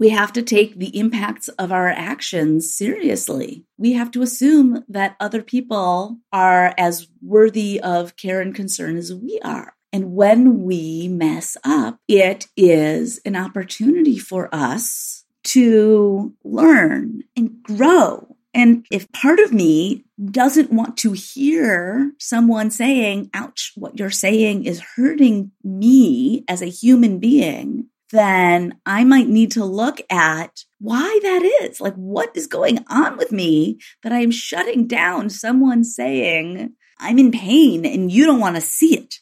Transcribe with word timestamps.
we 0.00 0.08
have 0.08 0.32
to 0.32 0.42
take 0.42 0.78
the 0.78 0.98
impacts 0.98 1.48
of 1.48 1.70
our 1.70 1.88
actions 1.88 2.74
seriously. 2.74 3.66
We 3.76 3.92
have 3.92 4.10
to 4.12 4.22
assume 4.22 4.82
that 4.88 5.14
other 5.20 5.42
people 5.42 6.18
are 6.32 6.74
as 6.78 7.06
worthy 7.22 7.80
of 7.80 8.16
care 8.16 8.40
and 8.40 8.54
concern 8.54 8.96
as 8.96 9.12
we 9.12 9.38
are. 9.44 9.74
And 9.92 10.14
when 10.14 10.62
we 10.62 11.08
mess 11.08 11.56
up, 11.64 11.98
it 12.08 12.46
is 12.56 13.20
an 13.26 13.36
opportunity 13.36 14.16
for 14.16 14.48
us 14.52 15.24
to 15.42 16.34
learn 16.44 17.22
and 17.36 17.62
grow. 17.62 18.36
And 18.54 18.86
if 18.90 19.10
part 19.12 19.38
of 19.38 19.52
me 19.52 20.04
doesn't 20.30 20.72
want 20.72 20.96
to 20.98 21.12
hear 21.12 22.12
someone 22.18 22.70
saying, 22.70 23.30
ouch, 23.34 23.72
what 23.76 23.98
you're 23.98 24.10
saying 24.10 24.64
is 24.64 24.80
hurting 24.96 25.52
me 25.62 26.44
as 26.48 26.62
a 26.62 26.66
human 26.66 27.18
being, 27.18 27.90
then 28.12 28.78
I 28.84 29.04
might 29.04 29.28
need 29.28 29.52
to 29.52 29.64
look 29.64 30.00
at 30.10 30.64
why 30.78 31.20
that 31.22 31.42
is. 31.62 31.80
Like, 31.80 31.94
what 31.94 32.36
is 32.36 32.46
going 32.46 32.84
on 32.88 33.16
with 33.16 33.32
me 33.32 33.78
that 34.02 34.12
I 34.12 34.20
am 34.20 34.30
shutting 34.30 34.86
down 34.86 35.30
someone 35.30 35.84
saying, 35.84 36.74
I'm 36.98 37.18
in 37.18 37.30
pain 37.30 37.84
and 37.86 38.10
you 38.10 38.26
don't 38.26 38.40
want 38.40 38.56
to 38.56 38.62
see 38.62 38.98
it? 38.98 39.16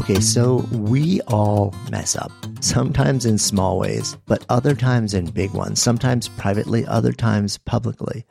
Okay, 0.00 0.20
so 0.20 0.56
we 0.70 1.22
all 1.22 1.74
mess 1.90 2.14
up, 2.14 2.30
sometimes 2.60 3.24
in 3.24 3.38
small 3.38 3.78
ways, 3.78 4.18
but 4.26 4.44
other 4.50 4.74
times 4.74 5.14
in 5.14 5.30
big 5.30 5.52
ones, 5.54 5.80
sometimes 5.80 6.28
privately, 6.28 6.84
other 6.84 7.12
times 7.12 7.56
publicly. 7.56 8.26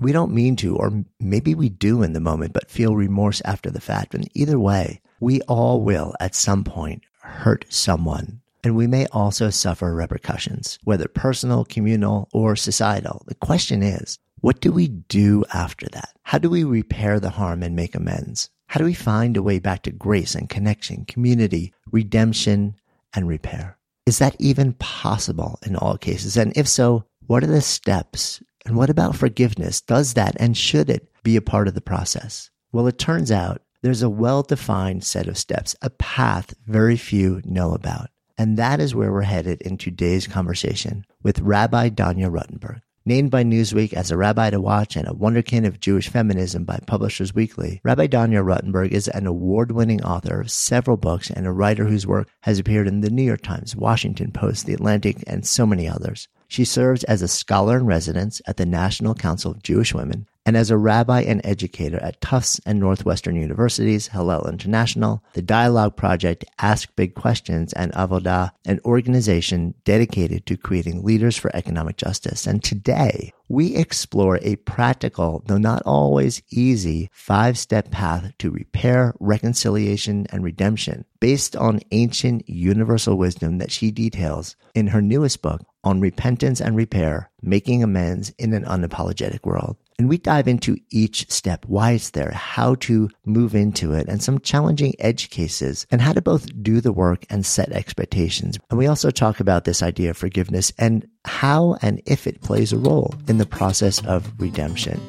We 0.00 0.10
don't 0.10 0.32
mean 0.32 0.56
to, 0.56 0.76
or 0.76 1.04
maybe 1.20 1.54
we 1.54 1.68
do 1.68 2.02
in 2.02 2.12
the 2.12 2.20
moment, 2.20 2.52
but 2.52 2.68
feel 2.70 2.96
remorse 2.96 3.40
after 3.44 3.70
the 3.70 3.80
fact. 3.80 4.14
And 4.14 4.28
either 4.34 4.58
way, 4.58 5.00
we 5.20 5.40
all 5.42 5.80
will 5.80 6.12
at 6.18 6.34
some 6.34 6.64
point 6.64 7.02
hurt 7.26 7.64
someone. 7.68 8.40
And 8.64 8.74
we 8.74 8.86
may 8.86 9.06
also 9.12 9.50
suffer 9.50 9.94
repercussions, 9.94 10.78
whether 10.84 11.06
personal, 11.06 11.64
communal, 11.64 12.28
or 12.32 12.56
societal. 12.56 13.22
The 13.26 13.34
question 13.36 13.82
is, 13.82 14.18
what 14.40 14.60
do 14.60 14.72
we 14.72 14.88
do 14.88 15.44
after 15.54 15.86
that? 15.92 16.10
How 16.22 16.38
do 16.38 16.50
we 16.50 16.64
repair 16.64 17.20
the 17.20 17.30
harm 17.30 17.62
and 17.62 17.76
make 17.76 17.94
amends? 17.94 18.50
How 18.66 18.78
do 18.78 18.84
we 18.84 18.94
find 18.94 19.36
a 19.36 19.42
way 19.42 19.58
back 19.58 19.82
to 19.82 19.92
grace 19.92 20.34
and 20.34 20.48
connection, 20.48 21.04
community, 21.04 21.72
redemption, 21.92 22.74
and 23.14 23.28
repair? 23.28 23.78
Is 24.04 24.18
that 24.18 24.36
even 24.38 24.72
possible 24.74 25.58
in 25.64 25.76
all 25.76 25.96
cases? 25.96 26.36
And 26.36 26.56
if 26.56 26.68
so, 26.68 27.04
what 27.26 27.42
are 27.44 27.48
the 27.48 27.60
steps? 27.60 28.42
And 28.64 28.76
what 28.76 28.90
about 28.90 29.16
forgiveness? 29.16 29.80
Does 29.80 30.14
that 30.14 30.36
and 30.38 30.56
should 30.56 30.90
it 30.90 31.08
be 31.22 31.36
a 31.36 31.42
part 31.42 31.68
of 31.68 31.74
the 31.74 31.80
process? 31.80 32.50
Well, 32.72 32.86
it 32.86 32.98
turns 32.98 33.30
out 33.30 33.62
there's 33.82 34.02
a 34.02 34.10
well 34.10 34.42
defined 34.42 35.04
set 35.04 35.28
of 35.28 35.38
steps, 35.38 35.76
a 35.82 35.90
path 35.90 36.54
very 36.66 36.96
few 36.96 37.40
know 37.44 37.72
about. 37.72 38.10
And 38.38 38.56
that 38.58 38.80
is 38.80 38.94
where 38.94 39.12
we're 39.12 39.22
headed 39.22 39.62
in 39.62 39.78
today's 39.78 40.26
conversation 40.26 41.06
with 41.22 41.40
Rabbi 41.40 41.88
Danya 41.88 42.30
Ruttenberg. 42.30 42.82
Named 43.08 43.30
by 43.30 43.44
Newsweek 43.44 43.92
as 43.92 44.10
a 44.10 44.16
rabbi 44.16 44.50
to 44.50 44.60
watch 44.60 44.96
and 44.96 45.06
a 45.06 45.12
wonderkin 45.12 45.64
of 45.64 45.78
Jewish 45.78 46.08
feminism 46.08 46.64
by 46.64 46.80
Publishers 46.88 47.32
Weekly, 47.32 47.80
Rabbi 47.84 48.08
Danya 48.08 48.44
Ruttenberg 48.44 48.90
is 48.90 49.06
an 49.06 49.28
award 49.28 49.70
winning 49.70 50.02
author 50.02 50.40
of 50.40 50.50
several 50.50 50.96
books 50.96 51.30
and 51.30 51.46
a 51.46 51.52
writer 51.52 51.84
whose 51.84 52.04
work 52.04 52.28
has 52.40 52.58
appeared 52.58 52.88
in 52.88 53.02
the 53.02 53.10
New 53.10 53.22
York 53.22 53.42
Times, 53.42 53.76
Washington 53.76 54.32
Post, 54.32 54.66
The 54.66 54.74
Atlantic, 54.74 55.22
and 55.28 55.46
so 55.46 55.66
many 55.66 55.88
others. 55.88 56.26
She 56.48 56.64
serves 56.64 57.04
as 57.04 57.22
a 57.22 57.28
scholar 57.28 57.78
in 57.78 57.86
residence 57.86 58.40
at 58.46 58.56
the 58.56 58.66
National 58.66 59.14
Council 59.14 59.50
of 59.50 59.62
Jewish 59.62 59.94
Women 59.94 60.26
and 60.46 60.56
as 60.56 60.70
a 60.70 60.78
rabbi 60.78 61.22
and 61.22 61.40
educator 61.44 61.98
at 61.98 62.20
Tufts 62.20 62.60
and 62.64 62.78
Northwestern 62.78 63.34
Universities, 63.34 64.06
Hillel 64.06 64.48
International, 64.48 65.22
the 65.32 65.42
Dialogue 65.42 65.96
Project, 65.96 66.44
Ask 66.60 66.94
Big 66.94 67.16
Questions, 67.16 67.72
and 67.72 67.92
Avodah, 67.92 68.52
an 68.64 68.78
organization 68.84 69.74
dedicated 69.84 70.46
to 70.46 70.56
creating 70.56 71.02
leaders 71.02 71.36
for 71.36 71.54
economic 71.54 71.96
justice. 71.96 72.46
And 72.46 72.62
today, 72.62 73.32
we 73.48 73.74
explore 73.74 74.38
a 74.42 74.56
practical, 74.56 75.42
though 75.46 75.58
not 75.58 75.82
always 75.84 76.42
easy, 76.50 77.10
five 77.12 77.58
step 77.58 77.90
path 77.90 78.32
to 78.38 78.50
repair, 78.50 79.14
reconciliation, 79.18 80.26
and 80.30 80.44
redemption 80.44 81.04
based 81.18 81.56
on 81.56 81.80
ancient 81.90 82.48
universal 82.48 83.16
wisdom 83.16 83.58
that 83.58 83.72
she 83.72 83.90
details 83.90 84.54
in 84.74 84.88
her 84.88 85.02
newest 85.02 85.42
book 85.42 85.62
on 85.86 86.00
repentance 86.00 86.60
and 86.60 86.76
repair, 86.76 87.30
making 87.42 87.80
amends 87.80 88.30
in 88.38 88.52
an 88.52 88.64
unapologetic 88.64 89.44
world. 89.46 89.76
And 89.98 90.08
we 90.08 90.18
dive 90.18 90.48
into 90.48 90.76
each 90.90 91.30
step, 91.30 91.64
why 91.66 91.92
it's 91.92 92.10
there, 92.10 92.32
how 92.32 92.74
to 92.80 93.08
move 93.24 93.54
into 93.54 93.92
it, 93.92 94.08
and 94.08 94.20
some 94.20 94.40
challenging 94.40 94.94
edge 94.98 95.30
cases, 95.30 95.86
and 95.90 96.02
how 96.02 96.12
to 96.12 96.20
both 96.20 96.48
do 96.60 96.80
the 96.80 96.92
work 96.92 97.24
and 97.30 97.46
set 97.46 97.70
expectations. 97.70 98.58
And 98.68 98.78
we 98.78 98.88
also 98.88 99.10
talk 99.10 99.38
about 99.38 99.64
this 99.64 99.82
idea 99.82 100.10
of 100.10 100.16
forgiveness 100.16 100.72
and 100.76 101.08
how 101.24 101.78
and 101.80 102.02
if 102.04 102.26
it 102.26 102.42
plays 102.42 102.72
a 102.72 102.78
role 102.78 103.14
in 103.28 103.38
the 103.38 103.46
process 103.46 104.04
of 104.06 104.30
redemption. 104.38 105.00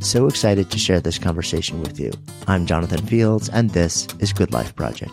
So 0.00 0.26
excited 0.26 0.70
to 0.70 0.78
share 0.78 1.00
this 1.00 1.18
conversation 1.18 1.80
with 1.80 1.98
you. 1.98 2.12
I'm 2.46 2.66
Jonathan 2.66 3.04
Fields, 3.06 3.48
and 3.48 3.70
this 3.70 4.06
is 4.20 4.34
Good 4.34 4.52
Life 4.52 4.76
Project. 4.76 5.12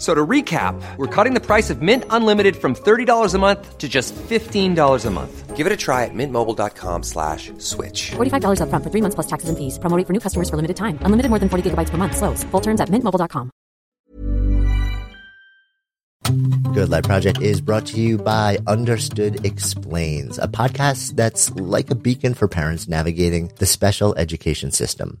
So 0.00 0.14
to 0.14 0.26
recap, 0.26 0.80
we're 0.96 1.14
cutting 1.14 1.34
the 1.34 1.44
price 1.44 1.68
of 1.68 1.82
Mint 1.82 2.04
Unlimited 2.08 2.56
from 2.56 2.74
$30 2.74 3.34
a 3.34 3.38
month 3.38 3.76
to 3.76 3.86
just 3.86 4.14
$15 4.16 5.04
a 5.04 5.10
month. 5.10 5.56
Give 5.56 5.66
it 5.66 5.72
a 5.74 5.76
try 5.76 6.06
at 6.06 6.14
mintmobile.com 6.14 7.02
slash 7.02 7.52
switch. 7.58 8.12
$45 8.12 8.62
up 8.62 8.70
front 8.70 8.82
for 8.82 8.88
three 8.88 9.02
months 9.02 9.14
plus 9.14 9.26
taxes 9.26 9.50
and 9.50 9.58
fees. 9.58 9.78
Promoting 9.78 10.06
for 10.06 10.14
new 10.14 10.20
customers 10.20 10.48
for 10.48 10.56
limited 10.56 10.78
time. 10.78 10.98
Unlimited 11.02 11.28
more 11.28 11.38
than 11.38 11.50
40 11.50 11.68
gigabytes 11.68 11.90
per 11.90 11.98
month. 11.98 12.16
Slows. 12.16 12.44
Full 12.44 12.62
terms 12.62 12.80
at 12.80 12.88
mintmobile.com. 12.88 13.50
Good 16.72 16.88
Life 16.88 17.04
Project 17.04 17.42
is 17.42 17.60
brought 17.60 17.84
to 17.86 18.00
you 18.00 18.16
by 18.16 18.56
Understood 18.66 19.44
Explains, 19.44 20.38
a 20.38 20.48
podcast 20.48 21.16
that's 21.16 21.50
like 21.50 21.90
a 21.90 21.94
beacon 21.94 22.32
for 22.32 22.48
parents 22.48 22.88
navigating 22.88 23.50
the 23.56 23.66
special 23.66 24.14
education 24.14 24.70
system 24.70 25.20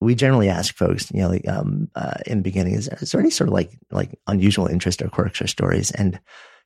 we 0.00 0.14
generally 0.14 0.48
ask 0.48 0.74
folks, 0.76 1.10
you 1.12 1.20
know, 1.20 1.28
like, 1.28 1.46
um, 1.48 1.88
uh, 1.94 2.14
in 2.26 2.38
the 2.38 2.42
beginning, 2.42 2.74
is, 2.74 2.88
is 2.88 3.12
there 3.12 3.20
any 3.20 3.30
sort 3.30 3.48
of 3.48 3.54
like, 3.54 3.76
like 3.90 4.18
unusual 4.26 4.66
interest 4.66 5.02
or 5.02 5.08
quirks 5.08 5.42
or 5.42 5.46
stories? 5.46 5.90
And 5.90 6.20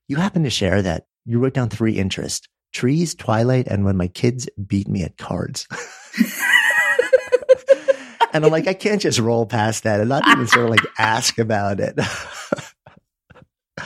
you 0.09 0.17
happen 0.17 0.43
to 0.45 0.51
share 0.51 0.83
that 0.83 1.07
you 1.25 1.39
wrote 1.39 1.55
down 1.55 1.71
three 1.71 1.99
interests, 1.99 2.47
trees, 2.73 3.15
twilight, 3.15 3.69
and 3.69 3.85
when 3.85 3.97
my 3.97 4.09
kids 4.09 4.49
beat 4.67 4.89
me 4.89 5.03
at 5.03 5.17
cards. 5.17 5.67
and 8.33 8.45
I'm 8.45 8.51
like, 8.51 8.67
I 8.67 8.75
can't 8.75 9.01
just 9.01 9.19
roll 9.19 9.47
past 9.47 9.85
that 9.85 10.01
and 10.01 10.09
not 10.09 10.27
even 10.29 10.47
sort 10.47 10.65
of 10.65 10.71
like 10.71 10.85
ask 10.99 11.39
about 11.39 11.81
it. 11.81 11.99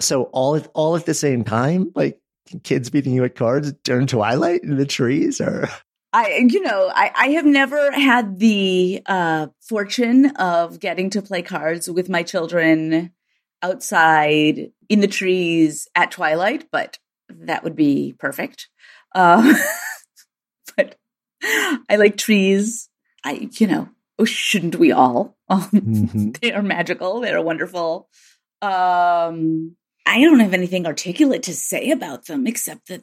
so 0.00 0.24
all 0.24 0.56
at, 0.56 0.68
all 0.74 0.96
at 0.96 1.06
the 1.06 1.14
same 1.14 1.44
time, 1.44 1.90
like 1.94 2.20
kids 2.62 2.90
beating 2.90 3.14
you 3.14 3.24
at 3.24 3.34
cards 3.34 3.72
during 3.84 4.06
twilight 4.06 4.62
in 4.62 4.76
the 4.76 4.86
trees 4.86 5.40
or 5.40 5.68
I, 6.14 6.46
you 6.48 6.62
know, 6.62 6.92
I, 6.94 7.10
I 7.12 7.28
have 7.30 7.44
never 7.44 7.90
had 7.90 8.38
the 8.38 9.02
uh, 9.04 9.48
fortune 9.60 10.26
of 10.36 10.78
getting 10.78 11.10
to 11.10 11.22
play 11.22 11.42
cards 11.42 11.90
with 11.90 12.08
my 12.08 12.22
children 12.22 13.10
outside 13.60 14.70
in 14.88 15.00
the 15.00 15.08
trees 15.08 15.88
at 15.96 16.12
twilight, 16.12 16.68
but 16.70 17.00
that 17.28 17.64
would 17.64 17.74
be 17.74 18.14
perfect. 18.16 18.68
Uh, 19.12 19.54
but 20.76 20.94
I 21.42 21.96
like 21.96 22.16
trees. 22.16 22.88
I, 23.24 23.48
you 23.50 23.66
know, 23.66 23.88
oh, 24.16 24.24
shouldn't 24.24 24.76
we 24.76 24.92
all? 24.92 25.36
Um, 25.48 25.62
mm-hmm. 25.62 26.30
They 26.40 26.52
are 26.52 26.62
magical. 26.62 27.18
They 27.18 27.32
are 27.32 27.42
wonderful. 27.42 28.08
Um, 28.62 29.74
I 30.06 30.20
don't 30.20 30.38
have 30.38 30.54
anything 30.54 30.86
articulate 30.86 31.42
to 31.44 31.54
say 31.54 31.90
about 31.90 32.26
them 32.26 32.46
except 32.46 32.86
that 32.86 33.02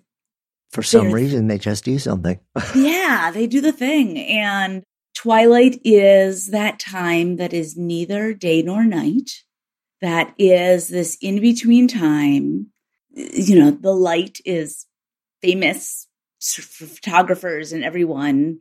for 0.72 0.84
some 0.84 1.12
reason, 1.12 1.48
they 1.48 1.58
just 1.58 1.84
do 1.84 2.00
something. 2.00 2.40
yeah, 2.76 3.32
they 3.34 3.48
do 3.48 3.62
the 3.62 3.74
thing. 3.74 4.18
And 4.18 4.84
twilight 5.16 5.80
is 5.84 6.48
that 6.48 6.80
time 6.80 7.36
that 7.38 7.54
is 7.54 7.78
neither 7.78 8.34
day 8.34 8.62
nor 8.62 8.86
night. 8.86 9.32
That 10.02 10.34
is 10.38 10.88
this 10.88 11.18
in 11.22 11.42
between 11.42 11.88
time. 11.88 12.68
You 13.14 13.60
know, 13.60 13.72
the 13.72 13.94
light 13.94 14.40
is 14.46 14.86
famous 15.42 16.08
photographers 16.42 17.72
and 17.74 17.84
everyone 17.84 18.60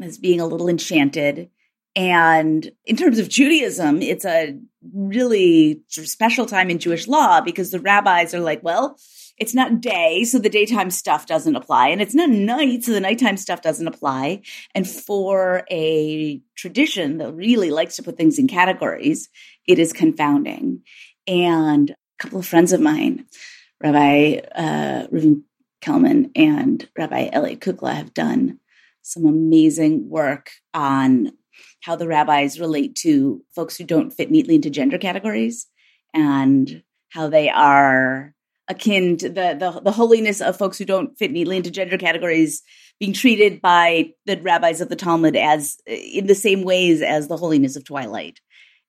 as 0.00 0.18
being 0.18 0.40
a 0.40 0.46
little 0.46 0.68
enchanted. 0.68 1.48
And 1.94 2.70
in 2.84 2.96
terms 2.96 3.18
of 3.18 3.30
Judaism, 3.30 4.02
it's 4.02 4.26
a 4.26 4.58
really 4.92 5.82
special 5.88 6.44
time 6.44 6.68
in 6.68 6.78
Jewish 6.78 7.08
law 7.08 7.40
because 7.40 7.70
the 7.70 7.80
rabbis 7.80 8.34
are 8.34 8.40
like, 8.40 8.62
well, 8.62 8.98
it's 9.38 9.54
not 9.54 9.80
day, 9.80 10.24
so 10.24 10.38
the 10.38 10.48
daytime 10.48 10.90
stuff 10.90 11.26
doesn't 11.26 11.56
apply. 11.56 11.88
And 11.88 12.00
it's 12.00 12.14
not 12.14 12.30
night, 12.30 12.84
so 12.84 12.92
the 12.92 13.00
nighttime 13.00 13.36
stuff 13.36 13.62
doesn't 13.62 13.86
apply. 13.86 14.42
And 14.74 14.88
for 14.88 15.64
a 15.70 16.40
tradition 16.56 17.18
that 17.18 17.32
really 17.32 17.70
likes 17.70 17.96
to 17.96 18.02
put 18.02 18.16
things 18.16 18.38
in 18.38 18.48
categories, 18.48 19.28
it 19.66 19.78
is 19.78 19.92
confounding. 19.92 20.82
And 21.26 21.90
a 21.90 21.94
couple 22.18 22.38
of 22.38 22.46
friends 22.46 22.72
of 22.72 22.80
mine, 22.80 23.26
Rabbi 23.82 24.40
uh, 24.54 25.06
Reuven 25.08 25.42
Zellman 25.96 26.30
and 26.34 26.88
Rabbi 26.96 27.28
Elliot 27.32 27.60
Kukla, 27.60 27.94
have 27.94 28.14
done 28.14 28.58
some 29.02 29.24
amazing 29.24 30.08
work 30.08 30.50
on 30.74 31.32
how 31.80 31.96
the 31.96 32.08
rabbis 32.08 32.58
relate 32.58 32.96
to 32.96 33.42
folks 33.54 33.76
who 33.76 33.84
don't 33.84 34.10
fit 34.10 34.30
neatly 34.30 34.56
into 34.56 34.68
gender 34.68 34.98
categories 34.98 35.66
and 36.12 36.82
how 37.10 37.28
they 37.28 37.48
are 37.48 38.34
akin 38.68 39.16
to 39.18 39.28
the, 39.28 39.56
the 39.58 39.80
the 39.80 39.92
holiness 39.92 40.40
of 40.40 40.56
folks 40.56 40.78
who 40.78 40.84
don't 40.84 41.16
fit 41.18 41.30
neatly 41.30 41.56
into 41.56 41.70
gender 41.70 41.98
categories 41.98 42.62
being 42.98 43.12
treated 43.12 43.60
by 43.60 44.10
the 44.24 44.40
rabbis 44.40 44.80
of 44.80 44.88
the 44.88 44.96
Talmud 44.96 45.36
as 45.36 45.78
in 45.86 46.26
the 46.26 46.34
same 46.34 46.62
ways 46.62 47.02
as 47.02 47.28
the 47.28 47.36
holiness 47.36 47.76
of 47.76 47.84
Twilight. 47.84 48.40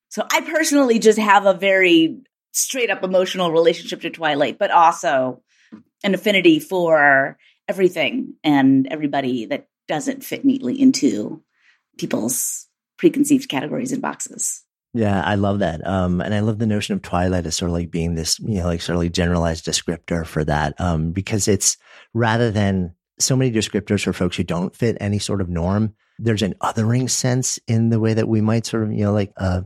So 0.10 0.26
I 0.32 0.42
personally 0.42 1.00
just 1.00 1.20
have 1.20 1.46
a 1.46 1.54
very 1.54 2.22
straight 2.54 2.90
up 2.90 3.04
emotional 3.04 3.52
relationship 3.52 4.02
to 4.02 4.10
Twilight, 4.10 4.58
but 4.58 4.72
also 4.72 5.44
an 6.04 6.14
affinity 6.14 6.60
for 6.60 7.38
everything 7.68 8.36
and 8.44 8.88
everybody 8.88 9.46
that 9.46 9.68
doesn't 9.88 10.24
fit 10.24 10.46
neatly 10.46 10.80
into 10.80 11.44
people's 11.98 12.68
preconceived 12.98 13.50
categories 13.50 13.92
and 13.92 14.02
boxes. 14.02 14.64
Yeah, 14.94 15.22
I 15.22 15.36
love 15.36 15.60
that. 15.60 15.86
Um, 15.86 16.22
and 16.22 16.34
I 16.34 16.40
love 16.40 16.60
the 16.60 16.66
notion 16.66 16.96
of 16.96 17.02
Twilight 17.02 17.46
as 17.46 17.56
sort 17.56 17.70
of 17.70 17.74
like 17.74 17.92
being 17.92 18.16
this, 18.16 18.40
you 18.40 18.60
know, 18.60 18.66
like 18.66 18.82
sort 18.82 18.96
of 18.96 19.04
like 19.04 19.12
generalized 19.12 19.66
descriptor 19.66 20.26
for 20.26 20.44
that. 20.46 20.80
Um, 20.80 21.12
because 21.12 21.48
it's 21.48 21.78
rather 22.14 22.52
than 22.52 22.96
so 23.20 23.36
many 23.36 23.52
descriptors 23.52 24.04
for 24.04 24.14
folks 24.14 24.38
who 24.38 24.44
don't 24.44 24.76
fit 24.76 24.98
any 25.00 25.20
sort 25.20 25.42
of 25.42 25.50
norm, 25.50 25.94
there's 26.20 26.42
an 26.42 26.56
othering 26.62 27.10
sense 27.10 27.60
in 27.68 27.90
the 27.90 28.00
way 28.00 28.14
that 28.14 28.28
we 28.28 28.42
might 28.42 28.66
sort 28.66 28.84
of, 28.84 28.92
you 28.92 29.04
know, 29.04 29.14
like, 29.14 29.32
uh, 29.38 29.62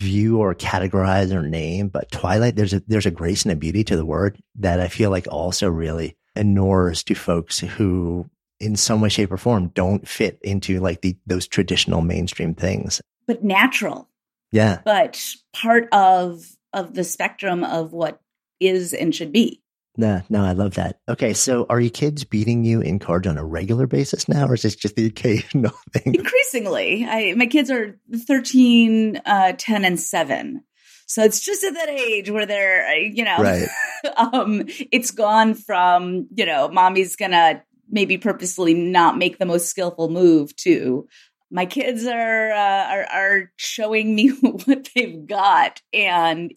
view 0.00 0.38
or 0.38 0.54
categorize 0.54 1.32
or 1.32 1.42
name. 1.42 1.88
But 1.88 2.10
Twilight, 2.10 2.56
there's 2.56 2.72
a, 2.72 2.82
there's 2.86 3.06
a 3.06 3.10
grace 3.10 3.44
and 3.44 3.52
a 3.52 3.56
beauty 3.56 3.84
to 3.84 3.96
the 3.96 4.06
word 4.06 4.40
that 4.56 4.80
I 4.80 4.88
feel 4.88 5.10
like 5.10 5.26
also 5.28 5.68
really 5.68 6.16
inures 6.36 7.02
to 7.04 7.14
folks 7.14 7.60
who 7.60 8.28
in 8.62 8.76
some 8.76 9.00
way, 9.00 9.08
shape 9.08 9.32
or 9.32 9.36
form 9.36 9.68
don't 9.74 10.06
fit 10.06 10.38
into 10.42 10.78
like 10.78 11.02
the, 11.02 11.16
those 11.26 11.48
traditional 11.48 12.00
mainstream 12.00 12.54
things. 12.54 13.02
But 13.26 13.42
natural 13.42 14.08
yeah. 14.52 14.80
But 14.84 15.24
part 15.52 15.88
of 15.92 16.44
of 16.72 16.94
the 16.94 17.04
spectrum 17.04 17.64
of 17.64 17.92
what 17.92 18.20
is 18.60 18.94
and 18.94 19.14
should 19.14 19.32
be. 19.32 19.62
No, 19.96 20.22
no, 20.30 20.42
I 20.42 20.52
love 20.52 20.74
that. 20.74 21.00
Okay, 21.06 21.34
so 21.34 21.66
are 21.68 21.78
your 21.78 21.90
kids 21.90 22.24
beating 22.24 22.64
you 22.64 22.80
in 22.80 22.98
cards 22.98 23.26
on 23.26 23.36
a 23.36 23.44
regular 23.44 23.86
basis 23.86 24.26
now, 24.26 24.46
or 24.46 24.54
is 24.54 24.62
this 24.62 24.74
just 24.74 24.96
the 24.96 25.06
occasional 25.06 25.74
thing? 25.92 26.14
Increasingly, 26.14 27.04
I 27.04 27.34
my 27.34 27.46
kids 27.46 27.70
are 27.70 27.98
13, 28.14 29.20
uh, 29.26 29.52
10, 29.58 29.84
and 29.84 30.00
seven. 30.00 30.64
So 31.06 31.22
it's 31.22 31.40
just 31.40 31.62
at 31.62 31.74
that 31.74 31.90
age 31.90 32.30
where 32.30 32.46
they're, 32.46 32.86
uh, 32.86 32.94
you 32.94 33.24
know, 33.24 33.36
right. 33.38 33.68
um, 34.16 34.62
it's 34.90 35.10
gone 35.10 35.52
from, 35.52 36.26
you 36.34 36.46
know, 36.46 36.68
mommy's 36.68 37.16
gonna 37.16 37.62
maybe 37.90 38.16
purposely 38.16 38.72
not 38.72 39.18
make 39.18 39.38
the 39.38 39.44
most 39.44 39.68
skillful 39.68 40.08
move 40.08 40.56
to 40.56 41.06
my 41.52 41.66
kids 41.66 42.06
are, 42.06 42.50
uh, 42.50 42.86
are 42.88 43.04
are 43.04 43.52
showing 43.56 44.14
me 44.14 44.28
what 44.40 44.88
they've 44.94 45.26
got. 45.26 45.80
And 45.92 46.54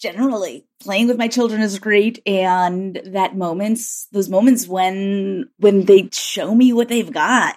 generally 0.00 0.64
playing 0.80 1.08
with 1.08 1.18
my 1.18 1.28
children 1.28 1.60
is 1.60 1.78
great. 1.78 2.22
And 2.26 3.00
that 3.06 3.36
moments 3.36 4.06
those 4.12 4.28
moments 4.28 4.66
when 4.66 5.50
when 5.58 5.84
they 5.84 6.08
show 6.12 6.54
me 6.54 6.72
what 6.72 6.88
they've 6.88 7.12
got 7.12 7.56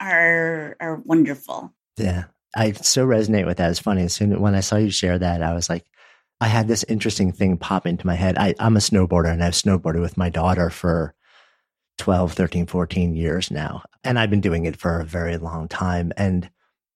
are 0.00 0.76
are 0.80 0.96
wonderful. 1.04 1.72
Yeah. 1.96 2.24
I 2.56 2.72
so 2.72 3.06
resonate 3.06 3.46
with 3.46 3.58
that. 3.58 3.70
It's 3.70 3.78
funny. 3.78 4.02
As 4.02 4.14
soon 4.14 4.40
when 4.40 4.54
i 4.54 4.60
saw 4.60 4.76
you 4.76 4.90
share 4.90 5.18
that 5.18 5.42
i 5.42 5.54
was 5.54 5.68
like 5.68 5.84
i 6.40 6.48
had 6.48 6.66
this 6.66 6.84
interesting 6.88 7.32
thing 7.32 7.58
pop 7.58 7.86
into 7.86 8.06
my 8.06 8.14
head. 8.14 8.36
I, 8.38 8.54
i'm 8.58 8.76
a 8.76 8.80
snowboarder 8.80 9.30
and 9.30 9.44
i've 9.44 9.52
snowboarded 9.52 10.00
with 10.00 10.16
my 10.16 10.30
daughter 10.30 10.70
for 10.70 11.14
12, 11.98 12.32
13, 12.32 12.66
14 12.66 13.14
years 13.14 13.50
now. 13.50 13.82
And 14.04 14.18
I've 14.18 14.30
been 14.30 14.40
doing 14.40 14.64
it 14.64 14.76
for 14.76 15.00
a 15.00 15.04
very 15.04 15.36
long 15.36 15.68
time. 15.68 16.12
And 16.16 16.50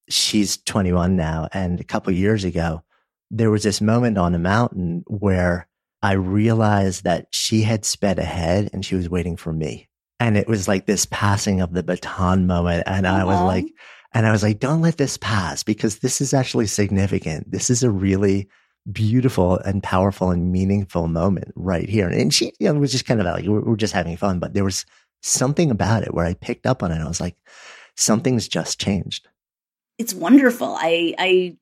she's 0.09 0.57
21 0.57 1.15
now. 1.15 1.47
And 1.53 1.79
a 1.79 1.83
couple 1.83 2.11
years 2.13 2.43
ago, 2.43 2.83
there 3.31 3.51
was 3.51 3.63
this 3.63 3.81
moment 3.81 4.17
on 4.17 4.35
a 4.35 4.39
mountain 4.39 5.03
where 5.07 5.67
I 6.01 6.13
realized 6.13 7.03
that 7.03 7.27
she 7.31 7.61
had 7.61 7.85
sped 7.85 8.19
ahead 8.19 8.69
and 8.73 8.85
she 8.85 8.95
was 8.95 9.09
waiting 9.09 9.37
for 9.37 9.51
me. 9.51 9.89
And 10.19 10.37
it 10.37 10.47
was 10.47 10.67
like 10.67 10.85
this 10.85 11.05
passing 11.05 11.61
of 11.61 11.73
the 11.73 11.83
baton 11.83 12.47
moment. 12.47 12.83
And 12.85 13.07
I 13.07 13.23
was 13.23 13.35
uh-huh. 13.35 13.45
like, 13.45 13.65
and 14.13 14.25
I 14.25 14.31
was 14.31 14.43
like, 14.43 14.59
don't 14.59 14.81
let 14.81 14.97
this 14.97 15.17
pass 15.17 15.63
because 15.63 15.99
this 15.99 16.21
is 16.21 16.33
actually 16.33 16.67
significant. 16.67 17.51
This 17.51 17.69
is 17.69 17.83
a 17.83 17.91
really 17.91 18.47
beautiful 18.91 19.57
and 19.57 19.81
powerful 19.81 20.31
and 20.31 20.51
meaningful 20.51 21.07
moment 21.07 21.51
right 21.55 21.89
here. 21.89 22.07
And 22.07 22.33
she 22.33 22.53
you 22.59 22.71
know, 22.71 22.79
was 22.79 22.91
just 22.91 23.05
kind 23.05 23.19
of 23.19 23.25
like, 23.25 23.45
we're, 23.45 23.61
we're 23.61 23.75
just 23.75 23.93
having 23.93 24.15
fun, 24.15 24.39
but 24.39 24.53
there 24.53 24.63
was 24.63 24.85
something 25.25 25.71
about 25.71 26.03
it 26.03 26.13
where 26.13 26.25
I 26.25 26.33
picked 26.33 26.65
up 26.65 26.83
on 26.83 26.91
it. 26.91 27.01
I 27.01 27.07
was 27.07 27.21
like, 27.21 27.35
something's 27.95 28.47
just 28.47 28.79
changed. 28.79 29.27
It's 29.97 30.13
wonderful. 30.13 30.75
I, 30.79 31.15
I 31.17 31.57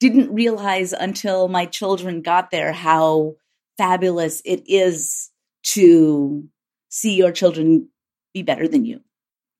didn't 0.00 0.32
realize 0.32 0.92
until 0.92 1.48
my 1.48 1.66
children 1.66 2.22
got 2.22 2.50
there 2.50 2.72
how 2.72 3.36
fabulous 3.78 4.42
it 4.44 4.64
is 4.66 5.30
to 5.62 6.48
see 6.88 7.14
your 7.14 7.32
children 7.32 7.88
be 8.34 8.42
better 8.42 8.68
than 8.68 8.84
you. 8.84 9.00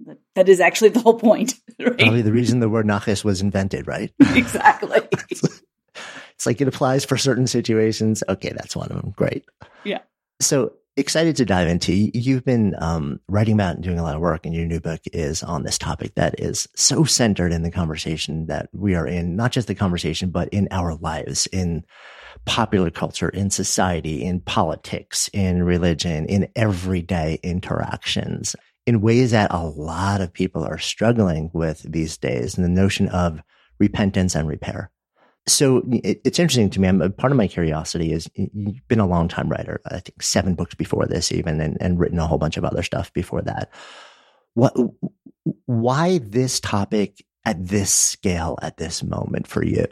That, 0.07 0.19
that 0.35 0.49
is 0.49 0.61
actually 0.61 0.90
the 0.90 1.00
whole 1.00 1.19
point. 1.19 1.55
Right? 1.81 1.97
Probably 1.97 2.23
the 2.23 2.33
reason 2.33 2.59
the 2.59 2.69
word 2.69 2.87
nachas 2.87 3.23
was 3.23 3.40
invented, 3.40 3.87
right? 3.87 4.12
exactly. 4.35 4.99
it's 5.12 6.45
like 6.45 6.61
it 6.61 6.67
applies 6.67 7.05
for 7.05 7.17
certain 7.17 7.47
situations. 7.47 8.25
Okay, 8.28 8.52
that's 8.52 8.75
one 8.75 8.90
of 8.90 9.00
them. 9.00 9.12
Great. 9.17 9.45
Yeah. 9.85 10.00
So 10.40 10.73
excited 10.99 11.37
to 11.37 11.45
dive 11.45 11.69
into. 11.69 11.93
You've 11.93 12.45
been 12.45 12.75
um, 12.78 13.21
writing 13.28 13.55
about 13.55 13.76
and 13.76 13.85
doing 13.85 13.99
a 13.99 14.02
lot 14.02 14.17
of 14.17 14.21
work, 14.21 14.45
and 14.45 14.55
your 14.55 14.67
new 14.67 14.81
book 14.81 15.00
is 15.12 15.43
on 15.43 15.62
this 15.62 15.78
topic 15.78 16.14
that 16.17 16.38
is 16.38 16.69
so 16.75 17.05
centered 17.05 17.52
in 17.52 17.62
the 17.62 17.71
conversation 17.71 18.47
that 18.47 18.69
we 18.73 18.95
are 18.95 19.07
in, 19.07 19.37
not 19.37 19.52
just 19.52 19.69
the 19.69 19.75
conversation, 19.75 20.31
but 20.31 20.49
in 20.49 20.69
our 20.71 20.95
lives, 20.97 21.47
in 21.47 21.85
popular 22.45 22.90
culture, 22.90 23.28
in 23.28 23.50
society, 23.50 24.23
in 24.23 24.40
politics, 24.40 25.31
in 25.33 25.62
religion, 25.62 26.26
in 26.26 26.49
everyday 26.57 27.38
interactions 27.43 28.55
in 28.88 29.02
ways 29.02 29.33
that 29.33 29.52
a 29.52 29.67
lot 29.67 30.23
of 30.23 30.33
people 30.33 30.64
are 30.64 30.78
struggling 30.78 31.50
with 31.52 31.83
these 31.83 32.17
days 32.17 32.57
and 32.57 32.64
the 32.64 32.71
notion 32.71 33.07
of 33.11 33.43
repentance 33.78 34.35
and 34.35 34.49
repair. 34.49 34.90
So 35.49 35.83
it, 35.90 36.21
it's 36.25 36.38
interesting 36.38 36.71
to 36.71 36.81
me. 36.81 36.88
I'm, 36.88 37.12
part 37.12 37.33
of 37.33 37.37
my 37.37 37.49
curiosity 37.49 38.12
is 38.12 38.31
you've 38.35 38.87
been 38.88 39.00
a 39.00 39.07
long 39.07 39.28
time 39.28 39.49
writer. 39.49 39.81
I 39.87 40.00
think 40.00 40.23
seven 40.23 40.55
books 40.55 40.75
before 40.75 41.07
this, 41.07 41.33
even, 41.33 41.61
and, 41.61 41.76
and 41.81 41.99
written 41.99 42.19
a 42.19 42.26
whole 42.26 42.38
bunch 42.38 42.57
of 42.57 42.64
other 42.64 42.83
stuff 42.83 43.12
before 43.12 43.43
that. 43.43 43.71
What, 44.55 44.76
why 45.67 46.19
this 46.19 46.61
topic 46.61 47.25
at 47.45 47.67
this 47.67 47.93
scale 47.93 48.59
at 48.62 48.76
this 48.76 49.02
moment 49.02 49.47
for 49.47 49.64
you? 49.64 49.87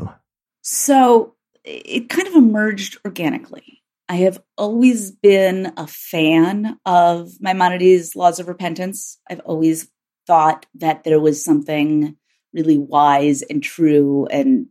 So 0.62 1.34
it 1.64 2.08
kind 2.08 2.28
of 2.28 2.34
emerged 2.34 2.98
organically. 3.04 3.82
I 4.08 4.16
have 4.16 4.40
always 4.56 5.10
been 5.10 5.72
a 5.76 5.86
fan 5.86 6.78
of 6.86 7.30
Maimonides' 7.40 8.14
Laws 8.14 8.38
of 8.38 8.46
Repentance. 8.46 9.18
I've 9.28 9.40
always 9.40 9.88
thought 10.26 10.66
that 10.74 11.04
there 11.04 11.20
was 11.20 11.44
something 11.44 12.16
really 12.52 12.78
wise 12.78 13.42
and 13.42 13.62
true 13.62 14.26
and 14.26 14.66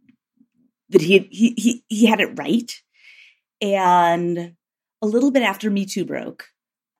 that 0.89 1.01
he 1.01 1.27
he 1.31 1.53
he, 1.57 1.83
he 1.87 2.05
had 2.05 2.21
it 2.21 2.37
right. 2.37 2.71
And 3.61 4.55
a 5.01 5.07
little 5.07 5.31
bit 5.31 5.43
after 5.43 5.69
Me 5.69 5.85
Too 5.85 6.05
broke, 6.05 6.47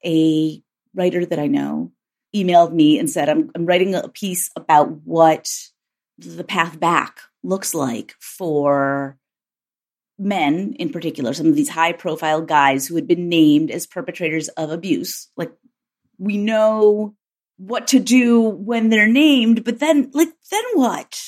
a 0.04 0.62
writer 0.94 1.26
that 1.26 1.40
I 1.40 1.48
know 1.48 1.92
emailed 2.36 2.74
me 2.74 3.00
and 3.00 3.10
said, 3.10 3.30
I'm, 3.30 3.52
I'm 3.56 3.66
writing 3.66 3.96
a 3.96 4.10
piece 4.10 4.50
about 4.56 4.92
what 5.04 5.50
the 6.18 6.44
path 6.44 6.80
back 6.80 7.20
looks 7.44 7.74
like 7.74 8.14
for 8.20 9.18
men 10.18 10.74
in 10.80 10.92
particular, 10.92 11.34
some 11.34 11.48
of 11.48 11.56
these 11.56 11.70
high 11.70 11.92
profile 11.92 12.42
guys 12.42 12.88
who 12.88 12.96
had 12.96 13.08
been 13.08 13.30
named 13.30 13.72
as 13.72 13.86
perpetrators 13.86 14.48
of 14.50 14.72
abuse. 14.72 15.30
Like 15.36 15.52
we 16.18 16.38
know 16.38 17.16
what 17.58 17.88
to 17.88 18.00
do 18.00 18.42
when 18.42 18.90
they're 18.90 19.08
named, 19.08 19.64
but 19.64 19.80
then 19.80 20.12
like 20.14 20.30
then 20.52 20.64
what? 20.74 21.20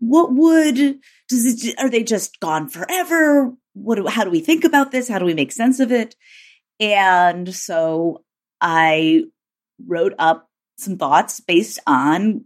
What 0.00 0.32
would 0.32 1.00
does 1.28 1.64
it 1.64 1.74
are 1.78 1.90
they 1.90 2.02
just 2.02 2.40
gone 2.40 2.68
forever? 2.68 3.52
What 3.74 3.96
do, 3.96 4.06
how 4.06 4.24
do 4.24 4.30
we 4.30 4.40
think 4.40 4.64
about 4.64 4.92
this? 4.92 5.08
How 5.08 5.18
do 5.18 5.24
we 5.24 5.34
make 5.34 5.52
sense 5.52 5.80
of 5.80 5.90
it? 5.90 6.14
And 6.78 7.54
so 7.54 8.24
I 8.60 9.24
wrote 9.86 10.14
up 10.18 10.48
some 10.76 10.98
thoughts 10.98 11.40
based 11.40 11.78
on 11.86 12.44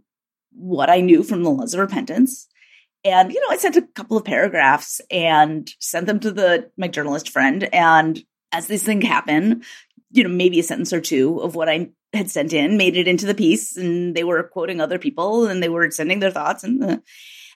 what 0.53 0.89
I 0.89 1.01
knew 1.01 1.23
from 1.23 1.43
the 1.43 1.49
laws 1.49 1.73
of 1.73 1.79
repentance 1.79 2.47
and, 3.07 3.31
you 3.31 3.39
know, 3.39 3.53
I 3.53 3.57
sent 3.57 3.77
a 3.77 3.81
couple 3.81 4.17
of 4.17 4.25
paragraphs 4.25 4.99
and 5.09 5.71
sent 5.79 6.07
them 6.07 6.19
to 6.21 6.31
the 6.31 6.69
my 6.77 6.87
journalist 6.87 7.29
friend. 7.29 7.69
And 7.73 8.21
as 8.51 8.67
these 8.67 8.83
things 8.83 9.05
happen, 9.05 9.63
you 10.11 10.23
know, 10.23 10.29
maybe 10.29 10.59
a 10.59 10.63
sentence 10.63 10.91
or 10.91 10.99
two 10.99 11.39
of 11.39 11.55
what 11.55 11.69
I 11.69 11.91
had 12.13 12.29
sent 12.29 12.53
in 12.53 12.77
made 12.77 12.95
it 12.95 13.07
into 13.07 13.25
the 13.25 13.35
piece 13.35 13.75
and 13.75 14.15
they 14.15 14.23
were 14.23 14.43
quoting 14.43 14.79
other 14.79 14.97
people 14.97 15.45
and 15.45 15.61
they 15.61 15.69
were 15.69 15.91
sending 15.91 16.19
their 16.19 16.31
thoughts 16.31 16.63
and 16.63 17.01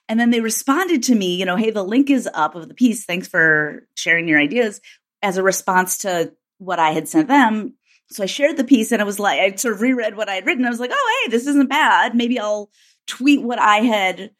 and 0.08 0.18
then 0.18 0.30
they 0.30 0.40
responded 0.40 1.04
to 1.04 1.14
me, 1.14 1.36
you 1.36 1.44
know, 1.44 1.56
hey, 1.56 1.70
the 1.70 1.84
link 1.84 2.10
is 2.10 2.28
up 2.34 2.54
of 2.54 2.68
the 2.68 2.74
piece. 2.74 3.04
Thanks 3.04 3.28
for 3.28 3.86
sharing 3.94 4.28
your 4.28 4.40
ideas 4.40 4.80
as 5.22 5.36
a 5.36 5.42
response 5.42 5.98
to 5.98 6.32
what 6.58 6.78
I 6.78 6.90
had 6.90 7.08
sent 7.08 7.28
them. 7.28 7.74
So 8.10 8.22
I 8.22 8.26
shared 8.26 8.56
the 8.56 8.64
piece 8.64 8.92
and 8.92 9.00
I 9.00 9.06
was 9.06 9.18
like, 9.18 9.40
I 9.40 9.54
sort 9.56 9.74
of 9.74 9.80
reread 9.80 10.16
what 10.16 10.28
I 10.28 10.34
had 10.34 10.46
written. 10.46 10.66
I 10.66 10.70
was 10.70 10.80
like, 10.80 10.90
oh, 10.92 11.22
hey, 11.24 11.30
this 11.30 11.46
isn't 11.46 11.70
bad. 11.70 12.14
Maybe 12.14 12.38
I'll 12.38 12.70
tweet 13.06 13.42
what 13.42 13.58
I 13.58 13.78
had 13.78 14.32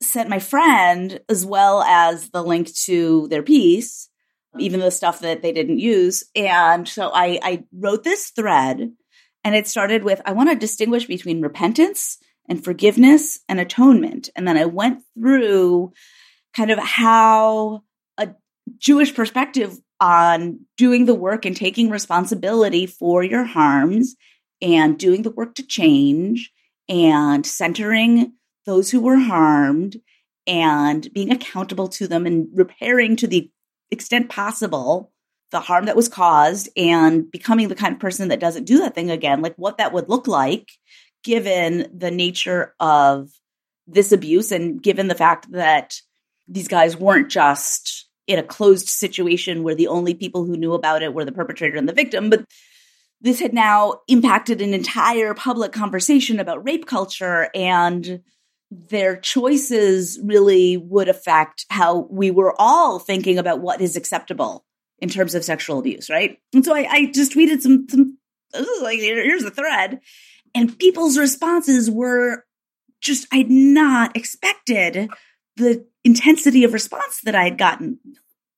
sent 0.00 0.30
my 0.30 0.38
friend 0.38 1.20
as 1.28 1.44
well 1.44 1.82
as 1.82 2.30
the 2.30 2.42
link 2.42 2.72
to 2.84 3.28
their 3.28 3.42
piece, 3.42 4.08
even 4.58 4.80
the 4.80 4.90
stuff 4.90 5.20
that 5.20 5.42
they 5.42 5.52
didn't 5.52 5.80
use. 5.80 6.24
And 6.34 6.88
so 6.88 7.10
I, 7.12 7.38
I 7.42 7.64
wrote 7.72 8.04
this 8.04 8.30
thread 8.30 8.92
and 9.44 9.54
it 9.54 9.66
started 9.66 10.04
with 10.04 10.20
I 10.24 10.32
want 10.32 10.50
to 10.50 10.56
distinguish 10.56 11.06
between 11.06 11.42
repentance 11.42 12.18
and 12.48 12.62
forgiveness 12.62 13.40
and 13.48 13.60
atonement. 13.60 14.28
And 14.34 14.46
then 14.46 14.56
I 14.56 14.64
went 14.64 15.02
through 15.14 15.92
kind 16.54 16.70
of 16.70 16.78
how 16.78 17.82
a 18.18 18.30
Jewish 18.78 19.14
perspective 19.14 19.78
on 20.00 20.60
doing 20.76 21.04
the 21.04 21.14
work 21.14 21.44
and 21.44 21.56
taking 21.56 21.90
responsibility 21.90 22.86
for 22.86 23.22
your 23.22 23.44
harms 23.44 24.16
and 24.62 24.98
doing 24.98 25.22
the 25.22 25.30
work 25.30 25.54
to 25.54 25.66
change 25.66 26.50
and 26.88 27.46
centering 27.46 28.32
those 28.66 28.90
who 28.90 29.00
were 29.00 29.18
harmed 29.18 29.96
and 30.46 31.12
being 31.12 31.30
accountable 31.30 31.88
to 31.88 32.08
them 32.08 32.26
and 32.26 32.48
repairing 32.52 33.16
to 33.16 33.26
the 33.26 33.50
extent 33.90 34.28
possible 34.28 35.12
the 35.50 35.60
harm 35.60 35.86
that 35.86 35.96
was 35.96 36.08
caused 36.08 36.68
and 36.76 37.30
becoming 37.30 37.68
the 37.68 37.74
kind 37.74 37.94
of 37.94 38.00
person 38.00 38.28
that 38.28 38.40
doesn't 38.40 38.64
do 38.64 38.78
that 38.78 38.94
thing 38.94 39.10
again, 39.10 39.42
like 39.42 39.54
what 39.56 39.78
that 39.78 39.92
would 39.92 40.08
look 40.08 40.26
like 40.26 40.70
given 41.22 41.90
the 41.96 42.10
nature 42.10 42.74
of 42.80 43.30
this 43.86 44.12
abuse 44.12 44.52
and 44.52 44.82
given 44.82 45.08
the 45.08 45.14
fact 45.14 45.50
that 45.52 46.00
these 46.48 46.68
guys 46.68 46.96
weren't 46.96 47.30
just 47.30 48.08
in 48.26 48.38
a 48.38 48.44
closed 48.44 48.88
situation 48.88 49.62
where 49.62 49.74
the 49.74 49.88
only 49.88 50.14
people 50.14 50.44
who 50.44 50.56
knew 50.56 50.72
about 50.72 51.02
it 51.02 51.12
were 51.12 51.24
the 51.24 51.32
perpetrator 51.32 51.76
and 51.76 51.88
the 51.88 51.92
victim, 51.92 52.30
but 52.30 52.44
this 53.20 53.40
had 53.40 53.52
now 53.52 54.00
impacted 54.08 54.62
an 54.62 54.72
entire 54.72 55.34
public 55.34 55.72
conversation 55.72 56.40
about 56.40 56.64
rape 56.64 56.86
culture 56.86 57.50
and 57.54 58.22
their 58.70 59.16
choices 59.16 60.18
really 60.22 60.76
would 60.76 61.08
affect 61.08 61.66
how 61.70 62.06
we 62.08 62.30
were 62.30 62.54
all 62.58 62.98
thinking 62.98 63.36
about 63.36 63.60
what 63.60 63.80
is 63.80 63.96
acceptable 63.96 64.64
in 65.00 65.08
terms 65.08 65.34
of 65.34 65.44
sexual 65.44 65.78
abuse, 65.78 66.10
right? 66.10 66.38
And 66.52 66.64
so 66.64 66.74
I, 66.74 66.86
I 66.90 67.06
just 67.06 67.32
tweeted 67.32 67.60
some, 67.60 67.86
some 67.88 68.18
like 68.82 68.98
here's 68.98 69.44
the 69.44 69.50
thread, 69.50 70.00
and 70.54 70.78
people's 70.78 71.18
responses 71.18 71.90
were 71.90 72.44
just 73.00 73.26
I'd 73.32 73.50
not 73.50 74.16
expected 74.16 75.08
the 75.56 75.86
intensity 76.04 76.64
of 76.64 76.72
response 76.72 77.20
that 77.24 77.34
I 77.34 77.44
had 77.44 77.58
gotten. 77.58 77.98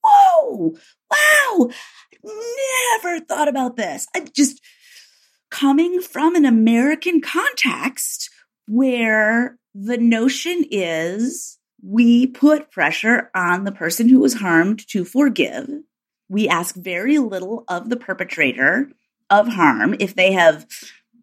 Whoa, 0.04 0.74
wow, 1.10 1.70
never 2.24 3.20
thought 3.20 3.48
about 3.48 3.76
this. 3.76 4.06
I 4.14 4.26
just 4.34 4.60
coming 5.50 6.00
from 6.00 6.34
an 6.34 6.44
American 6.44 7.20
context 7.20 8.30
where 8.66 9.58
the 9.74 9.98
notion 9.98 10.64
is 10.70 11.58
we 11.82 12.26
put 12.26 12.70
pressure 12.70 13.30
on 13.34 13.64
the 13.64 13.72
person 13.72 14.08
who 14.08 14.20
was 14.20 14.34
harmed 14.34 14.86
to 14.88 15.04
forgive. 15.04 15.68
We 16.32 16.48
ask 16.48 16.74
very 16.74 17.18
little 17.18 17.64
of 17.68 17.90
the 17.90 17.96
perpetrator 17.98 18.90
of 19.28 19.48
harm 19.48 19.94
if 20.00 20.14
they 20.14 20.32
have 20.32 20.66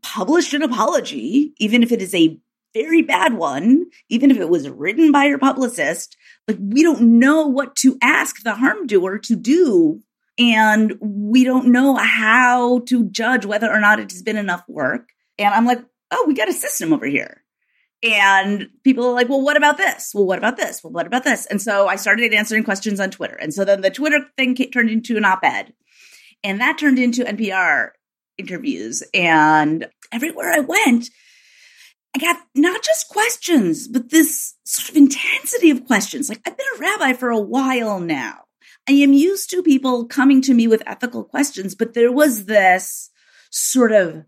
published 0.04 0.54
an 0.54 0.62
apology, 0.62 1.52
even 1.58 1.82
if 1.82 1.92
it 1.92 2.00
is 2.00 2.14
a 2.14 2.38
very 2.76 3.02
bad 3.02 3.34
one, 3.34 3.88
even 4.10 4.30
if 4.30 4.38
it 4.38 4.50
was 4.50 4.70
written 4.70 5.12
by 5.12 5.26
your 5.26 5.40
publicist. 5.40 6.16
Like, 6.48 6.58
we 6.60 6.84
don't 6.84 7.18
know 7.18 7.48
what 7.48 7.76
to 7.78 7.98
ask 8.04 8.44
the 8.44 8.54
harm 8.54 8.86
doer 8.86 9.18
to 9.18 9.36
do. 9.36 10.00
And 10.38 10.94
we 11.02 11.44
don't 11.44 11.70
know 11.70 11.96
how 11.96 12.82
to 12.82 13.06
judge 13.06 13.48
whether 13.48 13.68
or 13.68 13.80
not 13.80 14.00
it 14.00 14.12
has 14.12 14.22
been 14.22 14.38
enough 14.38 14.64
work. 14.68 15.10
And 15.40 15.56
I'm 15.56 15.66
like, 15.66 15.84
oh, 16.12 16.26
we 16.28 16.36
got 16.36 16.50
a 16.50 16.54
system 16.54 16.94
over 16.94 17.08
here. 17.08 17.44
And 18.02 18.70
people 18.84 19.06
are 19.06 19.14
like, 19.14 19.28
well, 19.28 19.42
what 19.42 19.58
about 19.58 19.78
this? 19.78 20.12
Well, 20.14 20.26
what 20.26 20.38
about 20.38 20.56
this? 20.56 20.84
Well, 20.84 20.94
what 20.94 21.08
about 21.08 21.26
this? 21.26 21.46
And 21.48 21.62
so 21.62 21.88
I 21.88 21.98
started 21.98 22.34
answering 22.34 22.64
questions 22.64 23.00
on 23.00 23.12
Twitter. 23.12 23.36
And 23.36 23.54
so 23.54 23.66
then 23.66 23.82
the 23.82 23.92
Twitter 23.92 24.26
thing 24.38 24.56
turned 24.56 24.90
into 24.90 25.18
an 25.18 25.26
op 25.26 25.40
ed. 25.44 25.74
And 26.44 26.62
that 26.62 26.78
turned 26.78 26.98
into 26.98 27.26
NPR 27.26 27.90
interviews. 28.38 29.04
And 29.14 29.88
everywhere 30.14 30.50
I 30.50 30.60
went, 30.60 31.10
I 32.16 32.20
got 32.20 32.38
not 32.56 32.82
just 32.84 33.10
questions, 33.10 33.88
but 33.88 34.10
this 34.10 34.56
sort 34.64 34.90
of 34.90 34.96
intensity 34.96 35.70
of 35.70 35.86
questions. 35.86 36.30
Like, 36.30 36.42
I've 36.46 36.58
been 36.58 36.66
a 36.78 36.80
rabbi 36.80 37.14
for 37.14 37.30
a 37.30 37.40
while 37.40 38.00
now. 38.00 38.46
I 38.88 38.94
am 38.94 39.14
used 39.14 39.50
to 39.52 39.62
people 39.62 40.08
coming 40.08 40.42
to 40.44 40.54
me 40.54 40.68
with 40.68 40.82
ethical 40.88 41.24
questions, 41.24 41.76
but 41.76 41.94
there 41.94 42.12
was 42.12 42.46
this 42.46 43.12
sort 43.52 43.92
of 43.92 44.24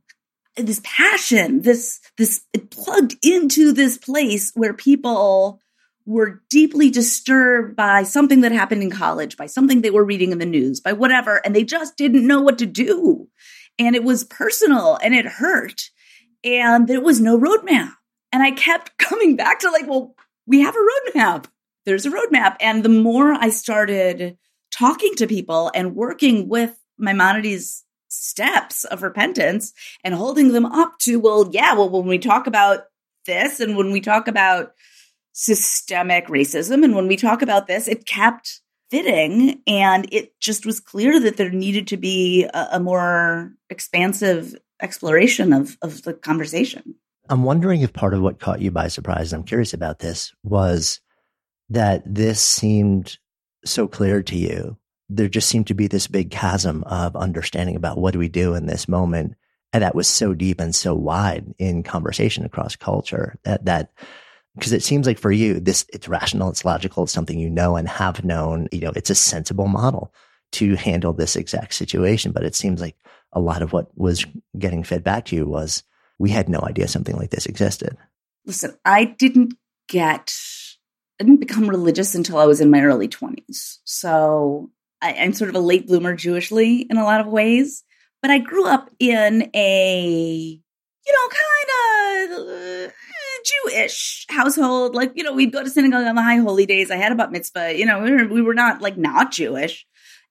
this 0.55 0.81
passion, 0.83 1.61
this 1.61 1.99
this 2.17 2.41
it 2.53 2.69
plugged 2.71 3.15
into 3.23 3.71
this 3.71 3.97
place 3.97 4.51
where 4.55 4.73
people 4.73 5.61
were 6.05 6.41
deeply 6.49 6.89
disturbed 6.89 7.75
by 7.75 8.03
something 8.03 8.41
that 8.41 8.51
happened 8.51 8.81
in 8.81 8.89
college, 8.89 9.37
by 9.37 9.45
something 9.45 9.81
they 9.81 9.91
were 9.91 10.03
reading 10.03 10.31
in 10.31 10.39
the 10.39 10.45
news, 10.45 10.79
by 10.79 10.93
whatever, 10.93 11.37
and 11.45 11.55
they 11.55 11.63
just 11.63 11.95
didn't 11.95 12.25
know 12.25 12.41
what 12.41 12.57
to 12.57 12.65
do. 12.65 13.27
And 13.79 13.95
it 13.95 14.03
was 14.03 14.23
personal 14.23 14.97
and 15.01 15.13
it 15.13 15.25
hurt. 15.25 15.89
and 16.43 16.87
there 16.87 17.01
was 17.01 17.21
no 17.21 17.37
roadmap. 17.39 17.93
And 18.31 18.41
I 18.41 18.51
kept 18.51 18.97
coming 18.97 19.35
back 19.35 19.59
to 19.59 19.69
like, 19.69 19.87
well, 19.87 20.15
we 20.45 20.61
have 20.61 20.75
a 20.75 20.79
roadmap. 21.11 21.45
There's 21.85 22.05
a 22.05 22.11
roadmap. 22.11 22.57
And 22.59 22.83
the 22.83 22.89
more 22.89 23.33
I 23.33 23.49
started 23.49 24.37
talking 24.71 25.13
to 25.15 25.27
people 25.27 25.71
and 25.73 25.95
working 25.95 26.49
with 26.49 26.75
Maimonides' 26.97 27.83
steps 28.11 28.83
of 28.85 29.03
repentance 29.03 29.73
and 30.03 30.13
holding 30.13 30.51
them 30.51 30.65
up 30.65 30.97
to, 30.99 31.19
well, 31.19 31.49
yeah, 31.51 31.73
well, 31.73 31.89
when 31.89 32.07
we 32.07 32.19
talk 32.19 32.45
about 32.45 32.81
this 33.25 33.59
and 33.59 33.77
when 33.77 33.91
we 33.91 34.01
talk 34.01 34.27
about 34.27 34.73
systemic 35.33 36.27
racism 36.27 36.83
and 36.83 36.95
when 36.95 37.07
we 37.07 37.15
talk 37.15 37.41
about 37.41 37.67
this, 37.67 37.87
it 37.87 38.05
kept 38.05 38.61
fitting 38.89 39.61
and 39.65 40.07
it 40.11 40.37
just 40.39 40.65
was 40.65 40.81
clear 40.81 41.19
that 41.19 41.37
there 41.37 41.49
needed 41.49 41.87
to 41.87 41.97
be 41.97 42.43
a, 42.53 42.67
a 42.73 42.79
more 42.79 43.53
expansive 43.69 44.55
exploration 44.81 45.53
of, 45.53 45.77
of 45.81 46.03
the 46.03 46.13
conversation. 46.13 46.95
I'm 47.29 47.43
wondering 47.43 47.81
if 47.81 47.93
part 47.93 48.13
of 48.13 48.21
what 48.21 48.39
caught 48.39 48.59
you 48.59 48.71
by 48.71 48.89
surprise, 48.89 49.31
I'm 49.31 49.43
curious 49.43 49.73
about 49.73 49.99
this, 49.99 50.33
was 50.43 50.99
that 51.69 52.03
this 52.05 52.41
seemed 52.41 53.17
so 53.63 53.87
clear 53.87 54.21
to 54.23 54.35
you. 54.35 54.77
There 55.13 55.27
just 55.27 55.49
seemed 55.49 55.67
to 55.67 55.73
be 55.73 55.87
this 55.87 56.07
big 56.07 56.31
chasm 56.31 56.83
of 56.85 57.15
understanding 57.15 57.75
about 57.75 57.97
what 57.97 58.13
do 58.13 58.19
we 58.19 58.29
do 58.29 58.53
in 58.55 58.65
this 58.65 58.87
moment. 58.87 59.35
And 59.73 59.83
that 59.83 59.95
was 59.95 60.07
so 60.07 60.33
deep 60.33 60.59
and 60.59 60.73
so 60.73 60.93
wide 60.93 61.53
in 61.57 61.83
conversation 61.83 62.45
across 62.45 62.75
culture 62.75 63.37
that, 63.43 63.65
that, 63.65 63.91
because 64.55 64.73
it 64.73 64.83
seems 64.83 65.07
like 65.07 65.19
for 65.19 65.31
you, 65.31 65.59
this, 65.59 65.85
it's 65.93 66.07
rational, 66.07 66.49
it's 66.49 66.65
logical, 66.65 67.03
it's 67.03 67.13
something 67.13 67.39
you 67.39 67.49
know 67.49 67.75
and 67.75 67.87
have 67.87 68.23
known, 68.23 68.67
you 68.71 68.81
know, 68.81 68.91
it's 68.95 69.09
a 69.09 69.15
sensible 69.15 69.67
model 69.67 70.13
to 70.53 70.75
handle 70.75 71.13
this 71.13 71.35
exact 71.35 71.73
situation. 71.73 72.31
But 72.31 72.43
it 72.43 72.55
seems 72.55 72.81
like 72.81 72.95
a 73.33 73.39
lot 73.39 73.61
of 73.61 73.73
what 73.73 73.97
was 73.97 74.25
getting 74.57 74.83
fed 74.83 75.03
back 75.03 75.25
to 75.25 75.35
you 75.35 75.45
was 75.45 75.83
we 76.19 76.29
had 76.29 76.49
no 76.49 76.59
idea 76.61 76.87
something 76.87 77.15
like 77.15 77.31
this 77.31 77.45
existed. 77.45 77.97
Listen, 78.45 78.77
I 78.85 79.05
didn't 79.05 79.53
get, 79.87 80.35
I 81.19 81.23
didn't 81.23 81.39
become 81.39 81.69
religious 81.69 82.15
until 82.15 82.37
I 82.37 82.45
was 82.45 82.61
in 82.61 82.69
my 82.69 82.81
early 82.81 83.07
20s. 83.07 83.77
So 83.85 84.69
I, 85.01 85.11
am 85.13 85.33
sort 85.33 85.49
of 85.49 85.55
a 85.55 85.59
late 85.59 85.87
bloomer 85.87 86.15
Jewishly 86.15 86.85
in 86.89 86.97
a 86.97 87.03
lot 87.03 87.21
of 87.21 87.27
ways. 87.27 87.83
But 88.21 88.31
I 88.31 88.37
grew 88.37 88.67
up 88.67 88.89
in 88.99 89.49
a, 89.55 90.59
you 91.05 91.13
know, 91.13 91.29
kind 91.29 92.39
of 92.39 92.47
uh, 92.47 92.91
Jewish 93.43 94.25
household. 94.29 94.93
Like, 94.93 95.13
you 95.15 95.23
know, 95.23 95.33
we'd 95.33 95.51
go 95.51 95.63
to 95.63 95.69
synagogue 95.69 96.05
on 96.05 96.15
the 96.15 96.21
high 96.21 96.37
holy 96.37 96.65
days. 96.65 96.91
I 96.91 96.97
had 96.97 97.11
a 97.11 97.15
bat 97.15 97.31
mitzvah. 97.31 97.75
You 97.75 97.85
know, 97.85 97.99
we 97.99 98.11
were, 98.11 98.27
we 98.27 98.41
were 98.41 98.53
not 98.53 98.81
like 98.81 98.97
not 98.97 99.31
Jewish. 99.31 99.85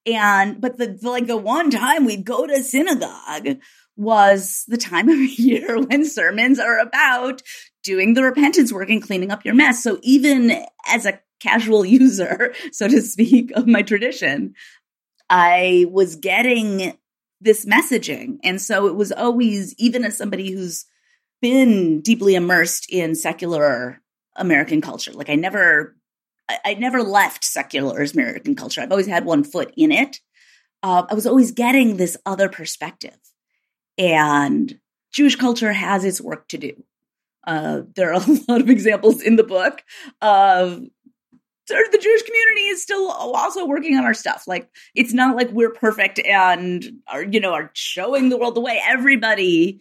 And, 0.06 0.60
but 0.60 0.78
the, 0.78 0.98
the, 1.00 1.10
like 1.10 1.26
the 1.26 1.36
one 1.36 1.70
time 1.70 2.04
we'd 2.04 2.24
go 2.24 2.46
to 2.46 2.62
synagogue 2.62 3.58
was 3.96 4.64
the 4.68 4.78
time 4.78 5.08
of 5.08 5.18
year 5.38 5.80
when 5.80 6.04
sermons 6.04 6.58
are 6.58 6.78
about 6.78 7.42
doing 7.82 8.14
the 8.14 8.22
repentance 8.22 8.72
work 8.72 8.88
and 8.88 9.02
cleaning 9.02 9.30
up 9.30 9.44
your 9.44 9.54
mess. 9.54 9.82
So 9.82 9.98
even 10.02 10.64
as 10.86 11.06
a 11.06 11.20
casual 11.40 11.84
user, 12.00 12.54
so 12.72 12.88
to 12.88 13.00
speak, 13.02 13.50
of 13.52 13.66
my 13.66 13.82
tradition, 13.82 14.54
I 15.28 15.86
was 15.90 16.16
getting 16.16 16.96
this 17.40 17.64
messaging. 17.64 18.38
And 18.42 18.60
so 18.60 18.86
it 18.86 18.94
was 18.94 19.12
always, 19.12 19.74
even 19.78 20.04
as 20.04 20.16
somebody 20.16 20.50
who's 20.52 20.84
been 21.40 22.00
deeply 22.02 22.34
immersed 22.34 22.86
in 22.90 23.14
secular 23.14 24.00
American 24.36 24.80
culture, 24.80 25.12
like 25.12 25.30
I 25.30 25.36
never 25.36 25.96
I, 26.64 26.74
never 26.74 27.02
left 27.02 27.44
secular 27.44 28.04
American 28.12 28.54
culture. 28.54 28.80
I've 28.80 28.90
always 28.90 29.06
had 29.06 29.24
one 29.24 29.44
foot 29.44 29.72
in 29.76 29.92
it. 29.92 30.20
Uh, 30.82 31.04
I 31.08 31.14
was 31.14 31.26
always 31.26 31.52
getting 31.52 31.96
this 31.96 32.16
other 32.26 32.48
perspective. 32.48 33.16
And 33.98 34.78
Jewish 35.12 35.36
culture 35.36 35.72
has 35.72 36.04
its 36.04 36.20
work 36.20 36.48
to 36.48 36.58
do. 36.58 36.72
Uh, 37.46 37.82
there 37.94 38.12
are 38.12 38.22
a 38.28 38.38
lot 38.48 38.60
of 38.60 38.70
examples 38.70 39.22
in 39.22 39.36
the 39.36 39.44
book 39.44 39.82
of 40.20 40.82
the 41.74 41.98
Jewish 41.98 42.22
community 42.22 42.68
is 42.68 42.82
still 42.82 43.10
also 43.10 43.66
working 43.66 43.96
on 43.96 44.04
our 44.04 44.14
stuff. 44.14 44.44
Like 44.46 44.68
it's 44.94 45.12
not 45.12 45.36
like 45.36 45.50
we're 45.50 45.72
perfect 45.72 46.18
and 46.20 46.84
are 47.08 47.22
you 47.22 47.40
know 47.40 47.54
are 47.54 47.70
showing 47.74 48.28
the 48.28 48.36
world 48.36 48.54
the 48.54 48.60
way. 48.60 48.80
Everybody 48.86 49.80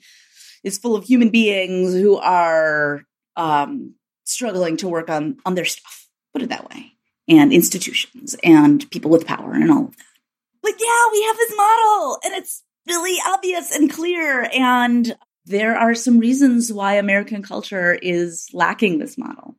is 0.64 0.78
full 0.78 0.96
of 0.96 1.04
human 1.04 1.30
beings 1.30 1.94
who 1.94 2.18
are 2.18 3.06
um, 3.36 3.96
struggling 4.24 4.78
to 4.78 4.88
work 4.88 5.10
on 5.10 5.38
on 5.46 5.56
their 5.56 5.66
stuff 5.66 6.00
put 6.34 6.42
it 6.42 6.50
that 6.50 6.70
way, 6.70 6.94
and 7.28 7.52
institutions 7.52 8.36
and 8.44 8.90
people 8.92 9.12
with 9.12 9.26
power 9.26 9.54
and 9.54 9.72
all 9.72 9.86
of 9.86 9.98
that. 9.98 10.06
But 10.62 10.74
yeah, 10.80 11.12
we 11.12 11.24
have 11.24 11.38
this 11.38 11.54
model 11.56 12.20
and 12.24 12.34
it's 12.36 12.64
really 12.88 13.18
obvious 13.28 13.76
and 13.76 13.92
clear. 13.92 14.50
And 14.54 15.16
there 15.46 15.78
are 15.78 15.96
some 15.96 16.20
reasons 16.20 16.72
why 16.72 16.96
American 16.96 17.42
culture 17.42 17.94
is 17.94 18.50
lacking 18.54 19.00
this 19.00 19.18
model. 19.18 19.56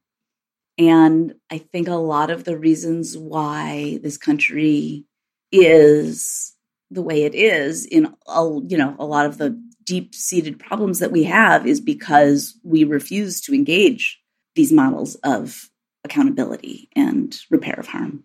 And 0.80 1.34
I 1.50 1.58
think 1.58 1.88
a 1.88 1.94
lot 1.94 2.30
of 2.30 2.44
the 2.44 2.56
reasons 2.56 3.16
why 3.16 4.00
this 4.02 4.16
country 4.16 5.04
is 5.52 6.56
the 6.90 7.02
way 7.02 7.24
it 7.24 7.34
is 7.34 7.84
in 7.84 8.14
a, 8.26 8.44
you 8.66 8.78
know 8.78 8.96
a 8.98 9.04
lot 9.04 9.26
of 9.26 9.36
the 9.36 9.62
deep 9.84 10.14
seated 10.14 10.58
problems 10.58 11.00
that 11.00 11.12
we 11.12 11.24
have 11.24 11.66
is 11.66 11.82
because 11.82 12.58
we 12.64 12.84
refuse 12.84 13.42
to 13.42 13.54
engage 13.54 14.18
these 14.54 14.72
models 14.72 15.16
of 15.16 15.68
accountability 16.02 16.88
and 16.96 17.38
repair 17.50 17.74
of 17.78 17.86
harm. 17.86 18.24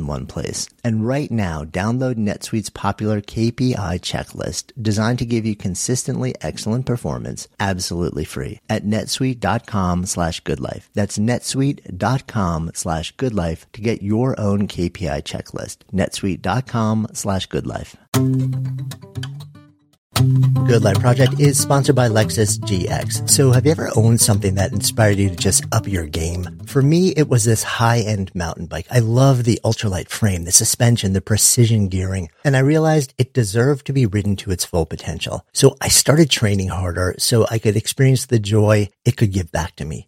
in 0.01 0.07
one 0.07 0.25
place. 0.25 0.67
And 0.83 1.07
right 1.07 1.31
now, 1.31 1.63
download 1.63 2.15
NetSuite's 2.15 2.69
popular 2.69 3.21
KPI 3.21 4.01
checklist 4.01 4.71
designed 4.81 5.19
to 5.19 5.25
give 5.25 5.45
you 5.45 5.55
consistently 5.55 6.35
excellent 6.41 6.85
performance 6.85 7.47
absolutely 7.59 8.25
free 8.25 8.59
at 8.69 8.83
netsuite.com 8.83 10.05
slash 10.05 10.41
goodlife. 10.43 10.83
That's 10.93 11.17
netsuite.com 11.17 12.71
slash 12.73 13.15
goodlife 13.15 13.65
to 13.73 13.81
get 13.81 14.01
your 14.01 14.39
own 14.39 14.67
KPI 14.67 15.23
checklist. 15.23 15.77
netsuite.com 15.93 17.07
slash 17.13 17.47
goodlife. 17.47 17.95
Good 20.67 20.83
Life 20.83 20.99
Project 20.99 21.39
is 21.39 21.57
sponsored 21.57 21.95
by 21.95 22.07
Lexus 22.07 22.59
GX. 22.59 23.27
So 23.29 23.51
have 23.51 23.65
you 23.65 23.71
ever 23.71 23.89
owned 23.95 24.21
something 24.21 24.55
that 24.55 24.71
inspired 24.71 25.17
you 25.17 25.29
to 25.29 25.35
just 25.35 25.65
up 25.71 25.87
your 25.87 26.05
game? 26.05 26.60
For 26.71 26.81
me, 26.81 27.09
it 27.09 27.27
was 27.27 27.43
this 27.43 27.63
high-end 27.63 28.33
mountain 28.33 28.65
bike. 28.65 28.87
I 28.89 28.99
love 28.99 29.43
the 29.43 29.59
ultralight 29.61 30.07
frame, 30.07 30.45
the 30.45 30.53
suspension, 30.53 31.11
the 31.11 31.19
precision 31.19 31.89
gearing, 31.89 32.29
and 32.45 32.55
I 32.55 32.59
realized 32.59 33.13
it 33.17 33.33
deserved 33.33 33.85
to 33.87 33.91
be 33.91 34.05
ridden 34.05 34.37
to 34.37 34.51
its 34.51 34.63
full 34.63 34.85
potential. 34.85 35.45
So 35.51 35.75
I 35.81 35.89
started 35.89 36.29
training 36.29 36.69
harder 36.69 37.15
so 37.17 37.45
I 37.51 37.59
could 37.59 37.75
experience 37.75 38.25
the 38.25 38.39
joy 38.39 38.87
it 39.03 39.17
could 39.17 39.33
give 39.33 39.51
back 39.51 39.75
to 39.75 39.85
me. 39.85 40.07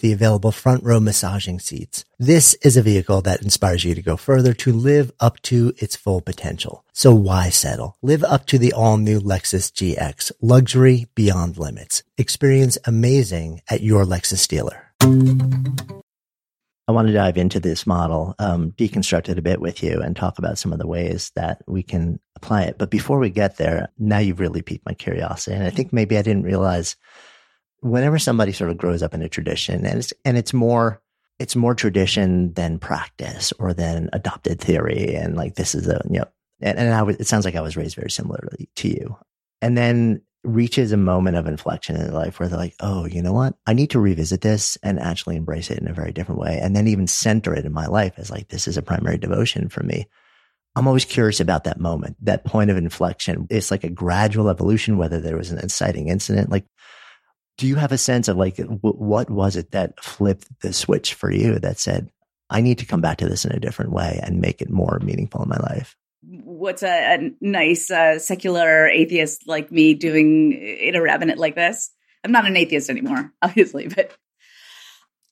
the 0.00 0.12
available 0.12 0.52
front 0.52 0.82
row 0.84 1.00
massaging 1.00 1.58
seats. 1.58 2.04
This 2.18 2.54
is 2.62 2.76
a 2.76 2.82
vehicle 2.82 3.20
that 3.22 3.42
inspires 3.42 3.84
you 3.84 3.94
to 3.94 4.02
go 4.02 4.16
further 4.16 4.52
to 4.54 4.72
live 4.72 5.12
up 5.20 5.40
to 5.42 5.72
its 5.78 5.96
full 5.96 6.20
potential. 6.20 6.84
So 6.92 7.14
why 7.14 7.50
settle? 7.50 7.96
Live 8.02 8.24
up 8.24 8.46
to 8.46 8.58
the 8.58 8.72
all 8.72 8.96
new 8.96 9.20
Lexus 9.20 9.70
GX, 9.72 10.32
luxury 10.40 11.06
beyond 11.14 11.56
limits. 11.56 12.02
Experience 12.18 12.76
amazing 12.84 13.62
at 13.68 13.82
your 13.82 14.04
Lexus 14.04 14.46
dealer. 14.46 14.92
I 16.90 16.92
want 16.92 17.06
to 17.06 17.14
dive 17.14 17.38
into 17.38 17.60
this 17.60 17.86
model, 17.86 18.34
um, 18.40 18.72
deconstruct 18.72 19.28
it 19.28 19.38
a 19.38 19.42
bit 19.42 19.60
with 19.60 19.80
you 19.80 20.00
and 20.00 20.16
talk 20.16 20.40
about 20.40 20.58
some 20.58 20.72
of 20.72 20.80
the 20.80 20.88
ways 20.88 21.30
that 21.36 21.62
we 21.68 21.84
can 21.84 22.18
apply 22.34 22.62
it. 22.62 22.78
But 22.78 22.90
before 22.90 23.20
we 23.20 23.30
get 23.30 23.58
there, 23.58 23.90
now 23.96 24.18
you've 24.18 24.40
really 24.40 24.60
piqued 24.60 24.84
my 24.84 24.94
curiosity. 24.94 25.54
And 25.54 25.64
I 25.64 25.70
think 25.70 25.92
maybe 25.92 26.18
I 26.18 26.22
didn't 26.22 26.42
realize 26.42 26.96
whenever 27.80 28.18
somebody 28.18 28.52
sort 28.52 28.70
of 28.70 28.78
grows 28.78 29.02
up 29.02 29.14
in 29.14 29.22
a 29.22 29.28
tradition 29.28 29.86
and 29.86 29.98
it's, 29.98 30.12
and 30.24 30.36
it's 30.36 30.52
more, 30.52 31.02
it's 31.38 31.56
more 31.56 31.74
tradition 31.74 32.52
than 32.52 32.78
practice 32.78 33.52
or 33.58 33.72
than 33.72 34.10
adopted 34.12 34.60
theory. 34.60 35.14
And 35.14 35.36
like, 35.36 35.54
this 35.54 35.74
is 35.74 35.88
a, 35.88 36.02
you 36.10 36.18
know, 36.18 36.28
and, 36.60 36.78
and 36.78 36.92
I 36.92 37.02
was, 37.02 37.16
it 37.16 37.26
sounds 37.26 37.44
like 37.44 37.56
I 37.56 37.62
was 37.62 37.76
raised 37.76 37.96
very 37.96 38.10
similarly 38.10 38.68
to 38.76 38.88
you. 38.88 39.16
And 39.62 39.76
then 39.76 40.22
reaches 40.42 40.92
a 40.92 40.96
moment 40.96 41.36
of 41.36 41.46
inflection 41.46 41.96
in 41.96 42.12
life 42.12 42.40
where 42.40 42.48
they're 42.48 42.58
like, 42.58 42.74
oh, 42.80 43.06
you 43.06 43.22
know 43.22 43.32
what? 43.32 43.54
I 43.66 43.74
need 43.74 43.90
to 43.90 44.00
revisit 44.00 44.40
this 44.40 44.78
and 44.82 44.98
actually 44.98 45.36
embrace 45.36 45.70
it 45.70 45.78
in 45.78 45.88
a 45.88 45.94
very 45.94 46.12
different 46.12 46.40
way. 46.40 46.58
And 46.62 46.74
then 46.74 46.88
even 46.88 47.06
center 47.06 47.54
it 47.54 47.66
in 47.66 47.72
my 47.72 47.86
life 47.86 48.14
as 48.16 48.30
like, 48.30 48.48
this 48.48 48.66
is 48.66 48.76
a 48.76 48.82
primary 48.82 49.18
devotion 49.18 49.68
for 49.68 49.82
me. 49.82 50.06
I'm 50.76 50.86
always 50.86 51.04
curious 51.04 51.40
about 51.40 51.64
that 51.64 51.80
moment, 51.80 52.16
that 52.22 52.44
point 52.44 52.70
of 52.70 52.76
inflection. 52.76 53.48
It's 53.50 53.70
like 53.70 53.84
a 53.84 53.90
gradual 53.90 54.48
evolution, 54.48 54.98
whether 54.98 55.20
there 55.20 55.36
was 55.36 55.50
an 55.50 55.58
inciting 55.58 56.08
incident. 56.08 56.48
Like, 56.48 56.64
do 57.60 57.66
you 57.66 57.76
have 57.76 57.92
a 57.92 57.98
sense 57.98 58.26
of 58.26 58.38
like 58.38 58.56
w- 58.56 58.78
what 58.80 59.28
was 59.28 59.54
it 59.54 59.72
that 59.72 60.02
flipped 60.02 60.48
the 60.62 60.72
switch 60.72 61.12
for 61.12 61.30
you 61.30 61.58
that 61.58 61.78
said 61.78 62.10
i 62.48 62.62
need 62.62 62.78
to 62.78 62.86
come 62.86 63.02
back 63.02 63.18
to 63.18 63.28
this 63.28 63.44
in 63.44 63.52
a 63.52 63.60
different 63.60 63.92
way 63.92 64.18
and 64.22 64.40
make 64.40 64.62
it 64.62 64.70
more 64.70 64.98
meaningful 65.02 65.42
in 65.42 65.48
my 65.48 65.58
life 65.58 65.94
what's 66.22 66.82
a, 66.82 67.16
a 67.16 67.30
nice 67.40 67.90
uh, 67.90 68.18
secular 68.18 68.88
atheist 68.88 69.46
like 69.46 69.70
me 69.70 69.94
doing 69.94 70.52
in 70.52 70.94
a 70.94 71.00
rabbinate 71.00 71.38
like 71.38 71.54
this? 71.54 71.90
I'm 72.22 72.32
not 72.32 72.46
an 72.46 72.56
atheist 72.56 72.90
anymore 72.90 73.32
obviously 73.42 73.88
but 73.88 74.12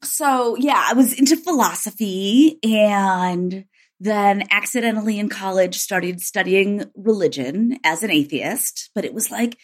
so 0.02 0.56
yeah 0.56 0.84
i 0.86 0.92
was 0.92 1.18
into 1.18 1.36
philosophy 1.36 2.58
and 2.62 3.64
then 4.00 4.44
accidentally 4.50 5.18
in 5.18 5.28
college 5.28 5.76
started 5.76 6.20
studying 6.20 6.84
religion 6.94 7.78
as 7.84 8.02
an 8.02 8.10
atheist 8.10 8.90
but 8.94 9.04
it 9.04 9.12
was 9.14 9.30
like 9.30 9.56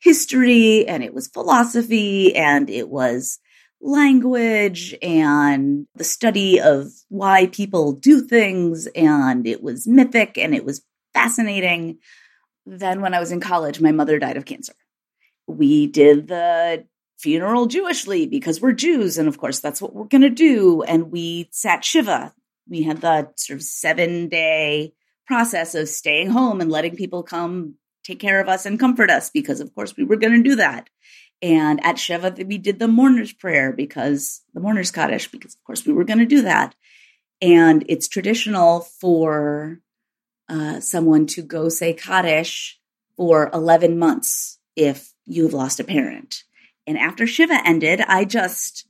history 0.00 0.86
and 0.86 1.02
it 1.02 1.14
was 1.14 1.28
philosophy 1.28 2.34
and 2.34 2.70
it 2.70 2.88
was 2.88 3.38
language 3.80 4.94
and 5.02 5.86
the 5.94 6.04
study 6.04 6.60
of 6.60 6.88
why 7.08 7.46
people 7.46 7.92
do 7.92 8.20
things 8.20 8.86
and 8.94 9.46
it 9.46 9.62
was 9.62 9.86
mythic 9.86 10.36
and 10.36 10.54
it 10.54 10.64
was 10.64 10.82
fascinating. 11.14 11.98
Then 12.66 13.00
when 13.00 13.14
I 13.14 13.20
was 13.20 13.32
in 13.32 13.40
college, 13.40 13.80
my 13.80 13.92
mother 13.92 14.18
died 14.18 14.36
of 14.36 14.44
cancer. 14.44 14.74
We 15.46 15.86
did 15.86 16.28
the 16.28 16.86
funeral 17.18 17.66
Jewishly 17.66 18.26
because 18.26 18.60
we're 18.60 18.72
Jews 18.72 19.18
and 19.18 19.28
of 19.28 19.38
course 19.38 19.60
that's 19.60 19.80
what 19.80 19.94
we're 19.94 20.04
going 20.04 20.22
to 20.22 20.30
do 20.30 20.82
and 20.82 21.10
we 21.10 21.48
sat 21.52 21.84
shiva. 21.84 22.34
We 22.68 22.82
had 22.82 23.00
the 23.00 23.30
sort 23.36 23.58
of 23.58 23.62
7 23.62 24.28
day 24.28 24.92
process 25.26 25.74
of 25.74 25.88
staying 25.88 26.30
home 26.30 26.60
and 26.60 26.70
letting 26.70 26.96
people 26.96 27.22
come 27.22 27.74
take 28.04 28.20
care 28.20 28.40
of 28.40 28.48
us 28.48 28.66
and 28.66 28.78
comfort 28.78 29.10
us 29.10 29.30
because 29.30 29.60
of 29.60 29.74
course 29.74 29.96
we 29.96 30.04
were 30.04 30.16
going 30.16 30.32
to 30.32 30.48
do 30.48 30.56
that. 30.56 30.88
And 31.42 31.84
at 31.84 31.98
shiva 31.98 32.34
we 32.46 32.58
did 32.58 32.78
the 32.78 32.88
mourner's 32.88 33.32
prayer 33.32 33.72
because 33.72 34.42
the 34.54 34.60
mourner's 34.60 34.90
kaddish 34.90 35.30
because 35.30 35.54
of 35.54 35.64
course 35.64 35.86
we 35.86 35.92
were 35.92 36.04
going 36.04 36.18
to 36.18 36.26
do 36.26 36.42
that. 36.42 36.74
And 37.40 37.84
it's 37.88 38.08
traditional 38.08 38.80
for 38.80 39.80
uh, 40.48 40.80
someone 40.80 41.26
to 41.28 41.42
go 41.42 41.68
say 41.68 41.94
kaddish 41.94 42.78
for 43.16 43.50
11 43.54 43.98
months 43.98 44.58
if 44.76 45.12
you've 45.26 45.54
lost 45.54 45.80
a 45.80 45.84
parent. 45.84 46.42
And 46.86 46.98
after 46.98 47.26
shiva 47.26 47.60
ended 47.64 48.00
i 48.00 48.24
just 48.24 48.86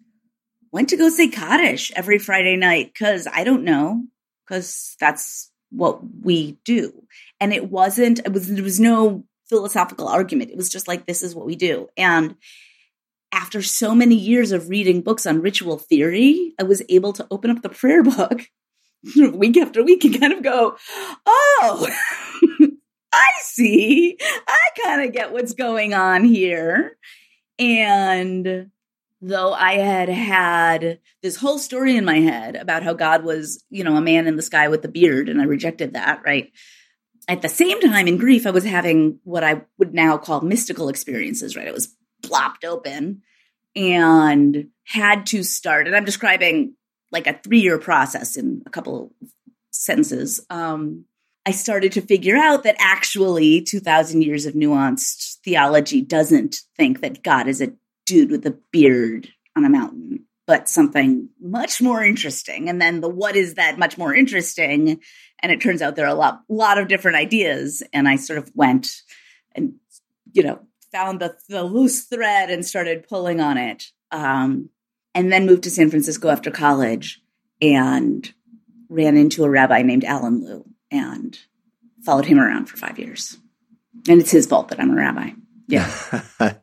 went 0.73 0.89
to 0.89 0.97
go 0.97 1.09
say 1.09 1.29
kaddish 1.29 1.93
every 1.95 2.19
friday 2.19 2.57
night 2.57 2.93
because 2.95 3.27
i 3.31 3.45
don't 3.45 3.65
know 3.65 4.05
because 4.51 4.97
that's 4.99 5.51
what 5.71 6.01
we 6.23 6.59
do. 6.65 7.05
And 7.41 7.53
it 7.53 7.71
wasn't, 7.71 8.21
it 8.21 8.33
was, 8.33 8.49
there 8.49 8.63
was 8.63 8.81
no 8.81 9.25
philosophical 9.49 10.09
argument. 10.09 10.51
It 10.51 10.57
was 10.57 10.69
just 10.69 10.89
like, 10.89 11.07
this 11.07 11.23
is 11.23 11.35
what 11.35 11.47
we 11.47 11.57
do. 11.57 11.89
And 11.97 12.37
after 13.33 13.63
so 13.63 13.95
many 13.95 14.15
years 14.15 14.53
of 14.53 14.69
reading 14.69 15.03
books 15.03 15.27
on 15.27 15.41
ritual 15.41 15.79
theory, 15.79 16.55
I 16.59 16.65
was 16.65 16.83
able 16.89 17.13
to 17.15 17.27
open 17.31 17.51
up 17.51 17.63
the 17.63 17.69
prayer 17.69 18.03
book 18.03 18.43
week 19.17 19.57
after 19.57 19.83
week 19.83 20.05
and 20.05 20.21
kind 20.21 20.33
of 20.33 20.43
go, 20.43 20.77
oh, 21.27 21.89
I 23.13 23.29
see. 23.43 24.17
I 24.21 24.59
kind 24.85 25.05
of 25.05 25.13
get 25.13 25.33
what's 25.33 25.55
going 25.55 25.95
on 25.95 26.25
here. 26.25 26.97
And 27.59 28.71
though 29.21 29.53
I 29.53 29.75
had 29.75 30.09
had 30.09 30.99
this 31.23 31.37
whole 31.37 31.59
story 31.59 31.97
in 31.97 32.05
my 32.05 32.21
head 32.21 32.57
about 32.57 32.83
how 32.83 32.95
God 32.95 33.25
was, 33.25 33.63
you 33.69 33.85
know, 33.85 33.97
a 33.97 34.01
man 34.01 34.27
in 34.27 34.37
the 34.37 34.43
sky 34.43 34.69
with 34.69 34.85
a 34.85 34.89
beard, 34.89 35.29
and 35.29 35.41
I 35.41 35.45
rejected 35.45 35.95
that, 35.95 36.23
right? 36.25 36.51
At 37.31 37.43
the 37.43 37.49
same 37.49 37.81
time, 37.81 38.09
in 38.09 38.17
grief, 38.17 38.45
I 38.45 38.51
was 38.51 38.65
having 38.65 39.21
what 39.23 39.45
I 39.45 39.63
would 39.79 39.95
now 39.95 40.19
call 40.19 40.41
mystical 40.41 40.89
experiences, 40.89 41.55
right? 41.55 41.69
It 41.69 41.73
was 41.73 41.95
plopped 42.25 42.65
open 42.65 43.23
and 43.77 44.67
had 44.83 45.27
to 45.27 45.45
start, 45.45 45.87
and 45.87 45.95
I'm 45.95 46.05
describing 46.05 46.75
like 47.13 47.29
a 47.29 47.39
three 47.45 47.61
year 47.61 47.79
process 47.79 48.37
in 48.37 48.65
a 48.67 48.71
couple 48.71 49.15
sentences. 49.71 50.45
Um, 50.51 51.05
I 51.47 51.53
started 51.53 51.93
to 51.93 52.01
figure 52.01 52.37
out 52.37 52.65
that 52.65 52.75
actually 52.81 53.63
2000 53.63 54.23
years 54.23 54.45
of 54.45 54.55
nuanced 54.55 55.37
theology 55.45 56.03
doesn't 56.03 56.57
think 56.77 57.01
that 57.01 57.23
God 57.23 57.47
is 57.47 57.61
a 57.61 57.73
dude 58.07 58.33
with 58.33 58.45
a 58.45 58.59
beard 58.73 59.29
on 59.57 59.65
a 59.65 59.71
mountain, 59.71 60.27
but 60.49 60.69
something 60.69 61.29
much 61.41 61.81
more 61.81 62.03
interesting. 62.03 62.69
And 62.69 62.83
then 62.83 63.01
the 63.01 63.09
what 63.09 63.37
is 63.37 63.55
that 63.55 63.79
much 63.79 63.97
more 63.97 64.13
interesting? 64.13 65.01
And 65.43 65.51
it 65.51 65.61
turns 65.61 65.83
out 65.83 65.97
there 65.97 66.07
are 66.07 66.09
a 66.09 66.15
lot, 66.15 66.43
lot 66.49 66.79
of 66.79 66.89
different 66.89 67.17
ideas. 67.17 67.83
And 67.93 68.09
I 68.09 68.17
sort 68.17 68.39
of 68.39 68.51
went 68.55 69.03
and, 69.55 69.75
you 70.33 70.43
know, 70.43 70.61
found 70.93 71.21
the, 71.21 71.37
the 71.49 71.63
loose 71.63 72.03
thread 72.05 72.51
and 72.51 72.65
started 72.65 73.09
pulling 73.09 73.41
on 73.41 73.57
it. 73.57 73.87
Um, 74.11 74.71
and 75.15 75.33
then 75.33 75.47
moved 75.47 75.65
to 75.65 75.71
San 75.71 75.91
Francisco 75.91 76.29
after 76.29 76.51
college 76.51 77.21
and 77.61 78.33
ran 78.89 79.17
into 79.17 79.45
a 79.45 79.51
rabbi 79.51 79.83
named 79.83 80.05
Alan 80.05 80.45
Lew 80.45 80.65
and 80.91 81.39
followed 82.05 82.27
him 82.27 82.39
around 82.39 82.67
for 82.67 82.77
five 82.77 82.99
years. 82.99 83.37
And 84.09 84.21
it's 84.21 84.31
his 84.31 84.47
fault 84.47 84.69
that 84.69 84.81
I'm 84.81 84.91
a 84.91 84.97
rabbi. 84.97 85.31
Yeah. 85.69 85.91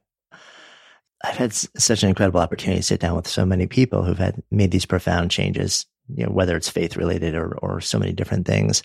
I've 1.23 1.35
had 1.37 1.53
such 1.53 2.03
an 2.03 2.09
incredible 2.09 2.39
opportunity 2.39 2.79
to 2.79 2.83
sit 2.83 2.99
down 2.99 3.15
with 3.15 3.27
so 3.27 3.45
many 3.45 3.67
people 3.67 4.03
who've 4.03 4.17
had 4.17 4.41
made 4.51 4.71
these 4.71 4.85
profound 4.85 5.31
changes 5.31 5.85
you 6.13 6.25
know, 6.25 6.31
whether 6.31 6.55
it's 6.55 6.69
faith 6.69 6.95
related 6.95 7.35
or, 7.35 7.57
or 7.57 7.81
so 7.81 7.99
many 7.99 8.13
different 8.13 8.45
things. 8.45 8.83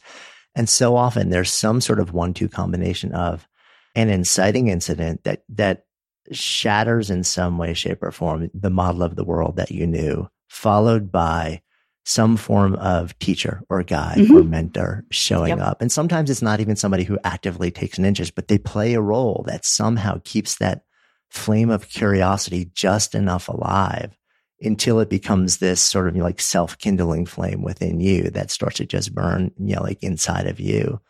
And 0.55 0.69
so 0.69 0.97
often 0.97 1.31
there's 1.31 1.51
some 1.51 1.81
sort 1.81 2.01
of 2.01 2.13
one 2.13 2.35
two 2.35 2.49
combination 2.49 3.13
of 3.13 3.49
an 3.95 4.09
inciting 4.09 4.69
incident 4.69 5.25
that, 5.25 5.43
that 5.51 5.85
shatters 6.31 7.11
in 7.11 7.25
some 7.25 7.59
way, 7.59 7.75
shape, 7.75 8.03
or 8.03 8.13
form 8.13 8.51
the 8.55 8.71
model 8.71 9.03
of 9.03 9.17
the 9.17 9.25
world 9.25 9.57
that 9.57 9.71
you 9.71 9.87
knew, 9.87 10.29
followed 10.49 11.11
by 11.11 11.63
some 12.05 12.37
form 12.37 12.75
of 12.77 13.17
teacher 13.19 13.63
or 13.69 13.83
guide 13.83 14.19
mm-hmm. 14.19 14.37
or 14.37 14.43
mentor 14.43 15.05
showing 15.11 15.51
yep. 15.51 15.61
up. 15.61 15.83
And 15.83 15.91
sometimes 15.91 16.31
it's 16.31 16.43
not 16.43 16.61
even 16.61 16.75
somebody 16.75 17.05
who 17.05 17.19
actively 17.23 17.71
takes 17.71 17.99
an 17.99 18.05
interest, 18.05 18.35
but 18.35 18.49
they 18.49 18.59
play 18.59 18.95
a 18.95 19.01
role 19.01 19.45
that 19.47 19.65
somehow 19.65 20.21
keeps 20.25 20.57
that 20.57 20.83
flame 21.31 21.71
of 21.71 21.89
curiosity 21.89 22.71
just 22.75 23.15
enough 23.15 23.49
alive 23.49 24.17
until 24.63 25.01
it 25.01 25.11
becomes 25.11 25.59
this 25.59 25.81
sort 25.81 26.09
of 26.09 26.17
like 26.17 26.41
self 26.41 26.79
kindling 26.79 27.27
flame 27.27 27.63
within 27.63 28.01
you 28.01 28.31
that 28.31 28.51
starts 28.51 28.77
to 28.77 28.87
just 28.87 29.15
burn, 29.15 29.51
you 29.59 29.75
know, 29.75 29.83
like 29.83 30.03
inside 30.03 30.47
of 30.47 30.61
you. 30.61 31.01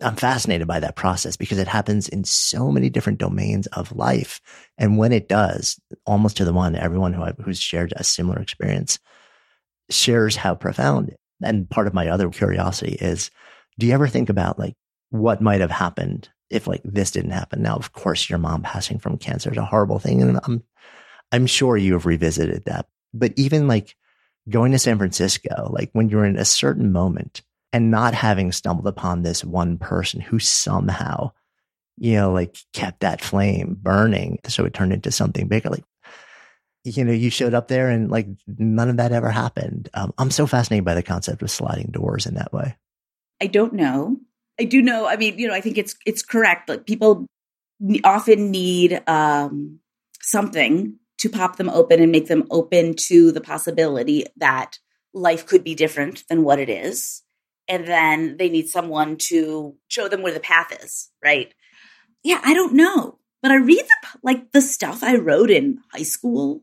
I'm 0.00 0.16
fascinated 0.16 0.66
by 0.66 0.80
that 0.80 0.96
process 0.96 1.36
because 1.36 1.58
it 1.58 1.68
happens 1.68 2.08
in 2.08 2.24
so 2.24 2.70
many 2.72 2.88
different 2.88 3.18
domains 3.18 3.66
of 3.68 3.92
life. 3.92 4.40
And 4.78 4.96
when 4.96 5.12
it 5.12 5.28
does, 5.28 5.78
almost 6.06 6.38
to 6.38 6.46
the 6.46 6.52
one, 6.52 6.74
everyone 6.74 7.12
who 7.12 7.22
I, 7.22 7.32
who's 7.42 7.60
shared 7.60 7.92
a 7.96 8.04
similar 8.04 8.40
experience 8.40 8.98
shares 9.90 10.34
how 10.34 10.54
profound. 10.54 11.14
And 11.42 11.68
part 11.68 11.86
of 11.86 11.94
my 11.94 12.08
other 12.08 12.30
curiosity 12.30 12.92
is, 12.92 13.30
do 13.78 13.86
you 13.86 13.92
ever 13.92 14.08
think 14.08 14.30
about 14.30 14.58
like 14.58 14.74
what 15.10 15.42
might 15.42 15.60
have 15.60 15.70
happened 15.70 16.30
if 16.48 16.66
like 16.66 16.80
this 16.84 17.10
didn't 17.10 17.32
happen? 17.32 17.60
Now, 17.60 17.76
of 17.76 17.92
course, 17.92 18.30
your 18.30 18.38
mom 18.38 18.62
passing 18.62 18.98
from 18.98 19.18
cancer 19.18 19.50
is 19.50 19.58
a 19.58 19.64
horrible 19.64 19.98
thing. 19.98 20.22
And 20.22 20.40
I'm, 20.44 20.62
I'm 21.32 21.46
sure 21.46 21.76
you 21.76 21.92
have 21.92 22.06
revisited 22.06 22.64
that 22.64 22.86
but 23.14 23.32
even 23.36 23.68
like 23.68 23.96
going 24.48 24.72
to 24.72 24.78
San 24.78 24.98
Francisco, 24.98 25.68
like 25.70 25.90
when 25.92 26.08
you're 26.08 26.24
in 26.24 26.36
a 26.36 26.44
certain 26.44 26.92
moment 26.92 27.42
and 27.72 27.90
not 27.90 28.14
having 28.14 28.52
stumbled 28.52 28.86
upon 28.86 29.22
this 29.22 29.44
one 29.44 29.78
person 29.78 30.20
who 30.20 30.38
somehow, 30.38 31.32
you 31.98 32.14
know, 32.14 32.32
like 32.32 32.56
kept 32.72 33.00
that 33.00 33.22
flame 33.22 33.76
burning. 33.80 34.38
So 34.48 34.64
it 34.64 34.74
turned 34.74 34.92
into 34.92 35.10
something 35.10 35.48
bigger. 35.48 35.70
Like, 35.70 35.84
you 36.84 37.04
know, 37.04 37.12
you 37.12 37.30
showed 37.30 37.54
up 37.54 37.68
there 37.68 37.88
and 37.88 38.10
like 38.10 38.26
none 38.46 38.88
of 38.88 38.96
that 38.96 39.12
ever 39.12 39.30
happened. 39.30 39.88
Um, 39.94 40.12
I'm 40.18 40.30
so 40.30 40.46
fascinated 40.46 40.84
by 40.84 40.94
the 40.94 41.02
concept 41.02 41.42
of 41.42 41.50
sliding 41.50 41.90
doors 41.92 42.26
in 42.26 42.34
that 42.34 42.52
way. 42.52 42.76
I 43.40 43.46
don't 43.46 43.74
know. 43.74 44.18
I 44.60 44.64
do 44.64 44.82
know. 44.82 45.06
I 45.06 45.16
mean, 45.16 45.38
you 45.38 45.48
know, 45.48 45.54
I 45.54 45.60
think 45.60 45.78
it's 45.78 45.96
it's 46.04 46.22
correct. 46.22 46.68
Like 46.68 46.86
people 46.86 47.26
often 48.04 48.50
need 48.50 49.02
um, 49.06 49.80
something 50.20 50.98
to 51.18 51.28
pop 51.28 51.56
them 51.56 51.68
open 51.68 52.00
and 52.00 52.10
make 52.10 52.26
them 52.26 52.46
open 52.50 52.94
to 52.94 53.32
the 53.32 53.40
possibility 53.40 54.26
that 54.36 54.78
life 55.14 55.46
could 55.46 55.62
be 55.62 55.74
different 55.74 56.24
than 56.28 56.42
what 56.42 56.58
it 56.58 56.68
is. 56.68 57.22
And 57.68 57.86
then 57.86 58.36
they 58.38 58.48
need 58.48 58.68
someone 58.68 59.16
to 59.28 59.76
show 59.88 60.08
them 60.08 60.22
where 60.22 60.32
the 60.32 60.40
path 60.40 60.76
is, 60.82 61.10
right? 61.22 61.54
Yeah, 62.24 62.40
I 62.42 62.54
don't 62.54 62.74
know. 62.74 63.18
But 63.40 63.50
I 63.50 63.56
read 63.56 63.84
the 63.84 64.18
like 64.22 64.52
the 64.52 64.60
stuff 64.60 65.02
I 65.02 65.16
wrote 65.16 65.50
in 65.50 65.80
high 65.92 66.04
school 66.04 66.62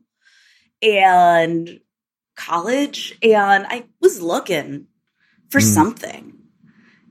and 0.82 1.80
college 2.36 3.18
and 3.22 3.66
I 3.68 3.84
was 4.00 4.22
looking 4.22 4.86
for 5.50 5.60
mm. 5.60 5.74
something. 5.74 6.38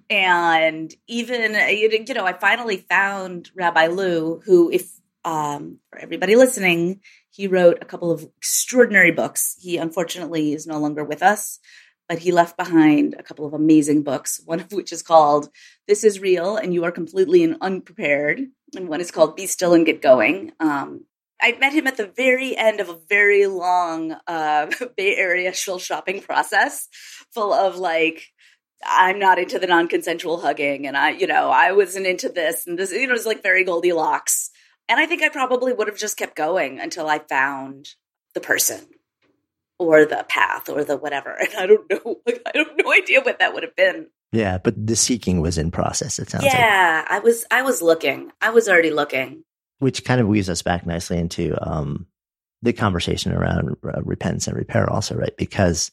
And 0.09 0.91
even 1.07 1.53
you 1.53 2.13
know, 2.15 2.25
I 2.25 2.33
finally 2.33 2.77
found 2.77 3.51
Rabbi 3.55 3.87
Lew, 3.87 4.41
who, 4.43 4.71
if 4.71 4.89
um, 5.23 5.77
for 5.91 5.99
everybody 5.99 6.35
listening, 6.35 7.01
he 7.39 7.47
wrote 7.47 7.77
a 7.81 7.85
couple 7.85 8.11
of 8.11 8.27
extraordinary 8.35 9.11
books. 9.11 9.55
He 9.61 9.77
unfortunately 9.77 10.51
is 10.51 10.67
no 10.67 10.77
longer 10.77 11.05
with 11.05 11.23
us, 11.23 11.59
but 12.09 12.19
he 12.19 12.33
left 12.33 12.57
behind 12.57 13.15
a 13.17 13.23
couple 13.23 13.45
of 13.45 13.53
amazing 13.53 14.03
books, 14.03 14.41
one 14.43 14.59
of 14.59 14.73
which 14.73 14.91
is 14.91 15.01
called 15.01 15.47
This 15.87 16.03
is 16.03 16.19
Real 16.19 16.57
and 16.57 16.73
You 16.73 16.83
Are 16.83 16.91
Completely 16.91 17.55
Unprepared, 17.61 18.41
and 18.75 18.89
one 18.89 18.99
is 18.99 19.09
called 19.09 19.37
Be 19.37 19.45
Still 19.45 19.73
and 19.73 19.85
Get 19.85 20.01
Going. 20.01 20.51
Um, 20.59 21.05
I 21.41 21.57
met 21.57 21.71
him 21.71 21.87
at 21.87 21.95
the 21.95 22.11
very 22.13 22.57
end 22.57 22.81
of 22.81 22.89
a 22.89 22.99
very 23.07 23.47
long 23.47 24.17
uh, 24.27 24.69
Bay 24.97 25.15
Area 25.15 25.53
shul 25.53 25.79
shopping 25.79 26.21
process 26.21 26.89
full 27.33 27.53
of 27.53 27.77
like, 27.77 28.33
I'm 28.85 29.17
not 29.17 29.39
into 29.39 29.59
the 29.59 29.67
non 29.67 29.87
consensual 29.87 30.41
hugging, 30.41 30.87
and 30.87 30.97
I, 30.97 31.11
you 31.11 31.27
know, 31.27 31.49
I 31.49 31.71
wasn't 31.71 32.05
into 32.05 32.27
this, 32.27 32.67
and 32.67 32.77
this, 32.77 32.91
you 32.91 33.07
know, 33.07 33.13
it's 33.13 33.25
like 33.25 33.41
very 33.41 33.63
Goldilocks. 33.63 34.51
And 34.89 34.99
I 34.99 35.05
think 35.05 35.21
I 35.21 35.29
probably 35.29 35.71
would 35.71 35.87
have 35.87 35.97
just 35.97 36.17
kept 36.17 36.35
going 36.35 36.79
until 36.79 37.07
I 37.07 37.19
found 37.19 37.89
the 38.33 38.41
person 38.41 38.87
or 39.77 40.03
the 40.03 40.25
path 40.27 40.67
or 40.67 40.83
the 40.83 40.97
whatever. 40.97 41.37
And 41.39 41.53
I 41.57 41.67
don't 41.67 41.89
know, 41.89 42.17
like, 42.25 42.41
I 42.45 42.57
have 42.57 42.71
no 42.75 42.91
idea 42.91 43.21
what 43.21 43.39
that 43.39 43.53
would 43.53 43.63
have 43.63 43.75
been. 43.75 44.07
Yeah, 44.31 44.57
but 44.57 44.87
the 44.87 44.95
seeking 44.95 45.41
was 45.41 45.57
in 45.57 45.71
process. 45.71 46.19
It 46.19 46.29
sounds. 46.29 46.43
Like. 46.43 46.53
Yeah, 46.53 47.03
like. 47.03 47.11
I 47.11 47.19
was. 47.19 47.45
I 47.49 47.61
was 47.63 47.81
looking. 47.81 48.31
I 48.41 48.51
was 48.51 48.69
already 48.69 48.91
looking. 48.91 49.43
Which 49.79 50.05
kind 50.05 50.21
of 50.21 50.27
weaves 50.27 50.49
us 50.49 50.61
back 50.61 50.85
nicely 50.85 51.17
into 51.17 51.57
um, 51.67 52.05
the 52.61 52.73
conversation 52.73 53.31
around 53.31 53.75
uh, 53.83 54.03
repentance 54.03 54.47
and 54.47 54.55
repair, 54.55 54.87
also, 54.87 55.15
right? 55.15 55.35
Because 55.35 55.89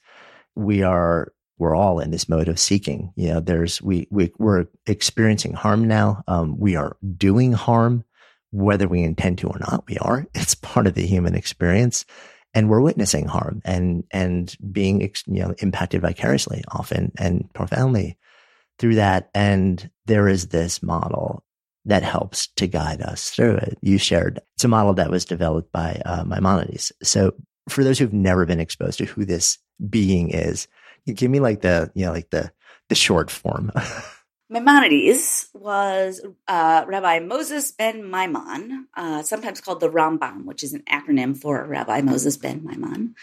we 0.54 0.82
are 0.82 1.32
we're 1.58 1.74
all 1.74 1.98
in 2.00 2.10
this 2.10 2.28
mode 2.28 2.48
of 2.48 2.58
seeking. 2.58 3.12
You 3.16 3.28
know, 3.28 3.40
there's 3.40 3.80
we 3.80 4.06
we 4.10 4.32
we're 4.38 4.66
experiencing 4.86 5.54
harm 5.54 5.88
now. 5.88 6.22
Um, 6.28 6.58
we 6.58 6.76
are 6.76 6.98
doing 7.16 7.52
harm 7.52 8.04
whether 8.56 8.88
we 8.88 9.02
intend 9.02 9.38
to 9.38 9.48
or 9.48 9.58
not, 9.58 9.84
we 9.86 9.98
are. 9.98 10.26
It's 10.34 10.54
part 10.54 10.86
of 10.86 10.94
the 10.94 11.06
human 11.06 11.34
experience. 11.34 12.04
And 12.54 12.70
we're 12.70 12.80
witnessing 12.80 13.26
harm 13.26 13.60
and, 13.64 14.04
and 14.10 14.56
being, 14.72 15.02
you 15.02 15.42
know, 15.42 15.54
impacted 15.58 16.00
vicariously 16.00 16.64
often 16.68 17.12
and 17.18 17.52
profoundly 17.52 18.16
through 18.78 18.94
that. 18.94 19.28
And 19.34 19.90
there 20.06 20.26
is 20.26 20.48
this 20.48 20.82
model 20.82 21.44
that 21.84 22.02
helps 22.02 22.48
to 22.56 22.66
guide 22.66 23.02
us 23.02 23.30
through 23.30 23.56
it. 23.56 23.78
You 23.82 23.98
shared 23.98 24.40
it's 24.54 24.64
a 24.64 24.68
model 24.68 24.94
that 24.94 25.10
was 25.10 25.26
developed 25.26 25.70
by 25.70 26.00
uh, 26.06 26.24
Maimonides. 26.24 26.92
So 27.02 27.34
for 27.68 27.84
those 27.84 27.98
who've 27.98 28.12
never 28.12 28.46
been 28.46 28.60
exposed 28.60 28.98
to 28.98 29.04
who 29.04 29.26
this 29.26 29.58
being 29.90 30.30
is, 30.30 30.66
give 31.06 31.30
me 31.30 31.40
like 31.40 31.60
the, 31.60 31.90
you 31.94 32.06
know, 32.06 32.12
like 32.12 32.30
the, 32.30 32.50
the 32.88 32.94
short 32.94 33.30
form. 33.30 33.70
Maimonides 34.48 35.48
was 35.54 36.20
uh, 36.46 36.84
Rabbi 36.86 37.18
Moses 37.20 37.72
ben 37.72 38.08
Maimon, 38.08 38.86
uh, 38.96 39.22
sometimes 39.22 39.60
called 39.60 39.80
the 39.80 39.90
Rambam, 39.90 40.44
which 40.44 40.62
is 40.62 40.72
an 40.72 40.84
acronym 40.88 41.36
for 41.36 41.66
Rabbi 41.66 42.00
Moses 42.02 42.36
ben 42.36 42.64
Maimon, 42.64 43.16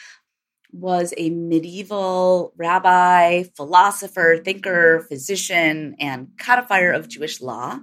was 0.74 1.14
a 1.16 1.30
medieval 1.30 2.52
rabbi, 2.58 3.44
philosopher, 3.56 4.42
thinker, 4.44 5.06
physician, 5.08 5.96
and 5.98 6.28
codifier 6.38 6.92
of 6.92 7.08
Jewish 7.08 7.40
law. 7.40 7.80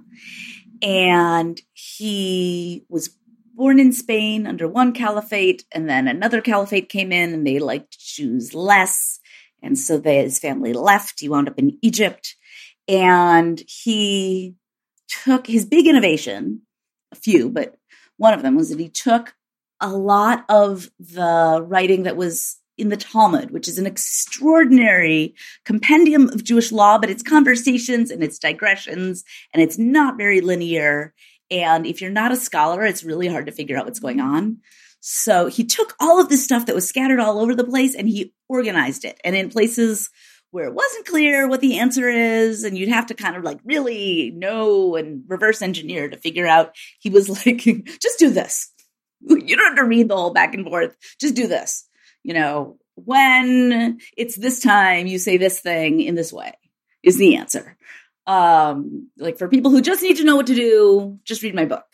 And 0.83 1.59
he 1.73 2.85
was 2.89 3.09
born 3.55 3.79
in 3.79 3.91
Spain 3.91 4.45
under 4.45 4.67
one 4.67 4.93
caliphate, 4.93 5.65
and 5.71 5.89
then 5.89 6.07
another 6.07 6.41
caliphate 6.41 6.89
came 6.89 7.11
in 7.11 7.33
and 7.33 7.47
they 7.47 7.57
liked 7.57 7.99
Jews 7.99 8.53
less. 8.53 9.19
And 9.63 9.79
so 9.79 9.97
they, 9.97 10.17
his 10.17 10.37
family 10.37 10.73
left. 10.73 11.19
He 11.19 11.29
wound 11.29 11.47
up 11.47 11.57
in 11.57 11.77
Egypt 11.81 12.35
and 12.91 13.63
he 13.67 14.55
took 15.23 15.47
his 15.47 15.65
big 15.65 15.87
innovation, 15.87 16.61
a 17.13 17.15
few, 17.15 17.49
but 17.49 17.77
one 18.17 18.33
of 18.33 18.43
them 18.43 18.55
was 18.55 18.69
that 18.69 18.79
he 18.79 18.89
took 18.89 19.33
a 19.79 19.89
lot 19.89 20.43
of 20.49 20.91
the 20.99 21.65
writing 21.65 22.03
that 22.03 22.17
was 22.17 22.57
in 22.77 22.89
the 22.89 22.97
Talmud, 22.97 23.51
which 23.51 23.67
is 23.67 23.77
an 23.77 23.85
extraordinary 23.85 25.33
compendium 25.63 26.29
of 26.29 26.43
Jewish 26.43 26.71
law, 26.71 26.97
but 26.97 27.09
it's 27.09 27.23
conversations 27.23 28.11
and 28.11 28.23
it's 28.23 28.39
digressions 28.39 29.23
and 29.53 29.63
it's 29.63 29.77
not 29.77 30.17
very 30.17 30.41
linear. 30.41 31.13
And 31.49 31.85
if 31.85 32.01
you're 32.01 32.11
not 32.11 32.31
a 32.31 32.35
scholar, 32.35 32.83
it's 32.83 33.03
really 33.03 33.27
hard 33.27 33.45
to 33.45 33.51
figure 33.51 33.77
out 33.77 33.85
what's 33.85 33.99
going 33.99 34.19
on. 34.19 34.57
So 34.99 35.47
he 35.47 35.63
took 35.63 35.95
all 35.99 36.19
of 36.19 36.29
this 36.29 36.43
stuff 36.43 36.65
that 36.65 36.75
was 36.75 36.87
scattered 36.87 37.19
all 37.19 37.39
over 37.39 37.55
the 37.55 37.63
place 37.63 37.95
and 37.95 38.07
he 38.09 38.33
organized 38.49 39.05
it. 39.05 39.19
And 39.23 39.35
in 39.35 39.49
places 39.49 40.09
where 40.51 40.65
it 40.65 40.73
wasn't 40.73 41.05
clear 41.05 41.47
what 41.47 41.61
the 41.61 41.79
answer 41.79 42.07
is 42.09 42.63
and 42.63 42.77
you'd 42.77 42.89
have 42.89 43.07
to 43.07 43.13
kind 43.13 43.35
of 43.35 43.43
like 43.43 43.59
really 43.63 44.31
know 44.31 44.95
and 44.95 45.23
reverse 45.27 45.61
engineer 45.61 46.09
to 46.09 46.17
figure 46.17 46.45
out. 46.45 46.75
He 46.99 47.09
was 47.09 47.29
like 47.45 47.63
just 47.63 48.19
do 48.19 48.29
this. 48.29 48.71
You 49.23 49.55
don't 49.55 49.67
have 49.67 49.75
to 49.75 49.83
read 49.83 50.07
the 50.07 50.17
whole 50.17 50.33
back 50.33 50.55
and 50.55 50.65
forth. 50.65 50.97
Just 51.19 51.35
do 51.35 51.47
this. 51.47 51.87
You 52.23 52.33
know 52.33 52.77
when 52.95 53.99
it's 54.17 54.35
this 54.35 54.59
time 54.61 55.07
you 55.07 55.17
say 55.17 55.37
this 55.37 55.59
thing 55.59 56.01
in 56.01 56.15
this 56.15 56.33
way 56.33 56.53
is 57.03 57.17
the 57.17 57.37
answer. 57.37 57.77
Um 58.27 59.09
like 59.17 59.37
for 59.37 59.47
people 59.47 59.71
who 59.71 59.81
just 59.81 60.03
need 60.03 60.17
to 60.17 60.23
know 60.23 60.35
what 60.35 60.47
to 60.47 60.55
do 60.55 61.19
just 61.23 61.43
read 61.43 61.55
my 61.55 61.65
book. 61.65 61.85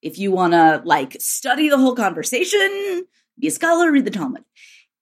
If 0.00 0.18
you 0.18 0.30
want 0.30 0.52
to 0.52 0.82
like 0.84 1.16
study 1.20 1.68
the 1.68 1.78
whole 1.78 1.94
conversation 1.94 3.04
be 3.38 3.48
a 3.48 3.50
scholar 3.50 3.90
read 3.90 4.04
the 4.04 4.10
talmud. 4.10 4.44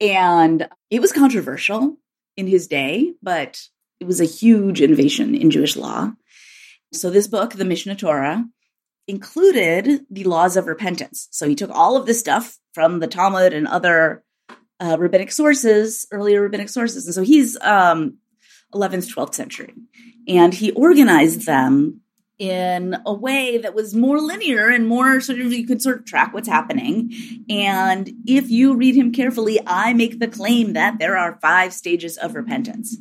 And 0.00 0.68
it 0.90 1.00
was 1.00 1.12
controversial 1.12 1.98
in 2.37 2.47
his 2.47 2.66
day, 2.66 3.14
but 3.23 3.61
it 4.01 4.07
was 4.07 4.20
a 4.20 4.25
huge 4.25 4.81
innovation 4.81 5.35
in 5.35 5.51
Jewish 5.51 5.77
law. 5.77 6.12
So 6.92 7.11
this 7.11 7.27
book, 7.27 7.55
the 7.55 7.64
Mishneh 7.64 7.99
Torah, 7.99 8.44
included 9.07 10.07
the 10.11 10.25
laws 10.25 10.57
of 10.57 10.66
repentance. 10.66 11.29
So 11.31 11.49
he 11.49 11.55
took 11.55 11.70
all 11.70 11.97
of 11.97 12.07
this 12.07 12.20
stuff 12.20 12.59
from 12.73 13.01
the 13.01 13.07
Talmud 13.07 13.53
and 13.53 13.66
other 13.66 14.25
uh, 14.81 14.97
rabbinic 14.99 15.33
sources, 15.33 16.07
earlier 16.11 16.42
rabbinic 16.42 16.68
sources. 16.68 17.07
And 17.07 17.14
so 17.14 17.23
he's 17.23 17.59
um, 17.61 18.18
11th, 18.75 19.12
12th 19.14 19.35
century. 19.35 19.75
And 20.27 20.55
he 20.55 20.73
organized 20.73 21.47
them 21.47 22.01
in 22.38 22.97
a 23.07 23.14
way 23.14 23.59
that 23.59 23.75
was 23.75 23.94
more 23.94 24.20
linear 24.20 24.68
and 24.68 24.88
more 24.88 25.20
sort 25.20 25.40
of 25.40 25.53
you 25.53 25.66
could 25.66 25.81
sort 25.81 25.99
of 25.99 26.05
track 26.05 26.35
what's 26.35 26.49
happening. 26.49 27.12
And 27.49 28.11
if 28.27 28.51
you 28.51 28.75
read 28.75 28.97
him 28.97 29.12
carefully, 29.12 29.61
I 29.66 29.92
make 29.92 30.18
the 30.18 30.29
claim 30.29 30.73
that 30.73 30.99
there 30.99 31.16
are 31.16 31.38
five 31.40 31.73
stages 31.73 32.16
of 32.16 32.35
repentance 32.35 32.97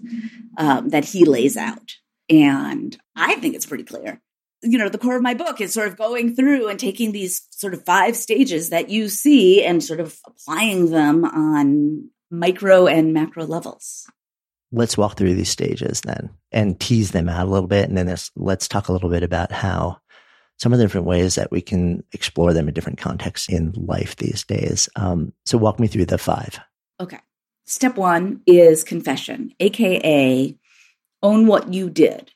um, 0.57 0.89
that 0.89 1.05
he 1.05 1.25
lays 1.25 1.57
out. 1.57 1.93
And 2.29 2.97
I 3.15 3.35
think 3.35 3.55
it's 3.55 3.65
pretty 3.65 3.83
clear. 3.83 4.21
You 4.61 4.77
know, 4.77 4.87
the 4.87 4.97
core 4.97 5.17
of 5.17 5.23
my 5.23 5.33
book 5.33 5.59
is 5.59 5.73
sort 5.73 5.87
of 5.87 5.97
going 5.97 6.35
through 6.35 6.69
and 6.69 6.79
taking 6.79 7.11
these 7.11 7.45
sort 7.51 7.73
of 7.73 7.83
five 7.85 8.15
stages 8.15 8.69
that 8.69 8.89
you 8.89 9.09
see 9.09 9.63
and 9.63 9.83
sort 9.83 9.99
of 9.99 10.17
applying 10.25 10.91
them 10.91 11.25
on 11.25 12.09
micro 12.31 12.87
and 12.87 13.13
macro 13.13 13.45
levels 13.45 14.07
let's 14.73 14.97
walk 14.97 15.17
through 15.17 15.35
these 15.35 15.49
stages 15.49 16.01
then 16.01 16.29
and 16.51 16.79
tease 16.79 17.11
them 17.11 17.29
out 17.29 17.47
a 17.47 17.49
little 17.49 17.67
bit. 17.67 17.87
And 17.87 17.97
then 17.97 18.07
let's, 18.07 18.31
let's 18.35 18.67
talk 18.67 18.89
a 18.89 18.91
little 18.91 19.09
bit 19.09 19.23
about 19.23 19.51
how 19.51 20.01
some 20.57 20.73
of 20.73 20.79
the 20.79 20.85
different 20.85 21.07
ways 21.07 21.35
that 21.35 21.51
we 21.51 21.61
can 21.61 22.03
explore 22.11 22.53
them 22.53 22.67
in 22.67 22.73
different 22.73 22.97
contexts 22.97 23.49
in 23.49 23.71
life 23.73 24.15
these 24.15 24.43
days. 24.43 24.89
Um, 24.95 25.31
so 25.45 25.57
walk 25.57 25.79
me 25.79 25.87
through 25.87 26.05
the 26.05 26.17
five. 26.17 26.59
Okay. 26.99 27.19
Step 27.65 27.95
one 27.95 28.41
is 28.45 28.83
confession, 28.83 29.53
AKA 29.59 30.57
own 31.21 31.47
what 31.47 31.73
you 31.73 31.89
did. 31.89 32.31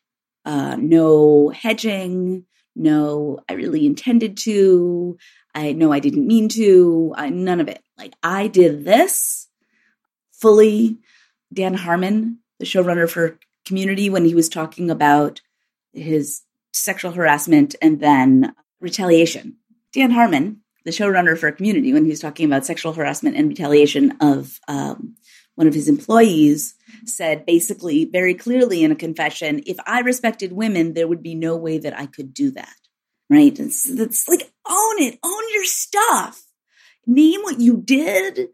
Uh, 0.45 0.77
no 0.77 1.49
hedging. 1.49 2.45
No, 2.75 3.39
I 3.49 3.53
really 3.53 3.85
intended 3.85 4.37
to. 4.37 5.17
I 5.53 5.73
know 5.73 5.91
I 5.91 5.99
didn't 5.99 6.27
mean 6.27 6.47
to. 6.49 7.13
I, 7.17 7.29
none 7.29 7.59
of 7.59 7.67
it. 7.67 7.81
Like 7.97 8.13
I 8.23 8.47
did 8.47 8.85
this 8.85 9.47
fully 10.31 10.99
Dan 11.53 11.73
Harmon, 11.73 12.39
the 12.59 12.65
showrunner 12.65 13.09
for 13.09 13.39
Community, 13.65 14.09
when 14.09 14.23
he 14.23 14.33
was 14.33 14.47
talking 14.47 14.89
about 14.89 15.41
his 15.91 16.43
sexual 16.73 17.11
harassment 17.11 17.75
and 17.81 17.99
then 17.99 18.55
retaliation. 18.79 19.57
Dan 19.91 20.11
Harmon, 20.11 20.61
the 20.85 20.91
showrunner 20.91 21.37
for 21.37 21.51
Community, 21.51 21.91
when 21.91 22.05
he 22.05 22.11
was 22.11 22.19
talking 22.19 22.45
about 22.45 22.65
sexual 22.65 22.93
harassment 22.93 23.35
and 23.35 23.49
retaliation 23.49 24.13
of 24.21 24.59
um, 24.67 25.15
one 25.55 25.67
of 25.67 25.73
his 25.73 25.89
employees, 25.89 26.75
said 27.05 27.45
basically 27.45 28.05
very 28.05 28.33
clearly 28.33 28.83
in 28.83 28.91
a 28.91 28.95
confession 28.95 29.61
if 29.65 29.77
I 29.85 29.99
respected 30.01 30.53
women, 30.53 30.93
there 30.93 31.07
would 31.07 31.23
be 31.23 31.35
no 31.35 31.55
way 31.57 31.77
that 31.79 31.97
I 31.97 32.05
could 32.05 32.33
do 32.33 32.51
that. 32.51 32.75
Right? 33.29 33.59
It's, 33.59 33.89
it's 33.89 34.27
like 34.29 34.51
own 34.69 35.01
it, 35.01 35.19
own 35.23 35.43
your 35.53 35.65
stuff. 35.65 36.43
Name 37.05 37.41
what 37.41 37.59
you 37.59 37.77
did 37.77 38.49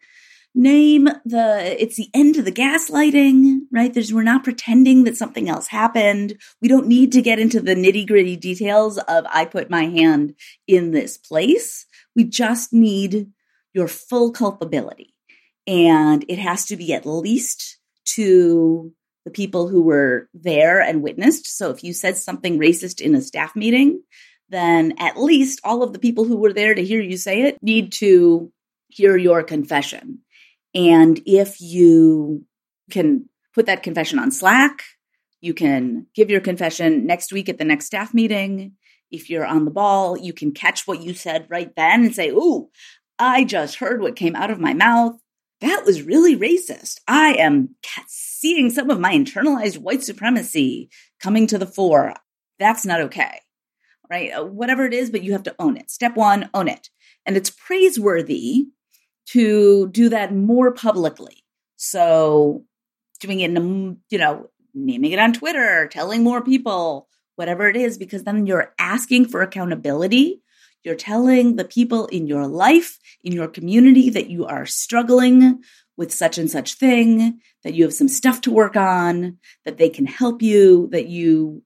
name 0.55 1.05
the 1.25 1.75
it's 1.81 1.95
the 1.95 2.09
end 2.13 2.37
of 2.37 2.45
the 2.45 2.51
gaslighting 2.51 3.61
right? 3.71 3.93
There's 3.93 4.13
we're 4.13 4.23
not 4.23 4.43
pretending 4.43 5.03
that 5.03 5.17
something 5.17 5.49
else 5.49 5.67
happened. 5.67 6.35
We 6.61 6.67
don't 6.67 6.87
need 6.87 7.11
to 7.13 7.21
get 7.21 7.39
into 7.39 7.59
the 7.59 7.75
nitty 7.75 8.07
gritty 8.07 8.35
details 8.35 8.97
of 8.97 9.25
i 9.29 9.45
put 9.45 9.69
my 9.69 9.85
hand 9.85 10.35
in 10.67 10.91
this 10.91 11.17
place. 11.17 11.85
We 12.15 12.25
just 12.25 12.73
need 12.73 13.31
your 13.73 13.87
full 13.87 14.31
culpability. 14.31 15.13
And 15.65 16.25
it 16.27 16.39
has 16.39 16.65
to 16.65 16.77
be 16.77 16.93
at 16.93 17.05
least 17.05 17.79
to 18.05 18.93
the 19.25 19.31
people 19.31 19.69
who 19.69 19.81
were 19.81 20.27
there 20.33 20.81
and 20.81 21.01
witnessed. 21.01 21.57
So 21.57 21.71
if 21.71 21.83
you 21.83 21.93
said 21.93 22.17
something 22.17 22.59
racist 22.59 22.99
in 22.99 23.15
a 23.15 23.21
staff 23.21 23.55
meeting 23.55 24.03
then 24.49 24.93
at 24.99 25.19
least 25.19 25.59
all 25.63 25.81
of 25.81 25.93
the 25.93 25.99
people 25.99 26.25
who 26.25 26.37
were 26.37 26.53
there 26.53 26.75
to 26.75 26.83
hear 26.83 27.01
you 27.01 27.17
say 27.17 27.43
it 27.43 27.57
need 27.63 27.91
to 27.91 28.51
hear 28.89 29.17
your 29.17 29.41
confession 29.41 30.19
and 30.73 31.21
if 31.25 31.61
you 31.61 32.45
can 32.91 33.29
put 33.53 33.65
that 33.67 33.83
confession 33.83 34.19
on 34.19 34.31
Slack, 34.31 34.83
you 35.41 35.53
can 35.53 36.07
give 36.15 36.29
your 36.29 36.41
confession 36.41 37.05
next 37.05 37.31
week 37.31 37.49
at 37.49 37.57
the 37.57 37.65
next 37.65 37.85
staff 37.85 38.13
meeting. 38.13 38.73
If 39.11 39.29
you're 39.29 39.45
on 39.45 39.65
the 39.65 39.71
ball, 39.71 40.17
you 40.17 40.33
can 40.33 40.51
catch 40.51 40.87
what 40.87 41.01
you 41.01 41.13
said 41.13 41.47
right 41.49 41.71
then 41.75 42.05
and 42.05 42.15
say, 42.15 42.29
Ooh, 42.29 42.69
I 43.19 43.43
just 43.43 43.75
heard 43.75 44.01
what 44.01 44.15
came 44.15 44.35
out 44.35 44.49
of 44.49 44.59
my 44.59 44.73
mouth. 44.73 45.19
That 45.61 45.83
was 45.85 46.01
really 46.01 46.35
racist. 46.35 46.99
I 47.07 47.33
am 47.33 47.75
seeing 48.07 48.69
some 48.69 48.89
of 48.89 48.99
my 48.99 49.13
internalized 49.13 49.77
white 49.77 50.03
supremacy 50.03 50.89
coming 51.21 51.47
to 51.47 51.57
the 51.57 51.67
fore. 51.67 52.15
That's 52.59 52.85
not 52.85 53.01
okay. 53.01 53.39
Right? 54.09 54.31
Whatever 54.45 54.85
it 54.85 54.93
is, 54.93 55.09
but 55.09 55.23
you 55.23 55.31
have 55.33 55.43
to 55.43 55.55
own 55.59 55.77
it. 55.77 55.89
Step 55.89 56.15
one, 56.15 56.49
own 56.53 56.67
it. 56.67 56.89
And 57.25 57.37
it's 57.37 57.49
praiseworthy 57.49 58.67
to 59.27 59.89
do 59.89 60.09
that 60.09 60.33
more 60.33 60.71
publicly. 60.71 61.43
So 61.77 62.65
doing 63.19 63.39
it, 63.39 63.51
in, 63.51 63.97
you 64.09 64.17
know, 64.17 64.49
naming 64.73 65.11
it 65.11 65.19
on 65.19 65.33
Twitter, 65.33 65.87
telling 65.87 66.23
more 66.23 66.43
people, 66.43 67.07
whatever 67.35 67.67
it 67.67 67.75
is, 67.75 67.97
because 67.97 68.23
then 68.23 68.45
you're 68.45 68.73
asking 68.77 69.25
for 69.25 69.41
accountability. 69.41 70.41
You're 70.83 70.95
telling 70.95 71.55
the 71.55 71.63
people 71.63 72.07
in 72.07 72.27
your 72.27 72.45
life, 72.45 72.99
in 73.23 73.31
your 73.31 73.47
community, 73.47 74.09
that 74.09 74.29
you 74.29 74.45
are 74.45 74.65
struggling 74.65 75.63
with 75.95 76.11
such 76.11 76.37
and 76.37 76.49
such 76.49 76.73
thing, 76.73 77.39
that 77.63 77.73
you 77.73 77.83
have 77.83 77.93
some 77.93 78.07
stuff 78.07 78.41
to 78.41 78.51
work 78.51 78.75
on, 78.75 79.37
that 79.63 79.77
they 79.77 79.89
can 79.89 80.05
help 80.05 80.41
you, 80.41 80.89
that 80.91 81.07
you 81.07 81.63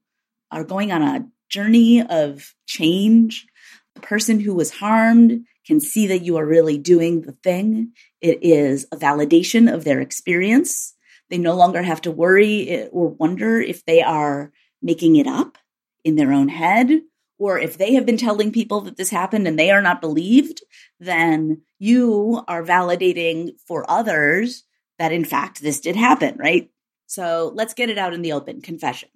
are 0.50 0.64
going 0.64 0.92
on 0.92 1.02
a 1.02 1.26
journey 1.48 2.02
of 2.02 2.54
change. 2.66 3.46
The 3.94 4.00
person 4.02 4.38
who 4.38 4.54
was 4.54 4.70
harmed 4.70 5.44
can 5.68 5.80
see 5.80 6.08
that 6.08 6.22
you 6.22 6.38
are 6.38 6.46
really 6.46 6.78
doing 6.78 7.20
the 7.20 7.32
thing. 7.32 7.92
It 8.20 8.38
is 8.42 8.86
a 8.90 8.96
validation 8.96 9.72
of 9.72 9.84
their 9.84 10.00
experience. 10.00 10.94
They 11.28 11.38
no 11.38 11.54
longer 11.54 11.82
have 11.82 12.00
to 12.02 12.10
worry 12.10 12.88
or 12.90 13.08
wonder 13.08 13.60
if 13.60 13.84
they 13.84 14.02
are 14.02 14.50
making 14.82 15.16
it 15.16 15.26
up 15.26 15.58
in 16.04 16.16
their 16.16 16.32
own 16.32 16.48
head 16.48 17.02
or 17.38 17.58
if 17.58 17.76
they 17.76 17.94
have 17.94 18.06
been 18.06 18.16
telling 18.16 18.50
people 18.50 18.80
that 18.82 18.96
this 18.96 19.10
happened 19.10 19.46
and 19.46 19.58
they 19.58 19.70
are 19.70 19.82
not 19.82 20.00
believed, 20.00 20.62
then 20.98 21.60
you 21.78 22.42
are 22.48 22.64
validating 22.64 23.50
for 23.66 23.88
others 23.88 24.64
that 24.98 25.12
in 25.12 25.24
fact 25.24 25.60
this 25.60 25.80
did 25.80 25.96
happen, 25.96 26.36
right? 26.38 26.70
So 27.06 27.52
let's 27.54 27.74
get 27.74 27.90
it 27.90 27.98
out 27.98 28.14
in 28.14 28.22
the 28.22 28.32
open 28.32 28.62
confession. 28.62 29.10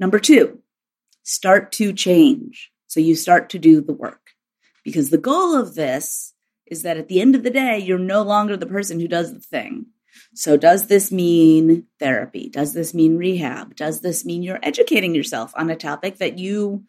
Number 0.00 0.18
two, 0.18 0.58
start 1.22 1.72
to 1.72 1.92
change. 1.92 2.70
So 2.88 3.00
you 3.00 3.14
start 3.14 3.50
to 3.50 3.58
do 3.58 3.80
the 3.80 3.94
work. 3.94 4.32
Because 4.84 5.10
the 5.10 5.18
goal 5.18 5.56
of 5.56 5.74
this 5.74 6.34
is 6.66 6.82
that 6.82 6.96
at 6.96 7.08
the 7.08 7.20
end 7.20 7.34
of 7.34 7.42
the 7.42 7.50
day, 7.50 7.78
you're 7.78 7.98
no 7.98 8.22
longer 8.22 8.56
the 8.56 8.66
person 8.66 8.98
who 8.98 9.08
does 9.08 9.32
the 9.32 9.40
thing. 9.40 9.86
So, 10.34 10.56
does 10.56 10.86
this 10.86 11.10
mean 11.10 11.86
therapy? 11.98 12.48
Does 12.48 12.74
this 12.74 12.94
mean 12.94 13.16
rehab? 13.16 13.76
Does 13.76 14.00
this 14.00 14.24
mean 14.24 14.42
you're 14.42 14.58
educating 14.62 15.14
yourself 15.14 15.52
on 15.56 15.70
a 15.70 15.76
topic 15.76 16.18
that 16.18 16.38
you 16.38 16.84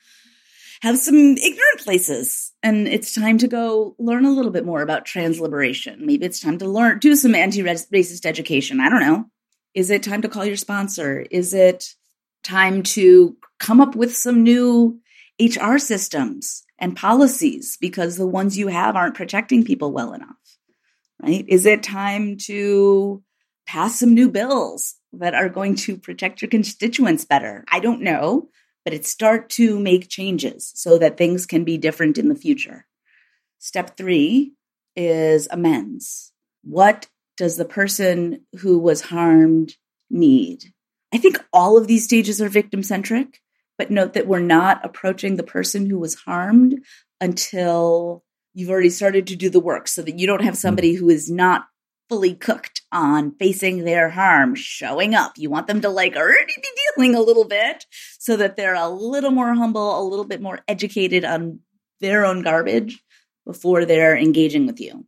have 0.81 0.97
some 0.97 1.15
ignorant 1.15 1.79
places 1.79 2.51
and 2.61 2.87
it's 2.87 3.15
time 3.15 3.37
to 3.37 3.47
go 3.47 3.95
learn 3.97 4.25
a 4.25 4.31
little 4.31 4.51
bit 4.51 4.65
more 4.65 4.81
about 4.81 5.05
trans 5.05 5.39
liberation? 5.39 6.05
Maybe 6.05 6.25
it's 6.25 6.41
time 6.41 6.57
to 6.57 6.67
learn, 6.67 6.99
do 6.99 7.15
some 7.15 7.35
anti 7.35 7.61
racist 7.61 8.25
education. 8.25 8.79
I 8.79 8.89
don't 8.89 9.01
know. 9.01 9.25
Is 9.73 9.89
it 9.89 10.03
time 10.03 10.21
to 10.21 10.29
call 10.29 10.45
your 10.45 10.57
sponsor? 10.57 11.25
Is 11.31 11.53
it 11.53 11.95
time 12.43 12.83
to 12.83 13.37
come 13.59 13.81
up 13.81 13.95
with 13.95 14.15
some 14.15 14.43
new 14.43 14.99
HR 15.39 15.77
systems? 15.77 16.62
And 16.79 16.95
policies 16.95 17.77
because 17.79 18.17
the 18.17 18.27
ones 18.27 18.57
you 18.57 18.67
have 18.67 18.95
aren't 18.95 19.15
protecting 19.15 19.63
people 19.63 19.91
well 19.91 20.13
enough, 20.13 20.57
right? 21.21 21.45
Is 21.47 21.65
it 21.65 21.83
time 21.83 22.37
to 22.45 23.23
pass 23.65 23.99
some 23.99 24.13
new 24.13 24.29
bills 24.29 24.95
that 25.13 25.35
are 25.35 25.49
going 25.49 25.75
to 25.75 25.97
protect 25.97 26.41
your 26.41 26.49
constituents 26.49 27.25
better? 27.25 27.63
I 27.71 27.79
don't 27.79 28.01
know, 28.01 28.49
but 28.83 28.93
it 28.93 29.05
start 29.05 29.49
to 29.51 29.79
make 29.79 30.09
changes 30.09 30.71
so 30.75 30.97
that 30.97 31.17
things 31.17 31.45
can 31.45 31.63
be 31.63 31.77
different 31.77 32.17
in 32.17 32.29
the 32.29 32.35
future. 32.35 32.85
Step 33.59 33.95
three 33.95 34.53
is 34.95 35.47
amends. 35.51 36.31
What 36.63 37.07
does 37.37 37.57
the 37.57 37.65
person 37.65 38.45
who 38.59 38.79
was 38.79 39.01
harmed 39.01 39.75
need? 40.09 40.73
I 41.13 41.17
think 41.17 41.43
all 41.53 41.77
of 41.77 41.87
these 41.87 42.03
stages 42.03 42.41
are 42.41 42.49
victim 42.49 42.83
centric 42.83 43.39
but 43.77 43.91
note 43.91 44.13
that 44.13 44.27
we're 44.27 44.39
not 44.39 44.83
approaching 44.83 45.35
the 45.35 45.43
person 45.43 45.89
who 45.89 45.99
was 45.99 46.15
harmed 46.15 46.79
until 47.19 48.23
you've 48.53 48.69
already 48.69 48.89
started 48.89 49.27
to 49.27 49.35
do 49.35 49.49
the 49.49 49.59
work 49.59 49.87
so 49.87 50.01
that 50.01 50.19
you 50.19 50.27
don't 50.27 50.43
have 50.43 50.55
hmm. 50.55 50.59
somebody 50.59 50.93
who 50.93 51.09
is 51.09 51.29
not 51.29 51.65
fully 52.09 52.35
cooked 52.35 52.81
on 52.91 53.31
facing 53.31 53.83
their 53.83 54.09
harm 54.09 54.55
showing 54.55 55.15
up. 55.15 55.33
You 55.37 55.49
want 55.49 55.67
them 55.67 55.81
to 55.81 55.89
like 55.89 56.15
already 56.15 56.53
be 56.55 56.69
dealing 56.95 57.15
a 57.15 57.21
little 57.21 57.45
bit 57.45 57.85
so 58.19 58.37
that 58.37 58.55
they're 58.55 58.75
a 58.75 58.89
little 58.89 59.31
more 59.31 59.53
humble, 59.53 59.99
a 59.99 60.07
little 60.07 60.25
bit 60.25 60.41
more 60.41 60.59
educated 60.67 61.25
on 61.25 61.59
their 62.01 62.25
own 62.25 62.41
garbage 62.41 63.01
before 63.45 63.85
they're 63.85 64.17
engaging 64.17 64.67
with 64.67 64.79
you. 64.79 65.05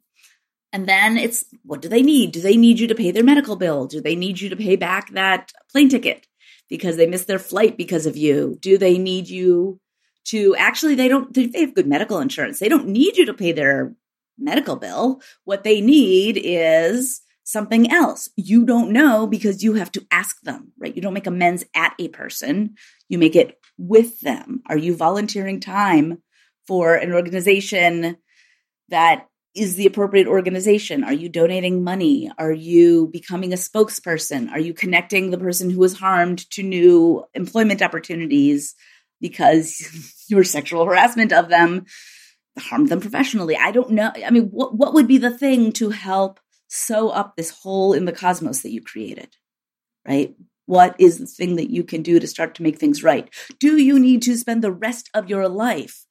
And 0.74 0.88
then 0.88 1.18
it's 1.18 1.46
what 1.64 1.82
do 1.82 1.88
they 1.88 2.02
need? 2.02 2.32
Do 2.32 2.42
they 2.42 2.58
need 2.58 2.80
you 2.80 2.88
to 2.88 2.96
pay 2.96 3.12
their 3.12 3.24
medical 3.24 3.56
bill? 3.56 3.88
Do 3.88 4.02
they 4.02 4.16
need 4.16 4.42
you 4.42 4.50
to 4.50 4.56
pay 4.56 4.76
back 4.76 5.12
that 5.12 5.52
plane 5.72 5.90
ticket? 5.90 6.26
Because 6.70 6.98
they 6.98 7.08
missed 7.08 7.28
their 7.28 7.40
flight 7.40 7.78
because 7.78 8.06
of 8.06 8.18
you? 8.18 8.58
Do 8.62 8.78
they 8.78 8.98
need 8.98 9.30
you 9.30 9.80
to 10.26 10.56
actually 10.56 10.96
they 10.96 11.08
don't 11.08 11.34
they 11.34 11.50
have 11.60 11.76
good 11.76 11.88
medical 11.88 12.20
insurance. 12.20 12.60
They 12.60 12.70
don't 12.70 12.88
need 12.88 13.18
you 13.18 13.26
to 13.28 13.34
pay 13.34 13.52
their 13.52 13.94
medical 14.38 14.76
bill. 14.76 15.22
What 15.46 15.64
they 15.64 15.82
need 15.82 16.40
is 16.44 17.22
something 17.44 17.92
else. 17.92 18.28
You 18.36 18.66
don't 18.66 18.92
know 18.92 19.28
because 19.28 19.64
you 19.64 19.76
have 19.76 19.92
to 19.94 20.06
ask 20.12 20.42
them, 20.42 20.74
right? 20.80 20.96
You 20.96 21.02
don't 21.02 21.14
make 21.14 21.28
amends 21.28 21.64
at 21.76 21.94
a 22.00 22.08
person, 22.10 22.76
you 23.08 23.18
make 23.18 23.36
it 23.36 23.60
with 23.78 24.20
them. 24.22 24.62
Are 24.68 24.78
you 24.78 24.96
volunteering 24.96 25.60
time 25.60 26.22
for 26.68 26.96
an 26.96 27.14
organization 27.14 28.18
that 28.90 29.28
is 29.56 29.76
the 29.76 29.86
appropriate 29.86 30.28
organization? 30.28 31.04
Are 31.04 31.14
you 31.14 31.30
donating 31.30 31.84
money? 31.84 32.30
Are 32.38 32.52
you 32.52 33.08
becoming 33.08 33.54
a 33.54 33.58
spokesperson? 33.58 34.52
Are 34.52 34.60
you 34.60 34.74
connecting 34.74 35.32
the 35.32 35.38
person 35.38 35.70
who 35.70 35.80
was 35.80 35.98
harmed 35.98 36.50
to 36.52 36.62
new 36.62 37.26
employment 37.34 37.82
opportunities 37.82 38.76
because 39.22 40.24
your 40.28 40.44
sexual 40.44 40.86
harassment 40.86 41.32
of 41.32 41.48
them 41.48 41.86
harmed 42.60 42.90
them 42.90 43.00
professionally? 43.00 43.56
I 43.56 43.72
don't 43.72 43.92
know. 43.92 44.12
I 44.26 44.30
mean, 44.30 44.50
what, 44.50 44.76
what 44.76 44.94
would 44.94 45.08
be 45.08 45.18
the 45.18 45.36
thing 45.36 45.72
to 45.74 45.90
help 45.90 46.42
sew 46.68 47.10
up 47.10 47.36
this 47.36 47.52
hole 47.52 47.94
in 47.94 48.04
the 48.04 48.12
cosmos 48.12 48.62
that 48.62 48.72
you 48.72 48.82
created? 48.82 49.30
Right? 50.06 50.36
What 50.66 50.96
is 51.00 51.18
the 51.20 51.28
thing 51.28 51.56
that 51.56 51.70
you 51.70 51.84
can 51.84 52.02
do 52.02 52.20
to 52.20 52.28
start 52.28 52.56
to 52.56 52.64
make 52.64 52.78
things 52.78 53.04
right? 53.04 53.30
Do 53.60 53.78
you 53.78 54.00
need 54.00 54.22
to 54.24 54.36
spend 54.36 54.64
the 54.64 54.72
rest 54.72 55.10
of 55.14 55.30
your 55.30 55.48
life 55.48 56.05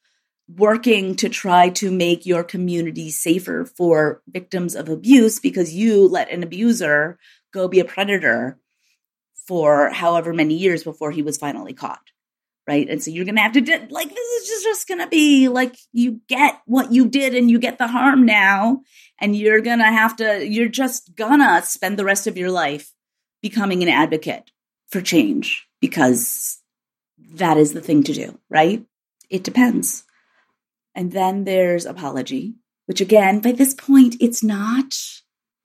working 0.48 1.16
to 1.16 1.28
try 1.28 1.70
to 1.70 1.90
make 1.90 2.26
your 2.26 2.44
community 2.44 3.10
safer 3.10 3.64
for 3.64 4.22
victims 4.28 4.74
of 4.74 4.88
abuse 4.88 5.40
because 5.40 5.72
you 5.72 6.06
let 6.06 6.30
an 6.30 6.42
abuser 6.42 7.18
go 7.52 7.66
be 7.66 7.80
a 7.80 7.84
predator 7.84 8.58
for 9.46 9.90
however 9.90 10.32
many 10.32 10.54
years 10.54 10.84
before 10.84 11.10
he 11.10 11.22
was 11.22 11.38
finally 11.38 11.72
caught 11.72 12.10
right? 12.66 12.88
And 12.88 13.02
so 13.02 13.10
you're 13.10 13.24
gonna 13.24 13.42
have 13.42 13.52
to 13.52 13.60
do, 13.60 13.72
like 13.90 14.08
this 14.08 14.42
is 14.42 14.48
just, 14.48 14.64
just 14.64 14.88
gonna 14.88 15.08
be 15.08 15.48
like 15.48 15.76
you 15.92 16.20
get 16.28 16.60
what 16.66 16.92
you 16.92 17.08
did 17.08 17.34
and 17.34 17.50
you 17.50 17.58
get 17.58 17.78
the 17.78 17.86
harm 17.86 18.24
now 18.24 18.80
and 19.20 19.36
you're 19.36 19.60
gonna 19.60 19.90
have 19.90 20.16
to 20.16 20.46
you're 20.46 20.68
just 20.68 21.14
gonna 21.14 21.62
spend 21.62 21.98
the 21.98 22.04
rest 22.04 22.26
of 22.26 22.36
your 22.36 22.50
life 22.50 22.92
becoming 23.42 23.82
an 23.82 23.88
advocate 23.88 24.50
for 24.88 25.00
change 25.00 25.66
because 25.80 26.58
that 27.34 27.56
is 27.56 27.72
the 27.72 27.80
thing 27.80 28.02
to 28.04 28.12
do 28.12 28.38
right? 28.48 28.84
It 29.30 29.44
depends 29.44 30.04
and 30.94 31.12
then 31.12 31.44
there's 31.44 31.86
apology, 31.86 32.54
which 32.86 33.00
again, 33.00 33.40
by 33.40 33.52
this 33.52 33.74
point, 33.74 34.16
it's 34.20 34.42
not, 34.42 34.96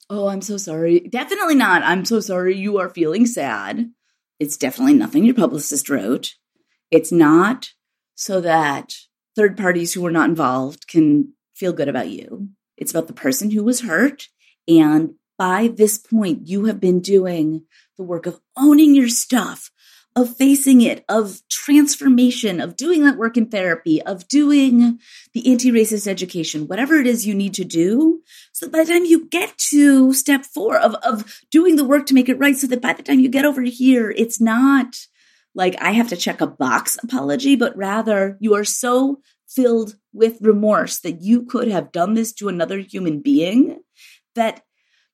oh, 0.10 0.28
I'm 0.28 0.42
so 0.42 0.58
sorry. 0.58 1.02
Definitely 1.02 1.56
not. 1.56 1.84
I'm 1.84 2.06
so 2.06 2.20
sorry 2.20 2.58
you 2.58 2.80
are 2.80 2.90
feeling 2.90 3.26
sad. 3.26 3.92
It's 4.40 4.58
definitely 4.58 4.94
nothing 4.94 5.26
your 5.26 5.36
publicist 5.36 5.90
wrote. 5.90 6.36
It's 6.92 7.12
not 7.12 7.70
so 8.16 8.42
that 8.42 8.94
third 9.36 9.58
parties 9.58 9.94
who 9.94 10.02
were 10.02 10.12
not 10.12 10.30
involved 10.30 10.88
can 10.88 11.34
feel 11.56 11.74
good 11.74 11.90
about 11.90 12.10
you. 12.10 12.50
It's 12.78 12.92
about 12.92 13.08
the 13.08 13.14
person 13.14 13.52
who 13.52 13.64
was 13.64 13.82
hurt. 13.82 14.28
And 14.68 15.16
by 15.38 15.68
this 15.68 15.98
point, 15.98 16.48
you 16.48 16.66
have 16.66 16.80
been 16.80 17.02
doing 17.02 17.66
the 17.98 18.04
work 18.04 18.26
of 18.26 18.40
owning 18.58 18.96
your 18.96 19.10
stuff, 19.10 19.72
of 20.20 20.36
facing 20.36 20.82
it, 20.82 21.06
of 21.08 21.42
transformation, 21.50 22.60
of 22.60 22.76
doing 22.76 23.04
that 23.04 23.18
work 23.18 23.38
in 23.38 23.48
therapy, 23.48 24.02
of 24.02 24.28
doing 24.28 25.00
the 25.34 25.52
anti 25.52 25.72
racist 25.72 26.08
education, 26.08 26.68
whatever 26.68 26.96
it 26.96 27.08
is 27.08 27.26
you 27.26 27.34
need 27.34 27.54
to 27.54 27.64
do. 27.64 28.22
So 28.52 28.70
by 28.70 28.84
the 28.84 28.92
time 28.92 29.06
you 29.06 29.28
get 29.30 29.58
to 29.70 30.14
step 30.14 30.46
four 30.46 30.78
of, 30.78 30.96
of 30.96 31.42
doing 31.52 31.76
the 31.76 31.86
work 31.86 32.06
to 32.08 32.14
make 32.14 32.30
it 32.30 32.40
right, 32.40 32.56
so 32.56 32.68
that 32.68 32.82
by 32.82 32.94
the 32.94 33.04
time 33.04 33.20
you 33.20 33.30
get 33.30 33.46
over 33.46 33.62
here, 33.62 34.12
it's 34.12 34.42
not 34.42 34.96
like 35.56 35.76
I 35.82 35.92
have 35.92 36.10
to 36.10 36.18
check 36.18 36.42
a 36.42 36.48
box 36.48 36.98
apology, 37.02 37.56
but 37.56 37.76
rather 37.78 38.38
you 38.40 38.56
are 38.56 38.66
so 38.66 39.22
filled 39.48 39.96
with 40.14 40.38
remorse 40.42 41.00
that 41.00 41.22
you 41.22 41.44
could 41.44 41.70
have 41.70 41.92
done 41.92 42.14
this 42.14 42.34
to 42.34 42.50
another 42.50 42.80
human 42.80 43.22
being 43.22 43.80
that 44.36 44.62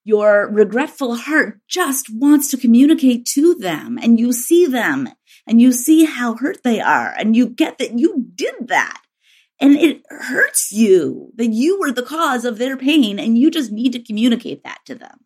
your 0.05 0.47
regretful 0.49 1.15
heart 1.15 1.59
just 1.67 2.07
wants 2.13 2.49
to 2.51 2.57
communicate 2.57 3.25
to 3.25 3.55
them 3.55 3.97
and 4.01 4.19
you 4.19 4.31
see 4.31 4.67
them 4.67 5.09
and 5.47 5.59
you 5.59 5.71
see 5.71 6.05
how 6.05 6.35
hurt 6.35 6.63
they 6.63 6.79
are 6.79 7.13
and 7.17 7.35
you 7.35 7.49
get 7.49 7.79
that 7.79 7.97
you 7.97 8.27
did 8.35 8.53
that. 8.67 9.01
And 9.59 9.73
it 9.73 10.03
hurts 10.09 10.71
you 10.71 11.31
that 11.35 11.47
you 11.47 11.79
were 11.79 11.91
the 11.91 12.03
cause 12.03 12.45
of 12.45 12.57
their 12.57 12.77
pain 12.77 13.19
and 13.19 13.37
you 13.37 13.49
just 13.49 13.71
need 13.71 13.93
to 13.93 14.03
communicate 14.03 14.63
that 14.63 14.79
to 14.85 14.95
them 14.95 15.19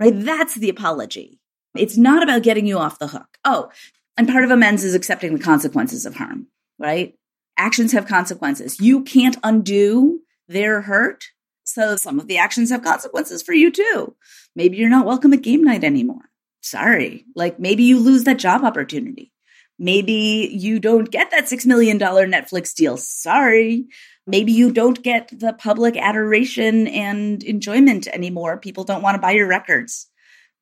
right? 0.00 0.14
That's 0.16 0.56
the 0.56 0.68
apology. 0.68 1.38
It's 1.76 1.96
not 1.96 2.22
about 2.22 2.42
getting 2.42 2.66
you 2.66 2.78
off 2.78 2.98
the 2.98 3.08
hook. 3.08 3.38
Oh 3.44 3.70
and 4.16 4.28
part 4.28 4.44
of 4.44 4.50
amends 4.50 4.84
is 4.84 4.94
accepting 4.94 5.34
the 5.34 5.42
consequences 5.42 6.06
of 6.06 6.14
harm 6.14 6.46
right? 6.78 7.14
Actions 7.58 7.92
have 7.92 8.06
consequences. 8.06 8.80
You 8.80 9.02
can't 9.02 9.36
undo 9.42 10.20
their 10.48 10.82
hurt 10.82 11.24
so 11.72 11.96
some 11.96 12.18
of 12.18 12.26
the 12.26 12.38
actions 12.38 12.70
have 12.70 12.82
consequences 12.82 13.42
for 13.42 13.52
you 13.52 13.70
too. 13.70 14.14
Maybe 14.54 14.76
you're 14.76 14.88
not 14.88 15.06
welcome 15.06 15.32
at 15.32 15.42
game 15.42 15.64
night 15.64 15.84
anymore. 15.84 16.30
Sorry. 16.60 17.24
Like 17.34 17.58
maybe 17.58 17.82
you 17.84 17.98
lose 17.98 18.24
that 18.24 18.38
job 18.38 18.64
opportunity. 18.64 19.32
Maybe 19.78 20.50
you 20.52 20.78
don't 20.78 21.10
get 21.10 21.30
that 21.30 21.46
$6 21.46 21.66
million 21.66 21.98
Netflix 21.98 22.74
deal. 22.74 22.96
Sorry. 22.96 23.86
Maybe 24.26 24.52
you 24.52 24.72
don't 24.72 25.02
get 25.02 25.28
the 25.36 25.52
public 25.52 25.96
adoration 25.96 26.86
and 26.86 27.42
enjoyment 27.42 28.06
anymore. 28.06 28.58
People 28.58 28.84
don't 28.84 29.02
want 29.02 29.16
to 29.16 29.20
buy 29.20 29.32
your 29.32 29.48
records. 29.48 30.06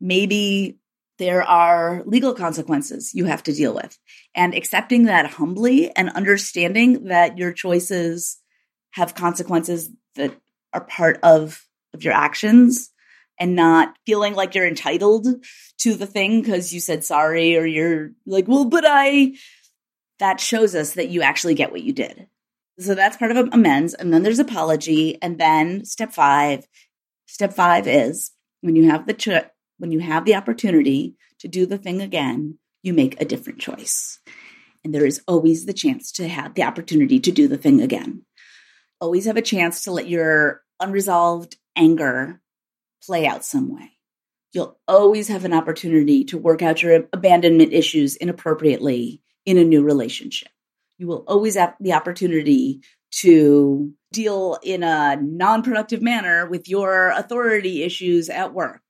Maybe 0.00 0.78
there 1.18 1.42
are 1.42 2.02
legal 2.06 2.32
consequences 2.32 3.14
you 3.14 3.26
have 3.26 3.42
to 3.42 3.52
deal 3.52 3.74
with. 3.74 3.98
And 4.34 4.54
accepting 4.54 5.04
that 5.04 5.26
humbly 5.32 5.94
and 5.94 6.08
understanding 6.08 7.04
that 7.04 7.36
your 7.36 7.52
choices 7.52 8.38
have 8.92 9.14
consequences 9.14 9.90
that 10.14 10.34
are 10.72 10.84
part 10.84 11.18
of 11.22 11.64
of 11.92 12.04
your 12.04 12.12
actions 12.12 12.90
and 13.38 13.56
not 13.56 13.96
feeling 14.06 14.34
like 14.34 14.54
you're 14.54 14.66
entitled 14.66 15.26
to 15.78 15.94
the 15.94 16.06
thing 16.06 16.42
because 16.42 16.72
you 16.72 16.78
said 16.78 17.04
sorry 17.04 17.56
or 17.56 17.64
you're 17.64 18.10
like, 18.26 18.46
well, 18.46 18.66
but 18.66 18.84
I, 18.86 19.32
that 20.18 20.40
shows 20.40 20.74
us 20.74 20.92
that 20.92 21.08
you 21.08 21.22
actually 21.22 21.54
get 21.54 21.72
what 21.72 21.82
you 21.82 21.92
did. 21.92 22.28
So 22.78 22.94
that's 22.94 23.16
part 23.16 23.30
of 23.30 23.48
amends. 23.52 23.94
And 23.94 24.12
then 24.12 24.22
there's 24.22 24.38
apology. 24.38 25.20
And 25.22 25.38
then 25.38 25.84
step 25.84 26.12
five, 26.12 26.66
step 27.26 27.54
five 27.54 27.88
is 27.88 28.30
when 28.60 28.76
you 28.76 28.90
have 28.90 29.06
the, 29.06 29.50
when 29.78 29.90
you 29.90 30.00
have 30.00 30.26
the 30.26 30.34
opportunity 30.34 31.16
to 31.40 31.48
do 31.48 31.64
the 31.64 31.78
thing 31.78 32.02
again, 32.02 32.58
you 32.82 32.92
make 32.92 33.20
a 33.20 33.24
different 33.24 33.58
choice. 33.58 34.20
And 34.84 34.94
there 34.94 35.06
is 35.06 35.22
always 35.26 35.66
the 35.66 35.72
chance 35.72 36.12
to 36.12 36.28
have 36.28 36.54
the 36.54 36.62
opportunity 36.62 37.20
to 37.20 37.32
do 37.32 37.48
the 37.48 37.58
thing 37.58 37.80
again 37.80 38.24
always 39.00 39.26
have 39.26 39.36
a 39.36 39.42
chance 39.42 39.84
to 39.84 39.92
let 39.92 40.08
your 40.08 40.62
unresolved 40.78 41.56
anger 41.76 42.40
play 43.04 43.26
out 43.26 43.44
some 43.44 43.74
way. 43.74 43.92
You'll 44.52 44.78
always 44.88 45.28
have 45.28 45.44
an 45.44 45.52
opportunity 45.52 46.24
to 46.24 46.38
work 46.38 46.62
out 46.62 46.82
your 46.82 47.04
abandonment 47.12 47.72
issues 47.72 48.16
inappropriately 48.16 49.22
in 49.46 49.58
a 49.58 49.64
new 49.64 49.82
relationship. 49.82 50.50
You 50.98 51.06
will 51.06 51.24
always 51.26 51.54
have 51.54 51.76
the 51.80 51.92
opportunity 51.92 52.82
to 53.22 53.92
deal 54.12 54.58
in 54.62 54.82
a 54.82 55.16
non 55.16 55.62
productive 55.62 56.02
manner 56.02 56.48
with 56.48 56.68
your 56.68 57.10
authority 57.10 57.82
issues 57.82 58.28
at 58.28 58.52
work, 58.52 58.82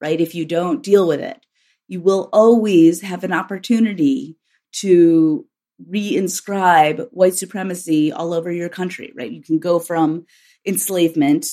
right? 0.00 0.20
If 0.20 0.34
you 0.34 0.44
don't 0.44 0.82
deal 0.82 1.06
with 1.06 1.20
it, 1.20 1.44
you 1.88 2.00
will 2.00 2.28
always 2.32 3.00
have 3.02 3.24
an 3.24 3.32
opportunity 3.32 4.36
to 4.72 5.46
reinscribe 5.82 7.08
white 7.10 7.34
supremacy 7.34 8.12
all 8.12 8.32
over 8.32 8.50
your 8.50 8.68
country, 8.68 9.12
right? 9.16 9.30
You 9.30 9.42
can 9.42 9.58
go 9.58 9.78
from 9.78 10.26
enslavement 10.66 11.46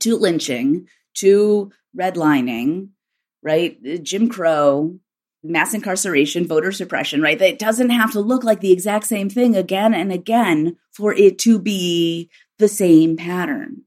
to 0.00 0.16
lynching 0.16 0.88
to 1.14 1.70
redlining, 1.96 2.88
right? 3.42 3.78
Jim 4.02 4.28
Crow, 4.28 4.98
mass 5.42 5.74
incarceration, 5.74 6.46
voter 6.46 6.72
suppression, 6.72 7.22
right? 7.22 7.38
That 7.38 7.58
doesn't 7.58 7.90
have 7.90 8.12
to 8.12 8.20
look 8.20 8.44
like 8.44 8.60
the 8.60 8.72
exact 8.72 9.06
same 9.06 9.30
thing 9.30 9.56
again 9.56 9.94
and 9.94 10.12
again 10.12 10.76
for 10.92 11.12
it 11.14 11.38
to 11.40 11.58
be 11.58 12.30
the 12.58 12.68
same 12.68 13.16
pattern. 13.16 13.82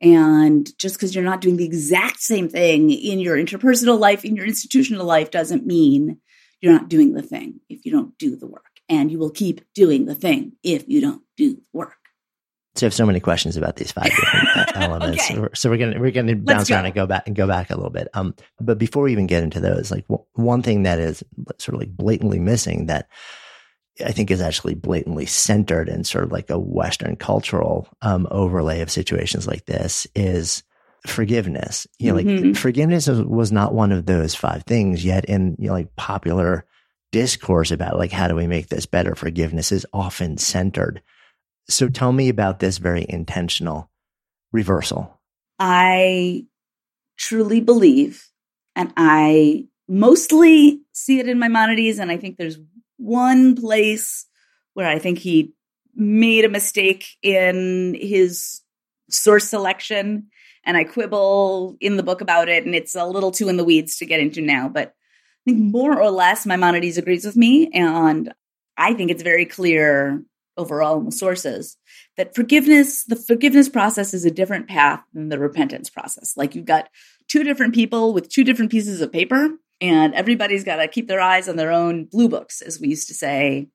And 0.00 0.68
just 0.78 0.96
because 0.96 1.14
you're 1.14 1.24
not 1.24 1.40
doing 1.40 1.56
the 1.56 1.64
exact 1.64 2.20
same 2.20 2.48
thing 2.48 2.90
in 2.90 3.18
your 3.18 3.36
interpersonal 3.36 3.98
life, 3.98 4.24
in 4.24 4.36
your 4.36 4.46
institutional 4.46 5.06
life, 5.06 5.30
doesn't 5.30 5.66
mean 5.66 6.20
you're 6.60 6.72
not 6.72 6.88
doing 6.88 7.14
the 7.14 7.22
thing 7.22 7.60
if 7.68 7.84
you 7.84 7.92
don't 7.92 8.16
do 8.18 8.36
the 8.36 8.46
work 8.46 8.67
and 8.88 9.10
you 9.10 9.18
will 9.18 9.30
keep 9.30 9.60
doing 9.74 10.06
the 10.06 10.14
thing 10.14 10.52
if 10.62 10.88
you 10.88 11.00
don't 11.00 11.22
do 11.36 11.54
the 11.54 11.62
work. 11.72 11.94
So 12.74 12.86
I 12.86 12.88
have 12.88 12.94
so 12.94 13.06
many 13.06 13.18
questions 13.18 13.56
about 13.56 13.76
these 13.76 13.90
five 13.90 14.10
different 14.10 14.76
elements. 14.76 15.30
okay. 15.30 15.48
So 15.54 15.68
we're 15.68 15.78
gonna 15.78 15.98
we're 15.98 16.12
gonna 16.12 16.36
bounce 16.36 16.70
around 16.70 16.86
and 16.86 16.94
go 16.94 17.06
back 17.06 17.26
and 17.26 17.34
go 17.34 17.46
back 17.46 17.70
a 17.70 17.74
little 17.74 17.90
bit. 17.90 18.08
Um, 18.14 18.34
but 18.60 18.78
before 18.78 19.02
we 19.04 19.12
even 19.12 19.26
get 19.26 19.42
into 19.42 19.58
those, 19.58 19.90
like 19.90 20.06
w- 20.06 20.24
one 20.34 20.62
thing 20.62 20.84
that 20.84 21.00
is 21.00 21.24
sort 21.58 21.74
of 21.74 21.80
like 21.80 21.96
blatantly 21.96 22.38
missing 22.38 22.86
that 22.86 23.08
I 24.04 24.12
think 24.12 24.30
is 24.30 24.40
actually 24.40 24.74
blatantly 24.74 25.26
centered 25.26 25.88
in 25.88 26.04
sort 26.04 26.24
of 26.24 26.30
like 26.30 26.50
a 26.50 26.58
Western 26.58 27.16
cultural 27.16 27.88
um, 28.02 28.28
overlay 28.30 28.80
of 28.80 28.90
situations 28.90 29.46
like 29.48 29.64
this 29.64 30.06
is 30.14 30.62
forgiveness. 31.04 31.86
You 31.98 32.12
know, 32.12 32.22
mm-hmm. 32.22 32.46
like 32.48 32.56
forgiveness 32.56 33.08
was 33.08 33.50
not 33.50 33.74
one 33.74 33.90
of 33.90 34.06
those 34.06 34.36
five 34.36 34.62
things 34.64 35.04
yet 35.04 35.24
in 35.24 35.56
you 35.58 35.66
know, 35.68 35.72
like 35.72 35.96
popular 35.96 36.64
discourse 37.12 37.70
about 37.70 37.96
like 37.98 38.12
how 38.12 38.28
do 38.28 38.34
we 38.34 38.46
make 38.46 38.68
this 38.68 38.86
better 38.86 39.14
forgiveness 39.14 39.72
is 39.72 39.86
often 39.92 40.36
centered 40.36 41.02
so 41.68 41.88
tell 41.88 42.12
me 42.12 42.28
about 42.28 42.58
this 42.58 42.78
very 42.78 43.06
intentional 43.08 43.90
reversal 44.52 45.18
i 45.58 46.44
truly 47.18 47.60
believe, 47.60 48.30
and 48.74 48.92
I 48.96 49.66
mostly 49.88 50.80
see 50.92 51.18
it 51.18 51.28
in 51.28 51.38
Maimonides, 51.38 51.98
and 51.98 52.10
I 52.10 52.16
think 52.16 52.36
there's 52.36 52.58
one 52.96 53.56
place 53.56 54.26
where 54.74 54.88
I 54.88 54.98
think 54.98 55.18
he 55.18 55.52
made 55.94 56.44
a 56.44 56.48
mistake 56.48 57.06
in 57.22 57.96
his 58.00 58.60
source 59.10 59.48
selection 59.48 60.28
and 60.64 60.76
I 60.76 60.84
quibble 60.84 61.76
in 61.80 61.96
the 61.96 62.02
book 62.02 62.20
about 62.20 62.48
it, 62.48 62.64
and 62.64 62.74
it's 62.74 62.94
a 62.94 63.06
little 63.06 63.30
too 63.30 63.48
in 63.48 63.56
the 63.56 63.64
weeds 63.64 63.96
to 63.98 64.06
get 64.06 64.20
into 64.20 64.40
now. 64.40 64.68
But 64.68 64.94
think 65.48 65.72
more 65.72 66.00
or 66.00 66.10
less 66.10 66.44
Maimonides 66.44 66.98
agrees 66.98 67.24
with 67.24 67.36
me, 67.36 67.70
and 67.72 68.32
I 68.76 68.94
think 68.94 69.10
it's 69.10 69.22
very 69.22 69.46
clear 69.46 70.22
overall 70.56 70.98
in 70.98 71.06
the 71.06 71.12
sources 71.12 71.76
that 72.16 72.34
forgiveness, 72.34 73.04
the 73.04 73.16
forgiveness 73.16 73.68
process 73.68 74.12
is 74.12 74.24
a 74.24 74.30
different 74.30 74.68
path 74.68 75.02
than 75.14 75.28
the 75.28 75.38
repentance 75.38 75.88
process. 75.88 76.34
Like 76.36 76.54
you've 76.54 76.66
got 76.66 76.88
two 77.28 77.44
different 77.44 77.74
people 77.74 78.12
with 78.12 78.28
two 78.28 78.44
different 78.44 78.70
pieces 78.70 79.00
of 79.00 79.12
paper, 79.12 79.50
and 79.80 80.14
everybody's 80.14 80.64
got 80.64 80.76
to 80.76 80.88
keep 80.88 81.08
their 81.08 81.20
eyes 81.20 81.48
on 81.48 81.56
their 81.56 81.72
own 81.72 82.04
blue 82.04 82.28
books, 82.28 82.60
as 82.60 82.78
we 82.80 82.88
used 82.88 83.08
to 83.08 83.14
say 83.14 83.68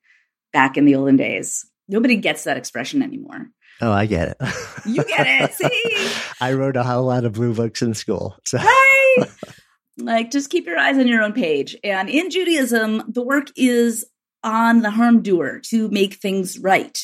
back 0.51 0.77
in 0.77 0.85
the 0.85 0.95
olden 0.95 1.17
days. 1.17 1.65
Nobody 1.87 2.17
gets 2.17 2.43
that 2.43 2.57
expression 2.57 3.01
anymore. 3.01 3.47
Oh, 3.81 3.91
I 3.91 4.05
get 4.05 4.29
it. 4.29 4.37
You 4.85 5.03
get 5.03 5.25
it. 5.27 5.53
See? 5.53 6.11
I 6.41 6.53
wrote 6.53 6.75
a 6.75 6.83
whole 6.83 7.05
lot 7.05 7.25
of 7.25 7.33
blue 7.33 7.55
books 7.55 7.81
in 7.81 7.95
school. 7.95 8.37
So. 8.45 8.59
Right? 8.59 9.25
like, 9.97 10.31
just 10.31 10.49
keep 10.49 10.65
your 10.65 10.77
eyes 10.77 10.97
on 10.97 11.07
your 11.07 11.21
own 11.21 11.33
page. 11.33 11.75
And 11.83 12.09
in 12.09 12.29
Judaism, 12.29 13.03
the 13.07 13.21
work 13.21 13.47
is 13.55 14.05
on 14.43 14.81
the 14.81 14.91
harm 14.91 15.21
doer 15.21 15.61
to 15.65 15.89
make 15.89 16.15
things 16.15 16.59
right. 16.59 16.97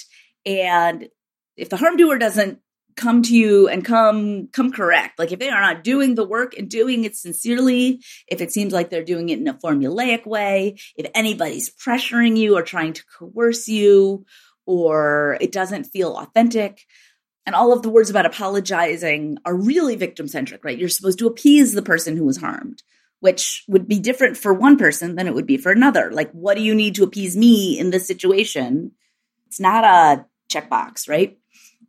And 0.46 1.10
if 1.56 1.70
the 1.70 1.78
harm 1.78 1.98
doer 1.98 2.18
doesn't 2.18 2.60
come 2.96 3.22
to 3.22 3.34
you 3.34 3.70
and 3.70 3.86
come 3.86 4.50
come 4.52 4.74
correct 4.74 5.18
like 5.18 5.32
if 5.32 5.40
they 5.40 5.50
are 5.50 5.62
not 5.62 5.86
doing 5.86 6.16
the 6.16 6.28
work 6.28 6.54
and 6.58 6.70
doing 6.70 7.06
it 7.06 7.16
sincerely 7.16 8.04
if 8.28 8.42
it 8.42 8.52
seems 8.52 8.74
like 8.74 8.90
they're 8.90 9.06
doing 9.06 9.30
it 9.30 9.40
in 9.40 9.48
a 9.48 9.54
formulaic 9.54 10.26
way 10.26 10.78
if 10.98 11.10
anybody's 11.16 11.74
pressuring 11.74 12.36
you 12.36 12.58
or 12.58 12.62
trying 12.62 12.92
to 12.92 13.06
coerce 13.18 13.70
you 13.70 14.26
or 14.70 15.36
it 15.42 15.52
doesn't 15.52 15.86
feel 15.86 16.16
authentic. 16.16 16.86
And 17.46 17.56
all 17.56 17.74
of 17.74 17.82
the 17.82 17.90
words 17.90 18.10
about 18.10 18.26
apologizing 18.26 19.38
are 19.46 19.56
really 19.56 19.96
victim 19.96 20.28
centric, 20.28 20.64
right? 20.64 20.78
You're 20.78 20.90
supposed 20.90 21.20
to 21.20 21.28
appease 21.28 21.74
the 21.74 21.82
person 21.82 22.16
who 22.16 22.26
was 22.26 22.38
harmed, 22.38 22.84
which 23.22 23.64
would 23.68 23.88
be 23.88 24.00
different 24.00 24.38
for 24.38 24.54
one 24.54 24.78
person 24.78 25.16
than 25.16 25.28
it 25.28 25.34
would 25.34 25.48
be 25.48 25.58
for 25.58 25.72
another. 25.72 26.12
Like, 26.12 26.32
what 26.32 26.56
do 26.56 26.62
you 26.62 26.76
need 26.76 26.96
to 26.96 27.04
appease 27.04 27.36
me 27.36 27.80
in 27.80 27.90
this 27.90 28.06
situation? 28.08 28.92
It's 29.48 29.60
not 29.60 29.84
a 29.84 30.26
checkbox, 30.52 31.10
right? 31.10 31.40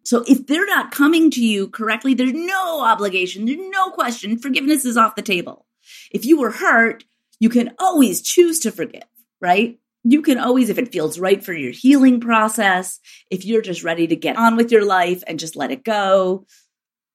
So 0.02 0.24
if 0.26 0.46
they're 0.46 0.66
not 0.66 0.92
coming 0.92 1.30
to 1.32 1.44
you 1.44 1.68
correctly, 1.68 2.14
there's 2.14 2.32
no 2.32 2.82
obligation, 2.82 3.44
there's 3.44 3.58
no 3.60 3.90
question. 3.90 4.38
Forgiveness 4.38 4.84
is 4.84 4.96
off 4.96 5.14
the 5.14 5.22
table. 5.22 5.66
If 6.10 6.24
you 6.24 6.38
were 6.38 6.50
hurt, 6.50 7.04
you 7.38 7.48
can 7.48 7.74
always 7.78 8.22
choose 8.22 8.60
to 8.60 8.70
forgive, 8.70 9.04
right? 9.40 9.78
You 10.04 10.22
can 10.22 10.38
always, 10.38 10.70
if 10.70 10.78
it 10.78 10.92
feels 10.92 11.18
right 11.18 11.44
for 11.44 11.52
your 11.52 11.72
healing 11.72 12.20
process, 12.20 12.98
if 13.30 13.44
you're 13.44 13.62
just 13.62 13.84
ready 13.84 14.06
to 14.06 14.16
get 14.16 14.36
on 14.36 14.56
with 14.56 14.72
your 14.72 14.84
life 14.84 15.22
and 15.26 15.38
just 15.38 15.56
let 15.56 15.70
it 15.70 15.84
go, 15.84 16.46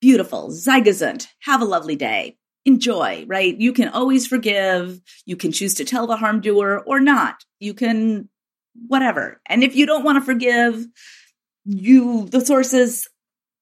beautiful, 0.02 0.50
Zeigazund, 0.50 1.28
have 1.42 1.62
a 1.62 1.66
lovely 1.66 1.96
day. 1.96 2.38
Enjoy, 2.66 3.26
right? 3.28 3.56
You 3.60 3.74
can 3.74 3.90
always 3.90 4.28
forgive. 4.28 5.00
You 5.26 5.36
can 5.36 5.52
choose 5.52 5.76
to 5.76 5.86
tell 5.86 6.08
the 6.08 6.18
harm 6.18 6.42
doer 6.42 6.84
or 6.86 7.00
not. 7.00 7.44
You 7.60 7.74
can, 7.74 8.30
whatever. 8.88 9.40
And 9.48 9.64
if 9.64 9.76
you 9.76 9.86
don't 9.86 10.04
want 10.04 10.18
to 10.20 10.26
forgive, 10.26 10.86
you, 11.66 12.28
the 12.30 12.42
sources 12.42 13.08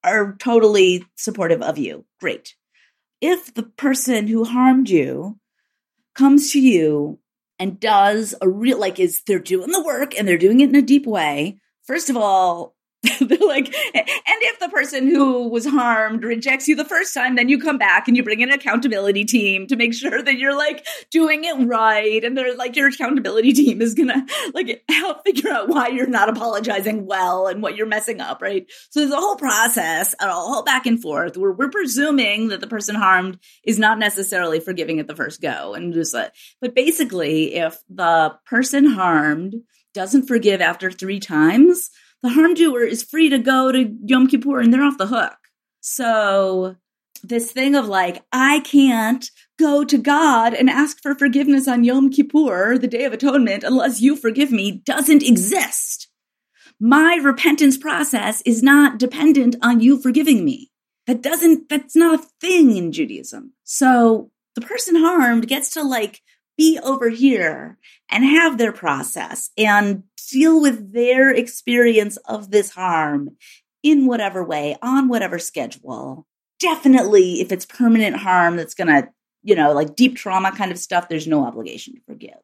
are 0.04 0.36
totally 0.38 1.06
supportive 1.16 1.62
of 1.62 1.78
you. 1.78 2.06
Great. 2.20 2.56
If 3.22 3.54
the 3.54 3.64
person 3.64 4.28
who 4.28 4.44
harmed 4.44 4.90
you 4.90 5.40
comes 6.14 6.52
to 6.52 6.60
you 6.60 7.20
and 7.60 7.80
does 7.80 8.36
a 8.41 8.49
real 8.49 8.80
like 8.80 8.99
is 8.99 9.24
they're 9.24 9.39
doing 9.39 9.72
the 9.72 9.84
work 9.84 10.18
and 10.18 10.28
they're 10.28 10.38
doing 10.38 10.60
it 10.62 10.70
in 10.70 10.76
a 10.76 10.82
deep 10.82 11.06
way. 11.06 11.60
First 11.86 12.10
of 12.10 12.18
all 12.18 12.76
like 13.20 13.74
and 13.93 14.06
if 14.06 14.60
the 14.60 14.70
person 14.70 15.08
who 15.08 15.49
was 15.49 15.66
harmed 15.66 16.24
rejects 16.24 16.70
you 16.70 16.76
the 16.76 16.86
first 16.86 17.14
time 17.14 17.36
then 17.36 17.49
you 17.49 17.60
come 17.60 17.78
back 17.78 18.08
and 18.08 18.16
you 18.16 18.24
bring 18.24 18.41
an 18.41 18.49
accountability 18.49 19.26
team 19.26 19.68
to 19.68 19.76
make 19.76 19.93
sure 19.93 20.22
that 20.22 20.38
you're 20.38 20.56
like 20.56 20.86
doing 21.12 21.43
it 21.43 21.68
right. 21.68 22.24
And 22.24 22.38
they're 22.38 22.56
like 22.56 22.78
your 22.78 22.88
accountability 22.88 23.51
team 23.54 23.82
is 23.82 23.93
gonna 23.93 24.26
like 24.54 24.84
help 24.89 25.26
figure 25.26 25.51
out 25.51 25.68
why 25.68 25.89
you're 25.89 26.08
not 26.08 26.30
apologizing 26.30 27.06
well 27.06 27.47
and 27.47 27.62
what 27.62 27.76
you're 27.76 27.88
messing 27.88 28.22
up 28.22 28.41
right? 28.41 28.72
So 28.89 29.01
there's 29.01 29.12
a 29.12 29.18
whole 29.18 29.36
process 29.36 30.16
a 30.22 30.32
whole 30.32 30.64
back 30.64 30.86
and 30.86 31.01
forth 31.01 31.36
where 31.36 31.51
we're 31.51 31.70
presuming 31.70 32.49
that 32.49 32.62
the 32.62 32.68
person 32.68 32.95
harmed 32.95 33.38
is 33.66 33.78
not 33.78 33.99
necessarily 33.99 34.62
forgiving 34.62 34.99
at 34.99 35.08
the 35.08 35.16
first 35.16 35.41
go 35.41 35.74
and 35.74 35.93
just 35.93 36.16
uh, 36.16 36.30
but 36.62 36.74
basically 36.74 37.56
if 37.56 37.78
the 37.89 38.34
person 38.45 38.86
harmed 38.86 39.56
doesn't 39.93 40.28
forgive 40.28 40.62
after 40.62 40.89
three 40.89 41.20
times 41.20 41.89
the 42.24 42.30
harm 42.30 42.54
doer 42.54 42.82
is 42.82 43.04
free 43.04 43.30
to 43.30 43.38
go 43.38 43.72
to 43.72 43.96
Yom 44.06 44.28
Kippur 44.28 44.60
and 44.60 44.74
they're 44.74 44.84
off 44.84 44.98
the 44.98 45.08
hook. 45.08 45.36
So 45.82 46.78
this 47.22 47.52
thing 47.52 47.76
of 47.76 47.86
like, 47.86 48.24
I 48.32 48.62
can't 48.62 49.30
go 49.60 49.84
to 49.84 49.98
God 49.98 50.54
and 50.54 50.70
ask 50.70 51.02
for 51.02 51.16
forgiveness 51.16 51.68
on 51.68 51.84
Yom 51.84 52.10
Kippur, 52.10 52.78
the 52.78 52.88
Day 52.88 53.04
of 53.04 53.14
Atonement, 53.14 53.64
unless 53.64 54.02
you 54.02 54.16
forgive 54.16 54.52
me, 54.52 54.72
doesn't 54.72 55.22
exist. 55.22 56.08
My 56.80 57.20
repentance 57.22 57.78
process 57.78 58.42
is 58.46 58.64
not 58.64 58.98
dependent 58.98 59.58
on 59.62 59.82
you 59.82 60.02
forgiving 60.02 60.44
me. 60.44 60.72
That 61.06 61.22
doesn't, 61.22 61.70
that's 61.70 61.96
not 61.96 62.20
a 62.20 62.28
thing 62.40 62.78
in 62.78 62.94
Judaism. 62.94 63.54
So 63.64 64.32
the 64.56 64.62
person 64.62 64.96
harmed 64.96 65.48
gets 65.48 65.72
to 65.72 65.84
like 65.84 66.22
be 66.64 66.80
over 66.82 67.09
here 67.09 67.78
and 68.09 68.24
have 68.24 68.57
their 68.57 68.72
process 68.72 69.49
and 69.57 70.03
deal 70.32 70.61
with 70.61 70.93
their 70.93 71.30
experience 71.30 72.16
of 72.26 72.51
this 72.51 72.70
harm 72.70 73.36
in 73.84 74.05
whatever 74.05 74.41
way, 74.45 74.78
on 74.82 75.09
whatever 75.09 75.39
schedule. 75.39 76.26
Definitely, 76.61 77.41
if 77.41 77.51
it's 77.51 77.66
permanent 77.66 78.16
harm 78.16 78.55
that's 78.55 78.76
going 78.76 78.88
to, 78.88 79.09
you 79.43 79.55
know, 79.55 79.74
like 79.74 79.97
deep 79.97 80.16
trauma 80.16 80.53
kind 80.53 80.72
of 80.72 80.80
stuff, 80.80 81.09
there's 81.09 81.28
no 81.28 81.45
obligation 81.45 81.95
to 81.95 82.01
forgive. 82.07 82.39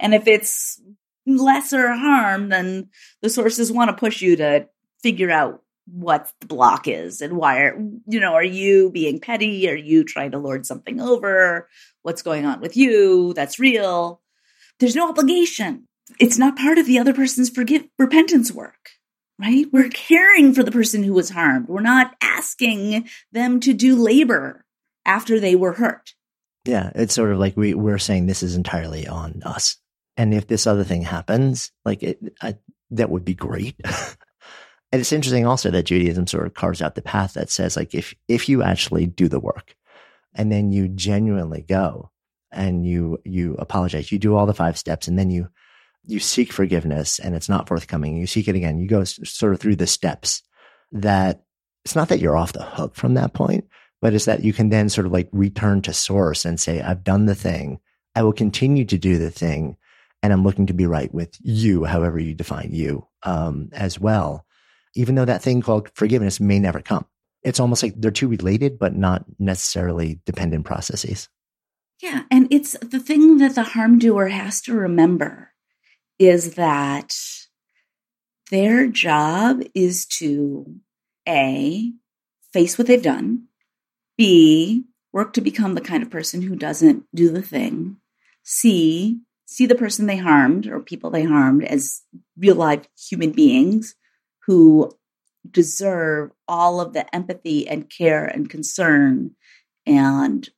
And 0.00 0.14
if 0.14 0.26
it's 0.26 0.80
lesser 1.26 1.92
harm, 1.92 2.48
then 2.48 2.88
the 3.20 3.28
sources 3.28 3.70
want 3.70 3.90
to 3.90 3.96
push 3.96 4.22
you 4.22 4.36
to 4.36 4.66
figure 5.02 5.30
out 5.30 5.62
what 5.90 6.30
the 6.40 6.46
block 6.46 6.86
is 6.86 7.22
and 7.22 7.36
why 7.36 7.60
are 7.60 7.78
you 8.06 8.20
know 8.20 8.34
are 8.34 8.44
you 8.44 8.90
being 8.90 9.18
petty 9.18 9.70
are 9.70 9.76
you 9.76 10.04
trying 10.04 10.30
to 10.30 10.38
lord 10.38 10.66
something 10.66 11.00
over 11.00 11.66
what's 12.08 12.22
going 12.22 12.46
on 12.46 12.58
with 12.60 12.74
you 12.74 13.34
that's 13.34 13.58
real. 13.58 14.22
There's 14.80 14.96
no 14.96 15.10
obligation. 15.10 15.84
It's 16.18 16.38
not 16.38 16.56
part 16.56 16.78
of 16.78 16.86
the 16.86 16.98
other 16.98 17.12
person's 17.12 17.50
forgive 17.50 17.86
repentance 17.98 18.50
work 18.50 18.90
right? 19.40 19.66
We're 19.72 19.88
caring 19.88 20.52
for 20.52 20.62
the 20.64 20.72
person 20.72 21.04
who 21.04 21.12
was 21.12 21.30
harmed. 21.30 21.68
We're 21.68 21.80
not 21.80 22.16
asking 22.20 23.08
them 23.30 23.60
to 23.60 23.72
do 23.72 23.94
labor 23.94 24.64
after 25.06 25.38
they 25.38 25.54
were 25.54 25.74
hurt. 25.74 26.14
Yeah 26.64 26.90
it's 26.94 27.14
sort 27.14 27.30
of 27.30 27.38
like 27.38 27.56
we, 27.56 27.74
we're 27.74 27.98
saying 27.98 28.26
this 28.26 28.42
is 28.42 28.56
entirely 28.56 29.06
on 29.06 29.42
us. 29.44 29.76
And 30.16 30.34
if 30.34 30.46
this 30.46 30.66
other 30.66 30.82
thing 30.82 31.02
happens 31.02 31.70
like 31.84 32.02
it 32.02 32.18
I, 32.42 32.56
that 32.90 33.10
would 33.10 33.24
be 33.24 33.34
great. 33.34 33.76
And 34.90 35.00
it's 35.00 35.12
interesting 35.12 35.46
also 35.46 35.70
that 35.70 35.82
judaism 35.82 36.26
sort 36.26 36.46
of 36.46 36.54
carves 36.54 36.80
out 36.80 36.94
the 36.94 37.02
path 37.02 37.34
that 37.34 37.50
says 37.50 37.76
like 37.76 37.94
if 37.94 38.14
if 38.26 38.48
you 38.48 38.62
actually 38.62 39.04
do 39.04 39.28
the 39.28 39.38
work 39.38 39.76
and 40.38 40.50
then 40.50 40.72
you 40.72 40.88
genuinely 40.88 41.60
go 41.60 42.10
and 42.50 42.86
you 42.86 43.20
you 43.24 43.56
apologize. 43.58 44.10
You 44.10 44.18
do 44.18 44.36
all 44.36 44.46
the 44.46 44.54
five 44.54 44.78
steps 44.78 45.08
and 45.08 45.18
then 45.18 45.30
you 45.30 45.48
you 46.06 46.20
seek 46.20 46.52
forgiveness 46.52 47.18
and 47.18 47.34
it's 47.34 47.48
not 47.48 47.68
forthcoming. 47.68 48.16
You 48.16 48.26
seek 48.26 48.48
it 48.48 48.56
again. 48.56 48.78
You 48.78 48.88
go 48.88 49.04
sort 49.04 49.52
of 49.52 49.60
through 49.60 49.76
the 49.76 49.86
steps 49.86 50.42
that 50.92 51.42
it's 51.84 51.96
not 51.96 52.08
that 52.08 52.20
you're 52.20 52.36
off 52.36 52.54
the 52.54 52.62
hook 52.62 52.94
from 52.94 53.14
that 53.14 53.34
point 53.34 53.66
but 54.00 54.14
it's 54.14 54.26
that 54.26 54.44
you 54.44 54.52
can 54.52 54.68
then 54.68 54.88
sort 54.88 55.06
of 55.06 55.12
like 55.12 55.28
return 55.32 55.82
to 55.82 55.92
source 55.92 56.44
and 56.44 56.58
say 56.58 56.80
i've 56.80 57.04
done 57.04 57.26
the 57.26 57.34
thing. 57.34 57.80
I 58.14 58.22
will 58.22 58.32
continue 58.32 58.84
to 58.86 58.98
do 58.98 59.18
the 59.18 59.30
thing 59.30 59.76
and 60.22 60.32
i'm 60.32 60.44
looking 60.44 60.66
to 60.66 60.72
be 60.72 60.86
right 60.86 61.12
with 61.12 61.36
you 61.40 61.84
however 61.84 62.18
you 62.18 62.34
define 62.34 62.70
you 62.72 63.06
um, 63.22 63.68
as 63.72 63.98
well. 64.00 64.44
Even 64.94 65.14
though 65.14 65.24
that 65.24 65.42
thing 65.42 65.60
called 65.62 65.90
forgiveness 65.94 66.40
may 66.40 66.58
never 66.58 66.80
come 66.80 67.06
it's 67.48 67.60
almost 67.60 67.82
like 67.82 67.94
they're 67.96 68.10
two 68.10 68.28
related 68.28 68.78
but 68.78 68.94
not 68.94 69.24
necessarily 69.38 70.20
dependent 70.24 70.64
processes 70.64 71.28
yeah. 72.00 72.24
And 72.30 72.46
it's 72.50 72.76
the 72.80 73.00
thing 73.00 73.38
that 73.38 73.54
the 73.54 73.62
harm 73.62 73.98
doer 73.98 74.28
has 74.28 74.60
to 74.62 74.74
remember 74.74 75.52
is 76.18 76.54
that 76.54 77.16
their 78.50 78.86
job 78.86 79.62
is 79.74 80.06
to 80.06 80.76
A, 81.28 81.92
face 82.52 82.78
what 82.78 82.86
they've 82.86 83.02
done, 83.02 83.48
B, 84.16 84.84
work 85.12 85.32
to 85.34 85.40
become 85.40 85.74
the 85.74 85.80
kind 85.80 86.02
of 86.02 86.10
person 86.10 86.42
who 86.42 86.54
doesn't 86.54 87.04
do 87.14 87.30
the 87.30 87.42
thing, 87.42 87.96
C, 88.44 89.20
see 89.46 89.66
the 89.66 89.74
person 89.74 90.06
they 90.06 90.16
harmed 90.16 90.66
or 90.66 90.80
people 90.80 91.10
they 91.10 91.24
harmed 91.24 91.64
as 91.64 92.02
real 92.36 92.54
life 92.54 92.86
human 92.96 93.32
beings 93.32 93.94
who 94.46 94.90
deserve 95.50 96.30
all 96.46 96.80
of 96.80 96.92
the 96.92 97.12
empathy 97.14 97.68
and 97.68 97.90
care 97.90 98.24
and 98.24 98.50
concern 98.50 99.32
and 99.86 100.48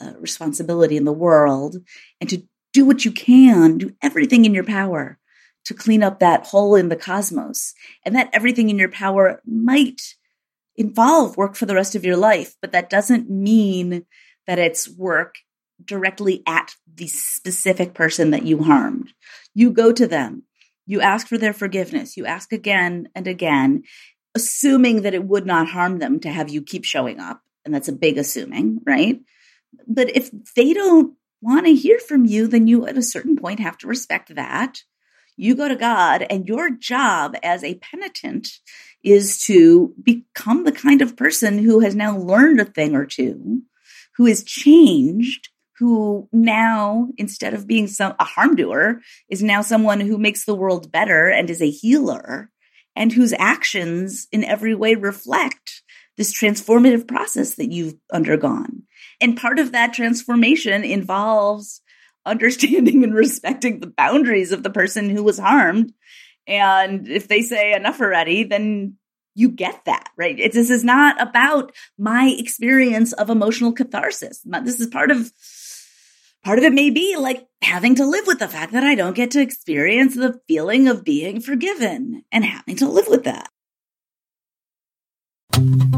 uh, 0.00 0.12
responsibility 0.18 0.96
in 0.96 1.04
the 1.04 1.12
world 1.12 1.76
and 2.20 2.30
to 2.30 2.42
do 2.72 2.84
what 2.84 3.04
you 3.04 3.12
can, 3.12 3.78
do 3.78 3.94
everything 4.02 4.44
in 4.44 4.54
your 4.54 4.64
power 4.64 5.18
to 5.64 5.74
clean 5.74 6.02
up 6.02 6.18
that 6.18 6.46
hole 6.46 6.74
in 6.74 6.88
the 6.88 6.96
cosmos. 6.96 7.74
And 8.04 8.14
that 8.14 8.30
everything 8.32 8.70
in 8.70 8.78
your 8.78 8.88
power 8.88 9.42
might 9.44 10.00
involve 10.76 11.36
work 11.36 11.54
for 11.54 11.66
the 11.66 11.74
rest 11.74 11.94
of 11.94 12.04
your 12.04 12.16
life, 12.16 12.54
but 12.62 12.72
that 12.72 12.90
doesn't 12.90 13.28
mean 13.28 14.06
that 14.46 14.58
it's 14.58 14.88
work 14.88 15.36
directly 15.84 16.42
at 16.46 16.74
the 16.92 17.06
specific 17.06 17.94
person 17.94 18.30
that 18.30 18.44
you 18.44 18.62
harmed. 18.62 19.12
You 19.54 19.70
go 19.70 19.92
to 19.92 20.06
them, 20.06 20.44
you 20.86 21.00
ask 21.00 21.26
for 21.26 21.38
their 21.38 21.52
forgiveness, 21.52 22.16
you 22.16 22.26
ask 22.26 22.52
again 22.52 23.08
and 23.14 23.26
again, 23.26 23.82
assuming 24.34 25.02
that 25.02 25.14
it 25.14 25.24
would 25.24 25.46
not 25.46 25.68
harm 25.68 25.98
them 25.98 26.20
to 26.20 26.30
have 26.30 26.48
you 26.48 26.62
keep 26.62 26.84
showing 26.84 27.20
up. 27.20 27.42
And 27.64 27.74
that's 27.74 27.88
a 27.88 27.92
big 27.92 28.18
assuming, 28.18 28.80
right? 28.86 29.20
But 29.86 30.16
if 30.16 30.30
they 30.54 30.72
don't 30.72 31.14
want 31.40 31.66
to 31.66 31.74
hear 31.74 31.98
from 31.98 32.24
you, 32.24 32.46
then 32.46 32.66
you 32.66 32.86
at 32.86 32.98
a 32.98 33.02
certain 33.02 33.36
point 33.36 33.60
have 33.60 33.78
to 33.78 33.86
respect 33.86 34.34
that. 34.34 34.82
You 35.36 35.54
go 35.54 35.68
to 35.68 35.76
God, 35.76 36.26
and 36.28 36.46
your 36.46 36.70
job 36.70 37.34
as 37.42 37.64
a 37.64 37.76
penitent 37.76 38.58
is 39.02 39.40
to 39.46 39.94
become 40.02 40.64
the 40.64 40.72
kind 40.72 41.00
of 41.00 41.16
person 41.16 41.58
who 41.58 41.80
has 41.80 41.94
now 41.94 42.16
learned 42.18 42.60
a 42.60 42.66
thing 42.66 42.94
or 42.94 43.06
two, 43.06 43.62
who 44.16 44.26
is 44.26 44.44
changed, 44.44 45.48
who 45.78 46.28
now, 46.30 47.08
instead 47.16 47.54
of 47.54 47.66
being 47.66 47.86
some 47.86 48.14
a 48.18 48.24
harm 48.24 48.54
doer, 48.54 49.00
is 49.30 49.42
now 49.42 49.62
someone 49.62 50.00
who 50.00 50.18
makes 50.18 50.44
the 50.44 50.54
world 50.54 50.92
better 50.92 51.30
and 51.30 51.48
is 51.48 51.62
a 51.62 51.70
healer, 51.70 52.50
and 53.00 53.10
whose 53.10 53.32
actions 53.38 54.28
in 54.30 54.44
every 54.44 54.74
way 54.74 54.94
reflect 54.94 55.82
this 56.18 56.38
transformative 56.38 57.08
process 57.08 57.54
that 57.54 57.72
you've 57.72 57.94
undergone. 58.12 58.82
And 59.22 59.38
part 59.38 59.58
of 59.58 59.72
that 59.72 59.94
transformation 59.94 60.84
involves 60.84 61.80
understanding 62.26 63.02
and 63.02 63.14
respecting 63.14 63.80
the 63.80 63.86
boundaries 63.86 64.52
of 64.52 64.62
the 64.62 64.68
person 64.68 65.08
who 65.08 65.24
was 65.24 65.38
harmed. 65.38 65.94
And 66.46 67.08
if 67.08 67.26
they 67.26 67.40
say 67.40 67.72
enough 67.72 68.02
already, 68.02 68.44
then 68.44 68.96
you 69.34 69.48
get 69.48 69.82
that, 69.86 70.10
right? 70.18 70.38
It's, 70.38 70.54
this 70.54 70.68
is 70.68 70.84
not 70.84 71.18
about 71.22 71.72
my 71.96 72.34
experience 72.38 73.14
of 73.14 73.30
emotional 73.30 73.72
catharsis. 73.72 74.42
This 74.44 74.78
is 74.78 74.88
part 74.88 75.10
of 75.10 75.32
part 76.44 76.58
of 76.58 76.64
it 76.64 76.72
may 76.72 76.90
be 76.90 77.16
like 77.16 77.46
having 77.62 77.94
to 77.96 78.06
live 78.06 78.26
with 78.26 78.38
the 78.38 78.48
fact 78.48 78.72
that 78.72 78.84
I 78.84 78.94
don't 78.94 79.16
get 79.16 79.30
to 79.32 79.40
experience 79.40 80.14
the 80.14 80.40
feeling 80.48 80.88
of 80.88 81.04
being 81.04 81.40
forgiven 81.40 82.22
and 82.32 82.44
having 82.44 82.76
to 82.76 82.88
live 82.88 83.08
with 83.08 83.24
that. 83.24 83.50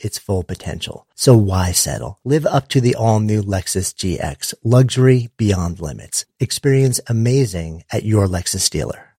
its 0.00 0.18
full 0.18 0.42
potential. 0.42 1.06
So 1.14 1.36
why 1.36 1.72
settle? 1.72 2.18
Live 2.24 2.46
up 2.46 2.68
to 2.68 2.80
the 2.80 2.94
all 2.94 3.20
new 3.20 3.42
Lexus 3.42 3.92
GX, 3.94 4.54
luxury 4.62 5.30
beyond 5.36 5.80
limits. 5.80 6.24
Experience 6.40 7.00
amazing 7.08 7.84
at 7.90 8.04
your 8.04 8.26
Lexus 8.26 8.70
dealer. 8.70 9.10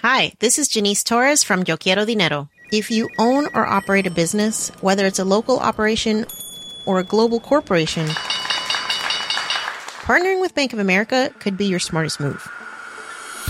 Hi, 0.00 0.32
this 0.40 0.58
is 0.58 0.68
Jannese 0.68 1.04
Torres 1.04 1.42
from 1.42 1.64
Yo 1.66 1.76
Quiero 1.76 2.04
Dinero. 2.04 2.48
If 2.72 2.90
you 2.90 3.08
own 3.18 3.46
or 3.54 3.66
operate 3.66 4.06
a 4.06 4.10
business, 4.10 4.70
whether 4.80 5.06
it's 5.06 5.18
a 5.18 5.24
local 5.24 5.58
operation 5.58 6.26
or 6.84 6.98
a 6.98 7.04
global 7.04 7.40
corporation, 7.40 8.06
partnering 10.06 10.40
with 10.40 10.54
Bank 10.54 10.72
of 10.72 10.78
America 10.78 11.32
could 11.40 11.56
be 11.56 11.66
your 11.66 11.80
smartest 11.80 12.20
move. 12.20 12.46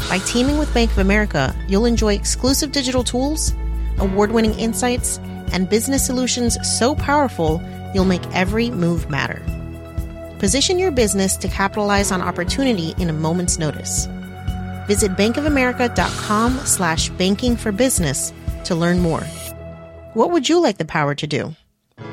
By 0.08 0.18
teaming 0.20 0.56
with 0.56 0.72
Bank 0.72 0.90
of 0.92 0.98
America, 0.98 1.54
you'll 1.68 1.84
enjoy 1.84 2.14
exclusive 2.14 2.70
digital 2.70 3.02
tools, 3.02 3.52
award 3.98 4.32
winning 4.32 4.58
insights, 4.58 5.18
and 5.52 5.68
business 5.68 6.04
solutions 6.04 6.58
so 6.66 6.94
powerful 6.94 7.62
you'll 7.94 8.04
make 8.04 8.26
every 8.34 8.70
move 8.70 9.08
matter. 9.08 9.42
Position 10.38 10.78
your 10.78 10.90
business 10.90 11.36
to 11.38 11.48
capitalize 11.48 12.10
on 12.10 12.20
opportunity 12.20 12.94
in 12.98 13.10
a 13.10 13.12
moment's 13.12 13.58
notice. 13.58 14.06
Visit 14.86 15.12
bankofamerica.com 15.12 16.58
slash 16.64 17.08
banking 17.10 17.56
for 17.56 17.72
business 17.72 18.32
to 18.64 18.74
learn 18.74 19.00
more. 19.00 19.22
What 20.14 20.30
would 20.30 20.48
you 20.48 20.60
like 20.60 20.78
the 20.78 20.84
power 20.84 21.14
to 21.14 21.26
do? 21.26 21.54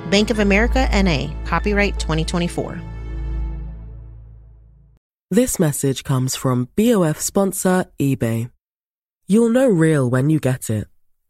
Bank 0.10 0.30
of 0.30 0.40
America 0.40 0.88
NA, 0.92 1.34
copyright 1.46 2.00
2024. 2.00 2.82
This 5.32 5.58
message 5.58 6.04
comes 6.04 6.36
from 6.36 6.70
BOF 6.76 7.20
sponsor 7.20 7.86
eBay. 8.00 8.52
You'll 9.28 9.50
know 9.50 9.68
real 9.68 10.08
when 10.08 10.30
you 10.30 10.40
get 10.40 10.70
it. 10.70 10.88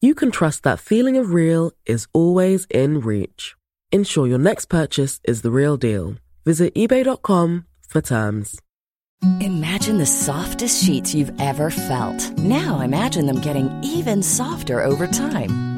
you 0.00 0.14
can 0.14 0.30
trust 0.30 0.62
that 0.62 0.78
feeling 0.78 1.16
of 1.16 1.32
real 1.32 1.72
is 1.86 2.06
always 2.12 2.66
in 2.70 3.00
reach. 3.00 3.56
Ensure 3.90 4.26
your 4.26 4.38
next 4.38 4.66
purchase 4.66 5.20
is 5.24 5.42
the 5.42 5.50
real 5.50 5.76
deal. 5.76 6.16
Visit 6.44 6.74
eBay.com 6.74 7.64
for 7.88 8.00
terms. 8.00 8.60
Imagine 9.40 9.98
the 9.98 10.06
softest 10.06 10.84
sheets 10.84 11.12
you've 11.12 11.32
ever 11.40 11.70
felt. 11.70 12.38
Now 12.38 12.80
imagine 12.80 13.26
them 13.26 13.40
getting 13.40 13.68
even 13.82 14.22
softer 14.22 14.84
over 14.84 15.08
time. 15.08 15.77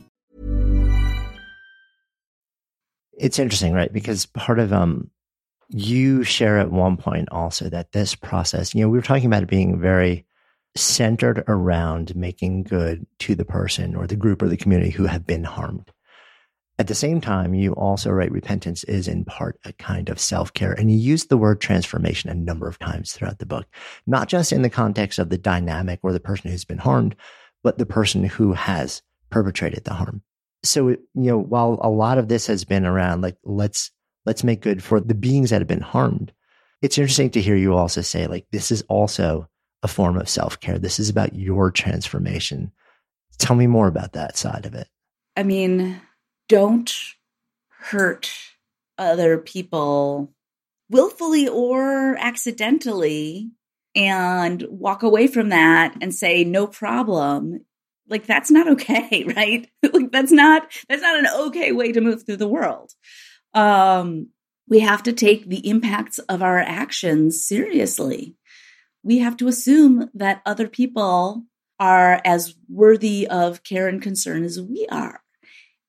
It's 3.21 3.37
interesting, 3.37 3.73
right? 3.73 3.93
Because 3.93 4.25
part 4.25 4.57
of 4.59 4.73
um 4.73 5.11
you 5.69 6.23
share 6.23 6.57
at 6.57 6.71
one 6.71 6.97
point 6.97 7.29
also 7.31 7.69
that 7.69 7.91
this 7.91 8.15
process, 8.15 8.73
you 8.75 8.81
know, 8.81 8.89
we 8.89 8.97
were 8.97 9.03
talking 9.03 9.27
about 9.27 9.43
it 9.43 9.49
being 9.49 9.79
very 9.79 10.25
centered 10.75 11.43
around 11.47 12.15
making 12.15 12.63
good 12.63 13.05
to 13.19 13.35
the 13.35 13.45
person 13.45 13.95
or 13.95 14.07
the 14.07 14.15
group 14.15 14.41
or 14.41 14.49
the 14.49 14.57
community 14.57 14.89
who 14.89 15.05
have 15.05 15.25
been 15.25 15.43
harmed. 15.43 15.91
At 16.79 16.87
the 16.87 16.95
same 16.95 17.21
time, 17.21 17.53
you 17.53 17.73
also 17.73 18.09
write 18.09 18.31
repentance 18.31 18.83
is 18.85 19.07
in 19.07 19.23
part 19.23 19.59
a 19.65 19.73
kind 19.73 20.09
of 20.09 20.19
self 20.19 20.51
care. 20.53 20.73
And 20.73 20.91
you 20.91 20.97
use 20.97 21.25
the 21.25 21.37
word 21.37 21.61
transformation 21.61 22.31
a 22.31 22.33
number 22.33 22.67
of 22.67 22.79
times 22.79 23.13
throughout 23.13 23.37
the 23.37 23.45
book, 23.45 23.67
not 24.07 24.29
just 24.29 24.51
in 24.51 24.63
the 24.63 24.69
context 24.69 25.19
of 25.19 25.29
the 25.29 25.37
dynamic 25.37 25.99
or 26.01 26.11
the 26.11 26.19
person 26.19 26.49
who's 26.49 26.65
been 26.65 26.79
harmed, 26.79 27.15
but 27.63 27.77
the 27.77 27.85
person 27.85 28.23
who 28.23 28.53
has 28.53 29.03
perpetrated 29.29 29.83
the 29.83 29.93
harm. 29.93 30.23
So, 30.63 30.89
you 30.89 30.99
know, 31.13 31.37
while 31.39 31.79
a 31.81 31.89
lot 31.89 32.17
of 32.17 32.27
this 32.27 32.47
has 32.47 32.63
been 32.63 32.85
around 32.85 33.21
like, 33.21 33.37
let's, 33.43 33.91
let's 34.25 34.43
make 34.43 34.61
good 34.61 34.83
for 34.83 34.99
the 34.99 35.15
beings 35.15 35.49
that 35.49 35.61
have 35.61 35.67
been 35.67 35.81
harmed. 35.81 36.31
It's 36.81 36.97
interesting 36.97 37.29
to 37.31 37.41
hear 37.41 37.55
you 37.55 37.75
also 37.75 38.01
say 38.01 38.27
like, 38.27 38.45
this 38.51 38.71
is 38.71 38.83
also 38.87 39.47
a 39.83 39.87
form 39.87 40.17
of 40.17 40.29
self 40.29 40.59
care. 40.59 40.77
This 40.77 40.99
is 40.99 41.09
about 41.09 41.35
your 41.35 41.71
transformation. 41.71 42.71
Tell 43.37 43.55
me 43.55 43.67
more 43.67 43.87
about 43.87 44.13
that 44.13 44.37
side 44.37 44.65
of 44.65 44.75
it. 44.75 44.87
I 45.35 45.43
mean, 45.43 45.99
don't 46.47 46.93
hurt 47.69 48.31
other 48.97 49.37
people 49.37 50.31
willfully 50.89 51.47
or 51.47 52.15
accidentally 52.17 53.49
and 53.95 54.63
walk 54.69 55.03
away 55.03 55.27
from 55.27 55.49
that 55.49 55.95
and 56.01 56.13
say 56.13 56.43
no 56.43 56.67
problem 56.67 57.65
like 58.07 58.25
that's 58.25 58.51
not 58.51 58.67
okay 58.67 59.23
right? 59.35 59.69
Like 59.83 60.11
that's 60.11 60.31
not 60.31 60.71
that's 60.89 61.01
not 61.01 61.19
an 61.19 61.27
okay 61.47 61.71
way 61.71 61.91
to 61.91 62.01
move 62.01 62.25
through 62.25 62.37
the 62.37 62.47
world. 62.47 62.91
Um 63.53 64.29
we 64.67 64.79
have 64.79 65.03
to 65.03 65.13
take 65.13 65.47
the 65.47 65.67
impacts 65.67 66.17
of 66.19 66.41
our 66.41 66.59
actions 66.59 67.45
seriously. 67.45 68.35
We 69.03 69.17
have 69.19 69.35
to 69.37 69.47
assume 69.47 70.09
that 70.13 70.41
other 70.45 70.67
people 70.67 71.43
are 71.79 72.21
as 72.23 72.55
worthy 72.69 73.27
of 73.27 73.63
care 73.63 73.87
and 73.87 74.01
concern 74.01 74.43
as 74.43 74.61
we 74.61 74.87
are. 74.89 75.21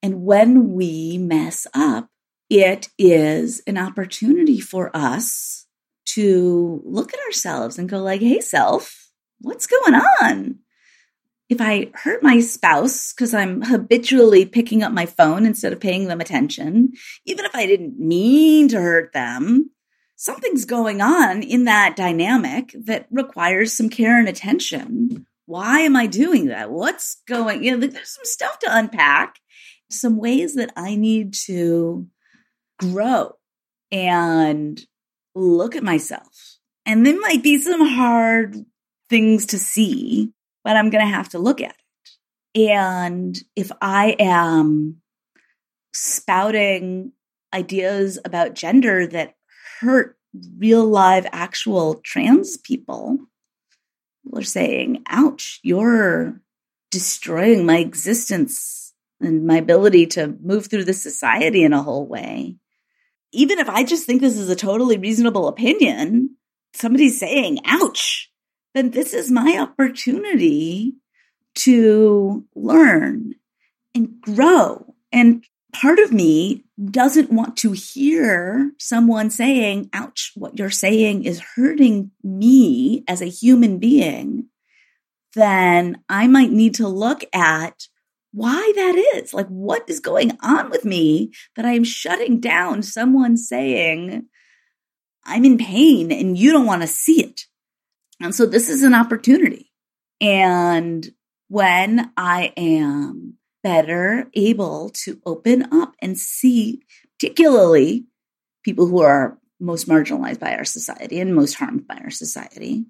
And 0.03 0.25
when 0.25 0.73
we 0.73 1.19
mess 1.19 1.67
up 1.75 2.09
it 2.53 2.91
is 2.99 3.63
an 3.67 3.79
opportunity 3.79 4.61
for 4.61 4.95
us 4.95 5.67
to 6.05 6.83
look 6.85 7.15
at 7.15 7.21
ourselves 7.21 7.79
and 7.79 7.89
go 7.89 7.99
like 7.99 8.21
hey 8.21 8.41
self 8.41 9.09
what's 9.41 9.67
going 9.67 9.95
on 9.95 10.59
if 11.53 11.61
i 11.61 11.91
hurt 11.95 12.23
my 12.23 12.41
spouse 12.41 13.13
because 13.13 13.33
i'm 13.33 13.63
habitually 13.63 14.45
picking 14.45 14.83
up 14.83 14.93
my 14.93 15.07
phone 15.07 15.47
instead 15.47 15.73
of 15.73 15.81
paying 15.81 16.09
them 16.09 16.21
attention 16.21 16.93
even 17.25 17.45
if 17.45 17.55
i 17.55 17.67
didn't 17.67 17.99
mean 17.99 18.69
to 18.69 18.81
hurt 18.81 19.13
them 19.13 19.71
something's 20.17 20.65
going 20.65 21.01
on 21.01 21.43
in 21.43 21.65
that 21.65 21.97
dynamic 21.97 22.75
that 22.85 23.07
requires 23.11 23.73
some 23.73 23.89
care 23.89 24.19
and 24.19 24.29
attention 24.29 25.27
why 25.47 25.81
am 25.81 25.95
i 25.95 26.07
doing 26.07 26.47
that 26.47 26.71
what's 26.71 27.23
going 27.29 27.63
you 27.63 27.71
know 27.71 27.87
there's 27.87 28.15
some 28.15 28.25
stuff 28.25 28.59
to 28.59 28.67
unpack 28.71 29.39
some 29.91 30.17
ways 30.17 30.55
that 30.55 30.73
i 30.77 30.95
need 30.95 31.35
to 31.35 32.07
grow 32.79 33.33
and 33.93 34.81
look 35.35 35.77
at 35.77 35.83
myself. 35.83 36.59
And 36.85 37.07
there 37.07 37.19
might 37.21 37.43
be 37.43 37.59
some 37.59 37.87
hard 37.87 38.57
things 39.09 39.47
to 39.47 39.59
see, 39.59 40.33
but 40.65 40.77
I'm 40.77 40.91
going 40.91 41.05
to 41.05 41.13
have 41.13 41.31
to 41.31 41.39
look 41.39 41.61
at 41.61 41.75
it. 42.55 42.71
And 42.71 43.37
if 43.57 43.73
I 43.81 44.17
am 44.19 45.01
spouting 45.95 47.13
ideas 47.53 48.19
about 48.25 48.55
gender 48.55 49.07
that 49.07 49.35
hurt 49.81 50.17
real 50.59 50.87
live 50.87 51.27
actual 51.33 51.97
trans 51.97 52.57
people, 52.57 53.19
people 54.25 54.39
are 54.39 54.45
saying, 54.45 55.03
ouch, 55.09 55.61
you're 55.63 56.41
destroying 56.91 57.67
my 57.67 57.79
existence 57.79 58.93
and 59.21 59.47
my 59.47 59.57
ability 59.57 60.07
to 60.07 60.37
move 60.43 60.67
through 60.67 60.85
the 60.85 60.93
society 60.93 61.65
in 61.65 61.73
a 61.73 61.83
whole 61.83 62.07
way 62.07 62.57
even 63.33 63.59
if 63.59 63.69
I 63.69 63.83
just 63.83 64.07
think 64.07 64.21
this 64.21 64.37
is 64.37 64.51
a 64.51 64.57
totally 64.57 64.99
reasonable 64.99 65.49
opinion, 65.49 66.37
somebody's 66.75 67.19
saying, 67.19 67.61
ouch, 67.65 68.31
then 68.75 68.91
this 68.91 69.13
is 69.13 69.31
my 69.31 69.59
opportunity 69.59 70.95
to 71.55 72.45
learn 72.55 73.35
and 73.95 74.21
grow. 74.21 74.95
And 75.13 75.45
part 75.73 75.99
of 75.99 76.13
me 76.13 76.65
doesn't 76.83 77.33
want 77.33 77.57
to 77.59 77.73
hear 77.73 78.73
someone 78.79 79.31
saying, 79.31 79.91
ouch, 79.93 80.33
what 80.35 80.59
you're 80.59 80.71
saying 80.71 81.25
is 81.25 81.43
hurting 81.55 82.11
me 82.23 83.05
as 83.07 83.21
a 83.21 83.27
human 83.27 83.79
being. 83.79 84.49
Then 85.35 86.03
I 86.09 86.27
might 86.27 86.51
need 86.51 86.75
to 86.77 86.89
look 86.89 87.25
at 87.35 87.87
why 88.33 88.73
that 88.75 88.97
is. 89.17 89.35
Like, 89.35 89.49
what 89.49 89.89
is 89.89 90.01
going 90.01 90.37
on 90.43 90.71
with 90.71 90.85
me 90.85 91.33
that 91.57 91.65
I 91.65 91.73
am 91.73 91.85
shutting 91.85 92.41
down 92.41 92.83
someone 92.83 93.37
saying, 93.37 94.27
I'm 95.25 95.45
in 95.45 95.59
pain 95.59 96.11
and 96.11 96.37
you 96.37 96.53
don't 96.53 96.67
want 96.67 96.83
to 96.83 96.89
see 96.89 97.23
it. 97.23 97.43
And 98.23 98.35
so 98.35 98.47
this 98.47 98.69
is 98.69 98.83
an 98.83 98.95
opportunity. 98.95 99.73
And 100.21 101.09
when 101.49 102.13
I 102.17 102.53
am 102.57 103.35
better 103.63 104.29
able 104.35 104.91
to 104.91 105.21
open 105.27 105.73
up 105.73 105.95
and 106.01 106.19
see, 106.19 106.83
particularly 107.19 108.07
people 108.65 108.87
who 108.87 109.03
are 109.03 109.39
most 109.61 109.89
marginalized 109.89 110.39
by 110.39 110.55
our 110.55 110.65
society 110.65 111.21
and 111.21 111.35
most 111.35 111.55
harmed 111.55 111.87
by 111.87 111.97
our 111.97 112.11
society, 112.11 112.85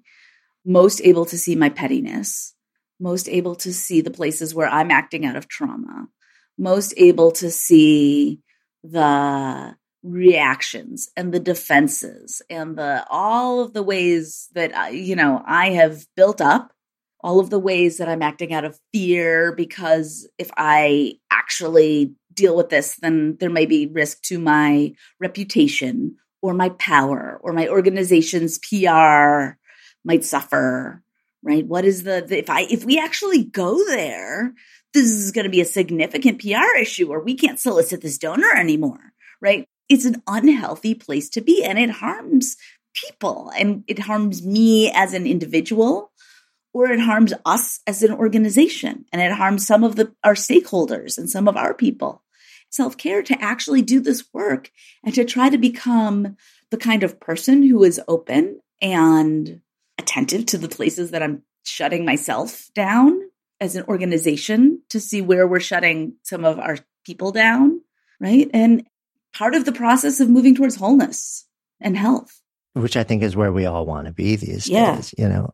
most 0.65 1.01
able 1.03 1.25
to 1.25 1.37
see 1.37 1.55
my 1.55 1.69
pettiness, 1.69 2.53
most 2.99 3.27
able 3.27 3.55
to 3.55 3.73
see 3.73 4.01
the 4.01 4.11
places 4.11 4.53
where 4.53 4.67
I'm 4.67 4.91
acting 4.91 5.25
out 5.25 5.35
of 5.35 5.47
trauma, 5.47 6.07
most 6.57 6.93
able 6.97 7.31
to 7.33 7.51
see 7.51 8.39
the 8.83 9.75
reactions 10.03 11.09
and 11.15 11.33
the 11.33 11.39
defenses 11.39 12.41
and 12.49 12.77
the 12.77 13.05
all 13.09 13.61
of 13.61 13.73
the 13.73 13.83
ways 13.83 14.49
that 14.53 14.93
you 14.93 15.15
know 15.15 15.41
I 15.45 15.71
have 15.71 16.05
built 16.15 16.41
up 16.41 16.73
all 17.21 17.39
of 17.39 17.49
the 17.49 17.59
ways 17.59 17.97
that 17.97 18.09
I'm 18.09 18.21
acting 18.21 18.53
out 18.53 18.65
of 18.65 18.77
fear 18.93 19.53
because 19.55 20.27
if 20.37 20.51
I 20.57 21.13
actually 21.31 22.15
deal 22.33 22.55
with 22.55 22.69
this 22.69 22.97
then 23.01 23.37
there 23.39 23.49
may 23.49 23.65
be 23.65 23.87
risk 23.87 24.21
to 24.23 24.39
my 24.39 24.93
reputation 25.21 26.17
or 26.41 26.53
my 26.53 26.69
power 26.69 27.39
or 27.41 27.53
my 27.53 27.69
organization's 27.69 28.59
PR 28.59 29.57
might 30.03 30.25
suffer 30.25 31.01
right? 31.43 31.65
What 31.65 31.85
is 31.85 32.03
the, 32.03 32.25
the 32.25 32.39
if 32.39 32.49
I 32.49 32.61
if 32.61 32.85
we 32.85 32.97
actually 32.97 33.43
go 33.43 33.77
there, 33.85 34.53
this 34.93 35.05
is 35.05 35.31
going 35.31 35.43
to 35.43 35.51
be 35.51 35.61
a 35.61 35.65
significant 35.65 36.41
PR 36.41 36.77
issue 36.79 37.09
or 37.09 37.21
we 37.21 37.35
can't 37.35 37.59
solicit 37.59 38.01
this 38.01 38.17
donor 38.17 38.51
anymore, 38.55 39.13
right? 39.41 39.67
It's 39.89 40.05
an 40.05 40.21
unhealthy 40.27 40.95
place 40.95 41.29
to 41.31 41.41
be 41.41 41.63
and 41.63 41.77
it 41.77 41.89
harms 41.89 42.55
people 42.93 43.51
and 43.57 43.83
it 43.87 43.99
harms 43.99 44.45
me 44.45 44.91
as 44.91 45.13
an 45.13 45.25
individual 45.25 46.11
or 46.73 46.87
it 46.87 46.99
harms 46.99 47.33
us 47.45 47.79
as 47.85 48.03
an 48.03 48.11
organization 48.11 49.05
and 49.11 49.21
it 49.21 49.31
harms 49.31 49.65
some 49.65 49.83
of 49.83 49.95
the 49.95 50.13
our 50.23 50.33
stakeholders 50.33 51.17
and 51.17 51.29
some 51.29 51.47
of 51.47 51.57
our 51.57 51.73
people 51.73 52.23
self-care 52.71 53.21
to 53.21 53.39
actually 53.39 53.81
do 53.83 53.99
this 53.99 54.25
work 54.33 54.71
and 55.03 55.13
to 55.13 55.23
try 55.23 55.49
to 55.49 55.57
become 55.57 56.35
the 56.71 56.77
kind 56.77 57.03
of 57.03 57.19
person 57.19 57.61
who 57.61 57.83
is 57.83 58.01
open 58.07 58.59
and 58.81 59.61
attentive 59.99 60.45
to 60.47 60.57
the 60.57 60.67
places 60.67 61.11
that 61.11 61.21
I'm 61.21 61.43
shutting 61.63 62.03
myself 62.03 62.69
down 62.73 63.21
as 63.61 63.75
an 63.75 63.85
organization 63.87 64.81
to 64.89 64.99
see 64.99 65.21
where 65.21 65.47
we're 65.47 65.59
shutting 65.59 66.15
some 66.23 66.43
of 66.43 66.59
our 66.59 66.77
people 67.05 67.31
down, 67.31 67.81
right? 68.19 68.49
And 68.53 68.85
part 69.33 69.55
of 69.55 69.65
the 69.65 69.71
process 69.71 70.19
of 70.19 70.29
moving 70.29 70.55
towards 70.55 70.75
wholeness 70.75 71.45
and 71.79 71.97
health. 71.97 72.39
Which 72.73 72.97
I 72.97 73.03
think 73.03 73.21
is 73.21 73.35
where 73.35 73.51
we 73.51 73.65
all 73.65 73.85
want 73.85 74.07
to 74.07 74.13
be 74.13 74.35
these 74.35 74.67
yeah. 74.67 74.95
days, 74.95 75.13
you 75.17 75.27
know. 75.27 75.53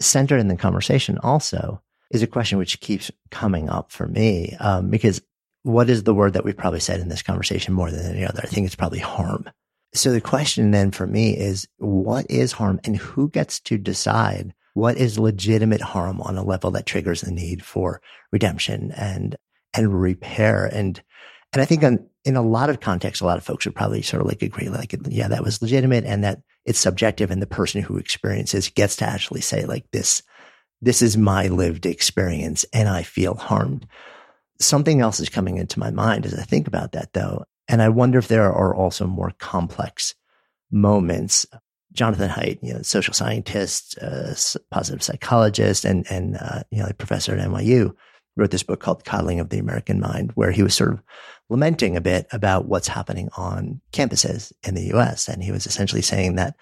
Centered 0.00 0.38
in 0.38 0.48
the 0.48 0.56
conversation 0.56 1.18
also 1.22 1.82
is 2.10 2.22
a 2.22 2.26
question 2.26 2.58
which 2.58 2.80
keeps 2.80 3.10
coming 3.30 3.68
up 3.68 3.90
for 3.90 4.06
me 4.06 4.54
um, 4.60 4.88
because 4.88 5.20
what 5.62 5.90
is 5.90 6.04
the 6.04 6.14
word 6.14 6.34
that 6.34 6.44
we've 6.44 6.56
probably 6.56 6.80
said 6.80 7.00
in 7.00 7.08
this 7.08 7.22
conversation 7.22 7.74
more 7.74 7.90
than 7.90 8.14
any 8.14 8.24
other? 8.24 8.40
I 8.42 8.46
think 8.46 8.66
it's 8.66 8.76
probably 8.76 8.98
harm. 8.98 9.50
So 9.94 10.12
the 10.12 10.20
question 10.20 10.70
then 10.70 10.90
for 10.90 11.06
me 11.06 11.36
is 11.36 11.66
what 11.78 12.26
is 12.30 12.52
harm 12.52 12.80
and 12.84 12.96
who 12.96 13.30
gets 13.30 13.60
to 13.60 13.78
decide 13.78 14.54
what 14.74 14.96
is 14.96 15.18
legitimate 15.18 15.80
harm 15.80 16.20
on 16.20 16.36
a 16.36 16.42
level 16.42 16.70
that 16.72 16.86
triggers 16.86 17.20
the 17.20 17.30
need 17.30 17.64
for 17.64 18.00
redemption 18.32 18.92
and, 18.92 19.36
and 19.72 20.00
repair. 20.00 20.66
And, 20.66 21.00
and 21.52 21.62
I 21.62 21.64
think 21.64 21.84
on, 21.84 22.06
in 22.24 22.36
a 22.36 22.42
lot 22.42 22.70
of 22.70 22.80
contexts, 22.80 23.20
a 23.20 23.26
lot 23.26 23.36
of 23.36 23.44
folks 23.44 23.66
would 23.66 23.74
probably 23.74 24.02
sort 24.02 24.22
of 24.22 24.26
like 24.26 24.42
agree, 24.42 24.68
like, 24.68 24.94
yeah, 25.08 25.28
that 25.28 25.44
was 25.44 25.60
legitimate 25.60 26.04
and 26.04 26.24
that 26.24 26.40
it's 26.64 26.78
subjective. 26.78 27.30
And 27.30 27.42
the 27.42 27.46
person 27.46 27.82
who 27.82 27.98
experiences 27.98 28.70
gets 28.70 28.96
to 28.96 29.04
actually 29.04 29.42
say 29.42 29.66
like 29.66 29.84
this, 29.92 30.22
this 30.80 31.02
is 31.02 31.16
my 31.16 31.48
lived 31.48 31.86
experience 31.86 32.64
and 32.72 32.88
I 32.88 33.02
feel 33.02 33.34
harmed. 33.34 33.86
Something 34.60 35.00
else 35.00 35.20
is 35.20 35.28
coming 35.28 35.58
into 35.58 35.78
my 35.78 35.90
mind 35.90 36.24
as 36.24 36.34
I 36.34 36.42
think 36.42 36.66
about 36.66 36.92
that 36.92 37.12
though. 37.12 37.44
And 37.68 37.82
I 37.82 37.88
wonder 37.90 38.18
if 38.18 38.28
there 38.28 38.52
are 38.52 38.74
also 38.74 39.06
more 39.06 39.32
complex 39.38 40.14
moments. 40.70 41.46
Jonathan 41.92 42.28
Haidt, 42.28 42.58
you 42.62 42.74
know, 42.74 42.82
social 42.82 43.14
scientist, 43.14 43.98
uh, 44.02 44.34
positive 44.70 45.02
psychologist, 45.02 45.84
and 45.84 46.04
and 46.10 46.36
uh, 46.36 46.64
you 46.70 46.80
know, 46.80 46.88
a 46.90 46.94
professor 46.94 47.34
at 47.34 47.48
NYU, 47.48 47.94
wrote 48.36 48.50
this 48.50 48.64
book 48.64 48.80
called 48.80 49.04
"Coddling 49.04 49.40
of 49.40 49.50
the 49.50 49.58
American 49.58 50.00
Mind," 50.00 50.32
where 50.34 50.50
he 50.50 50.62
was 50.62 50.74
sort 50.74 50.92
of 50.92 51.02
lamenting 51.50 51.96
a 51.96 52.00
bit 52.00 52.26
about 52.32 52.66
what's 52.66 52.88
happening 52.88 53.28
on 53.36 53.80
campuses 53.92 54.52
in 54.66 54.74
the 54.74 54.86
U.S. 54.86 55.28
And 55.28 55.42
he 55.42 55.52
was 55.52 55.66
essentially 55.66 56.02
saying 56.02 56.36
that 56.36 56.56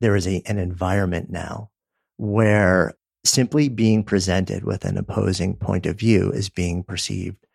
there 0.00 0.16
is 0.16 0.26
a, 0.26 0.42
an 0.46 0.58
environment 0.58 1.30
now 1.30 1.70
where 2.16 2.94
simply 3.24 3.68
being 3.68 4.02
presented 4.04 4.64
with 4.64 4.84
an 4.84 4.96
opposing 4.96 5.56
point 5.56 5.86
of 5.86 5.98
view 5.98 6.30
is 6.30 6.48
being 6.48 6.82
perceived 6.82 7.46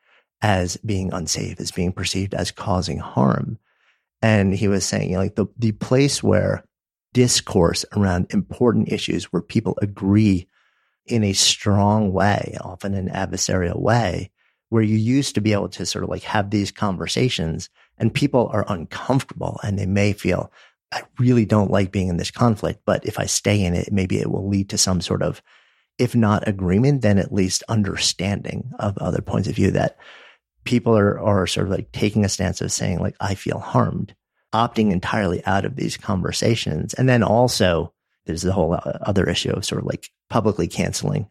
as 0.42 0.78
being 0.78 1.12
unsafe, 1.14 1.60
as 1.60 1.72
being 1.72 1.92
perceived 1.92 2.34
as 2.34 2.52
causing 2.52 3.00
harm. 3.00 3.58
And 4.22 4.54
he 4.54 4.68
was 4.68 4.86
saying, 4.86 5.10
you 5.10 5.16
know, 5.16 5.22
like 5.22 5.36
the, 5.36 5.48
the 5.58 5.74
place 5.74 6.24
where 6.24 6.64
discourse 7.14 7.86
around 7.96 8.28
important 8.30 8.92
issues 8.92 9.26
where 9.26 9.42
people 9.42 9.78
agree 9.82 10.48
in 11.06 11.24
a 11.24 11.34
strong 11.34 12.12
way, 12.12 12.58
often 12.62 12.94
an 12.94 13.10
adversarial 13.10 13.80
way, 13.80 14.32
where 14.70 14.84
you 14.84 14.98
used 14.98 15.36
to 15.36 15.42
be 15.42 15.54
able 15.54 15.70
to 15.70 15.86
sort 15.86 16.04
of 16.04 16.10
like 16.10 16.24
have 16.24 16.50
these 16.50 16.72
conversations 16.72 17.70
and 17.98 18.14
people 18.14 18.50
are 18.54 18.66
uncomfortable 18.68 19.60
and 19.64 19.78
they 19.78 19.86
may 19.86 20.14
feel, 20.14 20.52
I 20.92 21.04
really 21.20 21.46
don't 21.46 21.72
like 21.72 21.92
being 21.92 22.10
in 22.10 22.18
this 22.18 22.32
conflict, 22.32 22.82
but 22.86 23.06
if 23.06 23.20
I 23.20 23.26
stay 23.26 23.64
in 23.64 23.74
it, 23.74 23.92
maybe 23.92 24.20
it 24.20 24.30
will 24.30 24.48
lead 24.48 24.70
to 24.70 24.78
some 24.78 25.02
sort 25.02 25.22
of, 25.22 25.42
if 25.98 26.16
not 26.16 26.48
agreement, 26.48 27.02
then 27.02 27.18
at 27.18 27.34
least 27.34 27.64
understanding 27.70 28.72
of 28.80 28.98
other 28.98 29.22
points 29.22 29.48
of 29.48 29.56
view 29.56 29.72
that 29.72 29.98
people 30.64 30.98
are, 30.98 31.20
are 31.20 31.48
sort 31.48 31.68
of 31.68 31.72
like 31.72 31.92
taking 31.92 32.26
a 32.26 32.30
stance 32.30 32.62
of 32.62 32.72
saying 32.72 33.00
like, 33.00 33.16
I 33.20 33.36
feel 33.36 33.60
harmed, 33.60 34.14
opting 34.54 34.92
entirely 34.92 35.44
out 35.46 35.66
of 35.66 35.76
these 35.76 35.98
conversations. 35.98 36.94
And 36.94 37.08
then 37.08 37.24
also 37.24 37.94
there's 38.26 38.42
the 38.42 38.54
whole 38.54 38.74
uh, 38.74 39.00
other 39.02 39.28
issue 39.28 39.52
of 39.52 39.66
sort 39.66 39.82
of 39.82 39.88
like 39.88 40.10
publicly 40.30 40.68
canceling 40.68 41.28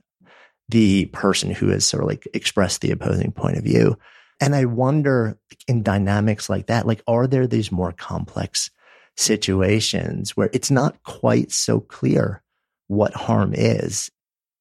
the 0.69 1.07
person 1.07 1.51
who 1.51 1.69
has 1.69 1.87
sort 1.87 2.03
of 2.03 2.09
like 2.09 2.27
expressed 2.35 2.81
the 2.81 2.91
opposing 2.91 3.33
point 3.33 3.57
of 3.57 3.65
view. 3.65 3.97
And 4.41 4.55
I 4.55 4.65
wonder 4.65 5.39
in 5.67 5.83
dynamics 5.83 6.51
like 6.51 6.67
that, 6.67 6.87
like, 6.87 7.03
are 7.07 7.27
there 7.27 7.47
these 7.47 7.73
more 7.73 7.93
complex 7.93 8.71
situations 9.17 10.37
where 10.37 10.51
it's 10.53 10.71
not 10.71 11.03
quite 11.03 11.51
so 11.51 11.81
clear 11.81 12.43
what 12.89 13.15
harm 13.15 13.55
is 13.55 14.11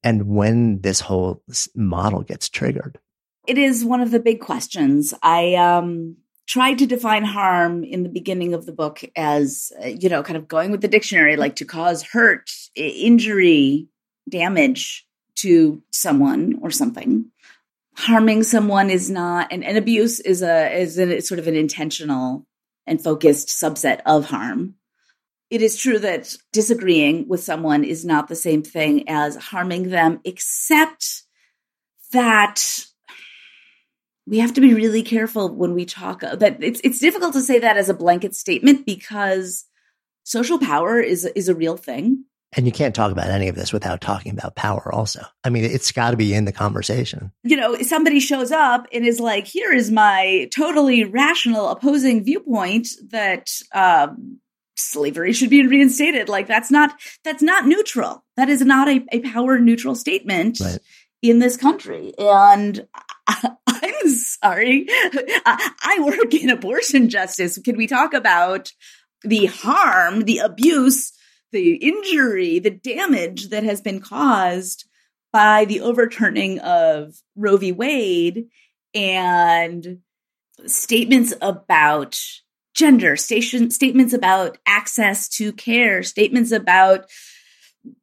and 0.03 0.27
when 0.27 0.79
this 0.81 1.01
whole 1.01 1.43
model 1.75 2.21
gets 2.21 2.47
triggered? 2.47 2.99
It 3.47 3.57
is 3.57 3.83
one 3.83 4.01
of 4.01 4.11
the 4.11 4.19
big 4.19 4.39
questions. 4.39 5.13
I 5.21 5.55
um, 5.55 6.17
tried 6.47 6.79
to 6.79 6.87
define 6.87 7.25
harm 7.25 7.83
in 7.83 8.03
the 8.03 8.09
beginning 8.09 8.53
of 8.53 8.65
the 8.65 8.71
book 8.71 9.03
as, 9.15 9.71
you 9.83 10.09
know, 10.09 10.23
kind 10.23 10.37
of 10.37 10.47
going 10.47 10.71
with 10.71 10.81
the 10.81 10.87
dictionary, 10.87 11.35
like 11.35 11.57
to 11.57 11.65
cause 11.65 12.01
hurt, 12.01 12.49
injury, 12.75 13.87
damage 14.29 15.04
to 15.35 15.81
someone 15.91 16.59
or 16.61 16.71
something. 16.71 17.31
Harming 17.97 18.43
someone 18.43 18.89
is 18.89 19.09
not, 19.09 19.51
and, 19.51 19.63
and 19.63 19.77
abuse 19.77 20.19
is 20.19 20.41
a 20.41 20.73
is 20.77 20.99
a, 20.99 21.21
sort 21.21 21.39
of 21.39 21.47
an 21.47 21.55
intentional 21.55 22.45
and 22.85 23.01
focused 23.01 23.47
subset 23.47 24.01
of 24.05 24.25
harm. 24.25 24.75
It 25.49 25.61
is 25.61 25.77
true 25.77 25.99
that 25.99 26.35
disagreeing 26.51 27.27
with 27.27 27.43
someone 27.43 27.83
is 27.83 28.03
not 28.03 28.27
the 28.27 28.35
same 28.35 28.63
thing 28.63 29.07
as 29.07 29.35
harming 29.35 29.89
them, 29.89 30.19
except 30.25 31.23
that 32.11 32.85
we 34.27 34.39
have 34.39 34.53
to 34.53 34.61
be 34.61 34.73
really 34.73 35.03
careful 35.03 35.53
when 35.53 35.73
we 35.73 35.85
talk 35.85 36.21
that 36.21 36.57
it's 36.61 36.81
it's 36.83 36.99
difficult 36.99 37.33
to 37.33 37.41
say 37.41 37.59
that 37.59 37.77
as 37.77 37.89
a 37.89 37.93
blanket 37.93 38.35
statement 38.35 38.85
because 38.85 39.65
social 40.23 40.59
power 40.59 40.99
is 40.99 41.25
is 41.25 41.47
a 41.47 41.55
real 41.55 41.77
thing 41.77 42.25
and 42.55 42.65
you 42.65 42.71
can't 42.71 42.95
talk 42.95 43.11
about 43.11 43.29
any 43.29 43.47
of 43.47 43.55
this 43.55 43.73
without 43.73 44.01
talking 44.01 44.31
about 44.31 44.55
power 44.55 44.93
also 44.93 45.21
i 45.43 45.49
mean 45.49 45.63
it's 45.63 45.91
got 45.91 46.11
to 46.11 46.17
be 46.17 46.33
in 46.33 46.45
the 46.45 46.51
conversation 46.51 47.31
you 47.43 47.55
know 47.55 47.75
somebody 47.77 48.19
shows 48.19 48.51
up 48.51 48.87
and 48.93 49.05
is 49.05 49.19
like 49.19 49.45
here 49.45 49.73
is 49.73 49.91
my 49.91 50.49
totally 50.53 51.03
rational 51.03 51.69
opposing 51.69 52.23
viewpoint 52.23 52.89
that 53.09 53.49
um, 53.73 54.39
slavery 54.75 55.33
should 55.33 55.49
be 55.49 55.65
reinstated 55.65 56.29
like 56.29 56.47
that's 56.47 56.71
not 56.71 56.99
that's 57.23 57.43
not 57.43 57.65
neutral 57.65 58.23
that 58.37 58.49
is 58.49 58.61
not 58.61 58.87
a, 58.87 59.03
a 59.11 59.19
power 59.21 59.59
neutral 59.59 59.95
statement 59.95 60.59
right. 60.59 60.79
in 61.21 61.39
this 61.39 61.57
country 61.57 62.13
and 62.17 62.87
I'm 63.67 64.09
sorry. 64.09 64.85
I 65.45 65.97
work 66.01 66.33
in 66.33 66.49
abortion 66.49 67.09
justice. 67.09 67.57
Can 67.57 67.75
we 67.75 67.87
talk 67.87 68.13
about 68.13 68.71
the 69.23 69.47
harm, 69.47 70.21
the 70.21 70.39
abuse, 70.39 71.11
the 71.55 71.75
injury, 71.75 72.59
the 72.59 72.69
damage 72.69 73.49
that 73.49 73.63
has 73.63 73.79
been 73.79 74.01
caused 74.01 74.85
by 75.31 75.65
the 75.65 75.79
overturning 75.79 76.59
of 76.59 77.15
Roe 77.35 77.55
v. 77.55 77.71
Wade 77.71 78.47
and 78.93 79.99
statements 80.65 81.33
about 81.41 82.19
gender, 82.73 83.15
station, 83.15 83.71
statements 83.71 84.13
about 84.13 84.57
access 84.67 85.29
to 85.29 85.53
care, 85.53 86.03
statements 86.03 86.51
about 86.51 87.05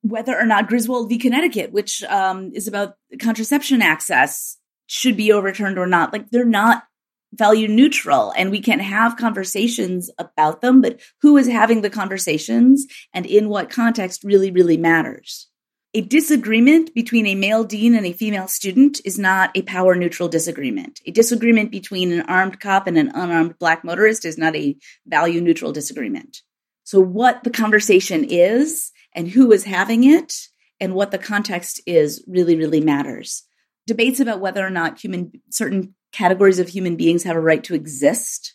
whether 0.01 0.39
or 0.39 0.47
not 0.47 0.69
Griswold 0.69 1.11
v. 1.11 1.19
Connecticut, 1.19 1.73
which 1.73 2.03
um, 2.05 2.53
is 2.55 2.67
about 2.69 2.95
contraception 3.21 3.83
access, 3.83 4.57
should 4.87 5.17
be 5.17 5.31
overturned 5.31 5.79
or 5.79 5.87
not. 5.87 6.13
Like 6.13 6.31
they're 6.31 6.45
not 6.47 6.85
value 7.33 7.69
neutral 7.69 8.33
and 8.37 8.51
we 8.51 8.61
can 8.61 8.79
have 8.79 9.17
conversations 9.17 10.11
about 10.19 10.61
them, 10.61 10.81
but 10.81 11.01
who 11.23 11.37
is 11.37 11.49
having 11.49 11.81
the 11.81 11.91
conversations 11.91 12.87
and 13.13 13.27
in 13.27 13.49
what 13.49 13.71
context 13.71 14.23
really, 14.25 14.51
really 14.51 14.77
matters. 14.77 15.49
A 15.95 16.01
disagreement 16.01 16.95
between 16.95 17.27
a 17.27 17.35
male 17.35 17.65
dean 17.65 17.95
and 17.95 18.07
a 18.07 18.15
female 18.15 18.49
student 18.49 19.01
is 19.05 19.19
not 19.19 19.51
a 19.55 19.63
power 19.63 19.95
neutral 19.95 20.29
disagreement. 20.29 21.01
A 21.07 21.11
disagreement 21.11 21.71
between 21.71 22.13
an 22.13 22.23
armed 22.23 22.61
cop 22.61 22.87
and 22.87 22.97
an 22.97 23.13
unarmed 23.15 23.59
black 23.59 23.85
motorist 23.85 24.25
is 24.25 24.39
not 24.39 24.57
a 24.57 24.77
value 25.07 25.43
neutral 25.43 25.71
disagreement. 25.71 26.39
So, 26.85 26.99
what 26.99 27.45
the 27.45 27.51
conversation 27.51 28.25
is 28.25 28.91
and 29.15 29.29
who 29.29 29.53
is 29.53 29.65
having 29.65 30.05
it 30.05 30.35
and 30.81 30.95
what 30.95 31.11
the 31.11 31.19
context 31.19 31.83
is 31.87 32.25
really, 32.27 32.57
really 32.57 32.81
matters 32.81 33.45
debates 33.87 34.21
about 34.21 34.41
whether 34.41 34.67
or 34.67 34.71
not 34.71 34.99
human 34.99 35.33
certain 35.51 35.95
categories 36.13 36.59
of 36.59 36.69
human 36.69 36.97
beings 36.97 37.25
have 37.25 37.37
a 37.37 37.41
right 37.41 37.63
to 37.65 37.75
exist, 37.75 38.55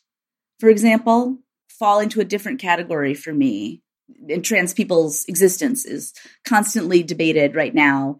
for 0.59 0.69
example, 0.69 1.39
fall 1.69 1.99
into 1.99 2.21
a 2.21 2.25
different 2.25 2.59
category 2.59 3.13
for 3.13 3.33
me. 3.33 3.81
And 4.29 4.43
trans 4.43 4.73
people's 4.73 5.25
existence 5.25 5.85
is 5.85 6.13
constantly 6.45 7.03
debated 7.03 7.55
right 7.55 7.75
now 7.75 8.19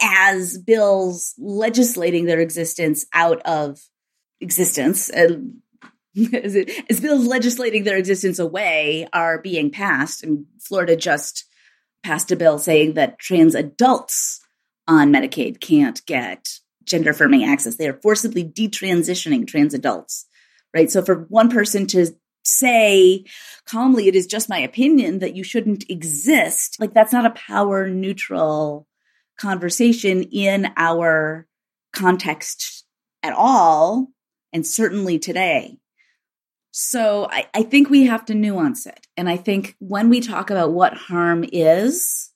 as 0.00 0.58
bills 0.58 1.34
legislating 1.38 2.26
their 2.26 2.40
existence 2.40 3.06
out 3.14 3.40
of 3.42 3.80
existence. 4.40 5.10
Uh, 5.10 5.38
and 6.14 6.34
as, 6.34 6.56
as 6.90 7.00
bills 7.00 7.26
legislating 7.26 7.84
their 7.84 7.96
existence 7.96 8.38
away 8.38 9.08
are 9.12 9.40
being 9.40 9.70
passed, 9.70 10.22
and 10.22 10.44
Florida 10.60 10.96
just 10.96 11.46
passed 12.02 12.30
a 12.30 12.36
bill 12.36 12.58
saying 12.58 12.94
that 12.94 13.18
trans 13.18 13.54
adults 13.54 14.40
on 14.86 15.12
Medicaid 15.12 15.60
can't 15.60 16.04
get 16.04 16.58
gender 16.84 17.10
affirming 17.10 17.44
access. 17.44 17.76
They 17.76 17.88
are 17.88 18.00
forcibly 18.02 18.44
detransitioning 18.44 19.46
trans 19.46 19.74
adults, 19.74 20.26
right? 20.74 20.90
So 20.90 21.02
for 21.02 21.26
one 21.28 21.50
person 21.50 21.86
to 21.88 22.06
say 22.44 23.24
calmly, 23.66 24.08
it 24.08 24.16
is 24.16 24.26
just 24.26 24.48
my 24.48 24.58
opinion 24.58 25.20
that 25.20 25.36
you 25.36 25.44
shouldn't 25.44 25.88
exist, 25.88 26.78
like 26.80 26.92
that's 26.92 27.12
not 27.12 27.26
a 27.26 27.30
power 27.30 27.88
neutral 27.88 28.86
conversation 29.38 30.24
in 30.24 30.72
our 30.76 31.46
context 31.92 32.84
at 33.22 33.32
all, 33.32 34.08
and 34.52 34.66
certainly 34.66 35.18
today. 35.18 35.78
So 36.72 37.28
I, 37.30 37.46
I 37.54 37.62
think 37.62 37.90
we 37.90 38.06
have 38.06 38.24
to 38.26 38.34
nuance 38.34 38.86
it. 38.86 39.06
And 39.16 39.28
I 39.28 39.36
think 39.36 39.76
when 39.78 40.08
we 40.08 40.20
talk 40.20 40.50
about 40.50 40.72
what 40.72 40.94
harm 40.94 41.44
is, 41.52 42.30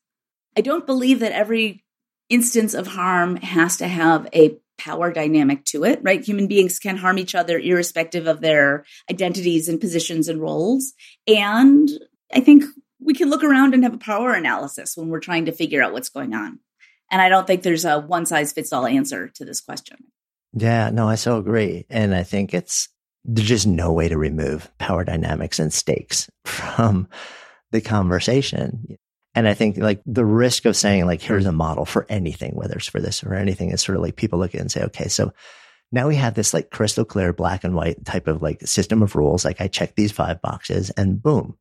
I 0.57 0.61
don't 0.61 0.87
believe 0.87 1.21
that 1.21 1.33
every 1.33 1.85
instance 2.29 2.75
of 2.75 2.87
harm 2.87 3.37
has 3.37 3.77
to 3.79 3.89
have 3.89 4.29
a 4.35 4.57
power 4.79 5.13
dynamic 5.13 5.65
to 5.65 5.85
it, 5.85 6.01
right? 6.03 6.25
Human 6.25 6.47
beings 6.47 6.79
can 6.79 6.97
harm 6.97 7.19
each 7.19 7.35
other 7.35 7.59
irrespective 7.59 8.27
of 8.27 8.41
their 8.41 8.85
identities 9.11 9.69
and 9.69 9.81
positions 9.81 10.29
and 10.29 10.41
roles. 10.41 10.93
And 11.27 11.89
I 12.33 12.41
think 12.41 12.65
we 13.01 13.15
can 13.15 13.31
look 13.31 13.45
around 13.45 13.75
and 13.75 13.85
have 13.85 13.95
a 13.95 13.99
power 13.99 14.33
analysis 14.35 14.97
when 14.97 15.09
we're 15.09 15.21
trying 15.21 15.47
to 15.47 15.53
figure 15.53 15.83
out 15.83 15.93
what's 15.93 16.09
going 16.09 16.35
on. 16.35 16.59
And 17.11 17.23
I 17.23 17.29
don't 17.29 17.47
think 17.47 17.63
there's 17.63 17.85
a 17.85 18.01
one 18.01 18.27
size 18.27 18.53
fits 18.53 18.73
all 18.73 18.87
answer 18.87 19.29
to 19.29 19.45
this 19.45 19.61
question. 19.61 19.99
Yeah, 20.53 20.91
no, 20.91 21.09
I 21.09 21.15
so 21.15 21.39
agree. 21.39 21.87
And 21.89 22.15
I 22.15 22.23
think 22.23 22.53
it's, 22.53 22.89
there's 23.25 23.49
just 23.49 23.67
no 23.67 23.93
way 23.93 24.09
to 24.09 24.17
remove 24.17 24.71
power 24.79 25.05
dynamics 25.05 25.59
and 25.59 25.73
stakes 25.73 26.31
from 26.45 27.09
the 27.71 27.81
conversation. 27.81 28.97
And 29.37 29.47
I 29.47 29.53
think 29.53 29.77
like 29.77 30.01
the 30.07 30.25
risk 30.25 30.65
of 30.65 30.77
saying 30.77 31.05
like, 31.05 31.21
here's 31.21 31.45
a 31.45 31.53
model 31.53 31.85
for 31.85 32.07
anything, 32.09 32.53
whether 32.55 32.77
it's 32.77 32.89
for 32.89 33.01
this 33.01 33.23
or 33.23 33.35
anything 33.35 33.71
is 33.71 33.83
sort 33.83 33.97
of 33.97 34.03
like 34.03 34.17
people 34.17 34.39
look 34.39 34.55
at 34.55 34.59
it 34.59 34.61
and 34.63 34.73
say, 34.73 34.83
okay, 34.85 35.09
so 35.09 35.35
now 35.93 36.09
we 36.09 36.17
have 36.17 36.33
this 36.33 36.55
like 36.55 36.71
crystal 36.71 37.05
clear 37.05 37.35
black 37.35 37.63
and 37.63 37.75
white 37.75 38.03
type 38.07 38.29
of 38.29 38.41
like 38.41 38.67
system 38.67 39.03
of 39.03 39.15
rules. 39.15 39.45
Like 39.45 39.61
I 39.61 39.69
check 39.69 39.95
these 39.95 40.11
five 40.11 40.41
boxes 40.41 40.89
and 40.91 41.23
boom, 41.23 41.59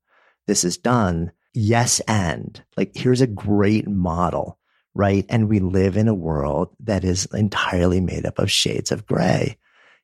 this 0.48 0.64
is 0.64 0.78
done. 0.78 1.34
Yes. 1.54 2.00
And 2.08 2.64
like, 2.78 2.96
here's 2.96 3.20
a 3.20 3.28
great 3.28 3.90
model, 3.90 4.58
right? 4.94 5.26
And 5.28 5.50
we 5.50 5.60
live 5.60 5.98
in 5.98 6.08
a 6.08 6.14
world 6.14 6.74
that 6.80 7.04
is 7.04 7.28
entirely 7.34 8.00
made 8.00 8.26
up 8.26 8.40
of 8.40 8.50
shades 8.50 8.94
of 8.94 9.06
gray, 9.06 9.58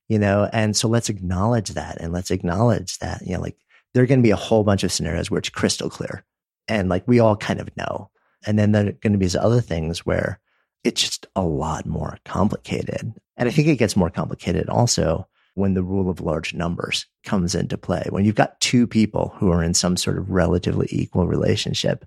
you 0.09 0.19
know? 0.19 0.49
And 0.51 0.76
so 0.76 0.89
let's 0.89 1.07
acknowledge 1.07 1.69
that 1.69 2.01
and 2.01 2.11
let's 2.11 2.32
acknowledge 2.32 2.99
that, 2.99 3.22
you 3.26 3.36
know, 3.36 3.41
like 3.41 3.55
there 3.93 4.03
are 4.03 4.07
going 4.07 4.19
to 4.19 4.28
be 4.28 4.32
a 4.32 4.36
whole 4.36 4.65
bunch 4.65 4.84
of 4.84 4.91
scenarios 4.91 5.32
where 5.32 5.39
it's 5.39 5.49
crystal 5.49 5.89
clear 5.89 6.26
and 6.68 6.89
like 6.89 7.07
we 7.07 7.20
all 7.20 7.36
kind 7.36 7.59
of 7.59 7.76
know 7.76 8.09
And 8.45 8.57
then 8.57 8.72
there 8.72 8.88
are 8.88 8.91
going 8.91 9.14
to 9.14 9.20
be 9.20 9.26
these 9.26 9.36
other 9.36 9.62
things 9.62 10.05
where 10.05 10.39
it's 10.84 11.01
just 11.01 11.28
a 11.36 11.43
lot 11.43 11.86
more 11.86 12.18
complicated. 12.26 13.14
And 13.38 13.49
I 13.49 13.51
think 13.51 13.68
it 13.68 13.78
gets 13.78 13.95
more 13.95 14.09
complicated 14.09 14.70
also 14.70 15.28
when 15.53 15.74
the 15.74 15.84
rule 15.84 16.09
of 16.09 16.22
large 16.22 16.53
numbers 16.53 17.05
comes 17.24 17.55
into 17.55 17.78
play. 17.78 18.05
When 18.09 18.26
you've 18.26 18.36
got 18.36 18.59
two 18.62 18.88
people 18.88 19.34
who 19.38 19.51
are 19.51 19.64
in 19.64 19.74
some 19.74 19.97
sort 19.97 20.18
of 20.18 20.30
relatively 20.30 20.88
equal 20.89 21.28
relationship 21.28 22.05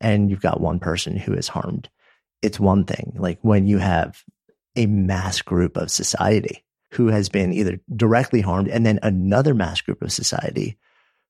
and 0.00 0.30
you've 0.30 0.42
got 0.42 0.60
one 0.60 0.80
person 0.80 1.16
who 1.16 1.32
is 1.32 1.48
harmed, 1.48 1.88
it's 2.42 2.60
one 2.60 2.84
thing. 2.84 3.12
Like 3.16 3.38
when 3.42 3.66
you 3.66 3.78
have 3.78 4.22
a 4.76 4.86
mass 4.86 5.40
group 5.40 5.76
of 5.76 5.90
society 5.90 6.64
who 6.92 7.06
has 7.08 7.28
been 7.28 7.52
either 7.52 7.80
directly 7.94 8.40
harmed 8.40 8.68
and 8.68 8.84
then 8.84 8.98
another 9.02 9.54
mass 9.54 9.80
group 9.80 10.02
of 10.02 10.12
society 10.12 10.76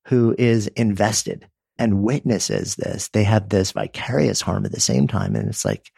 who 0.07 0.35
is 0.39 0.66
invested 0.68 1.47
and 1.81 2.03
witnesses 2.03 2.76
this. 2.76 3.09
They 3.09 3.24
have 3.24 3.49
this 3.49 3.72
vicarious 3.72 4.43
harm 4.43 4.66
at 4.66 4.72
the 4.72 4.81
same 4.81 5.09
time. 5.09 5.35
And 5.35 5.49
it's 5.49 5.64
like, 5.64 5.91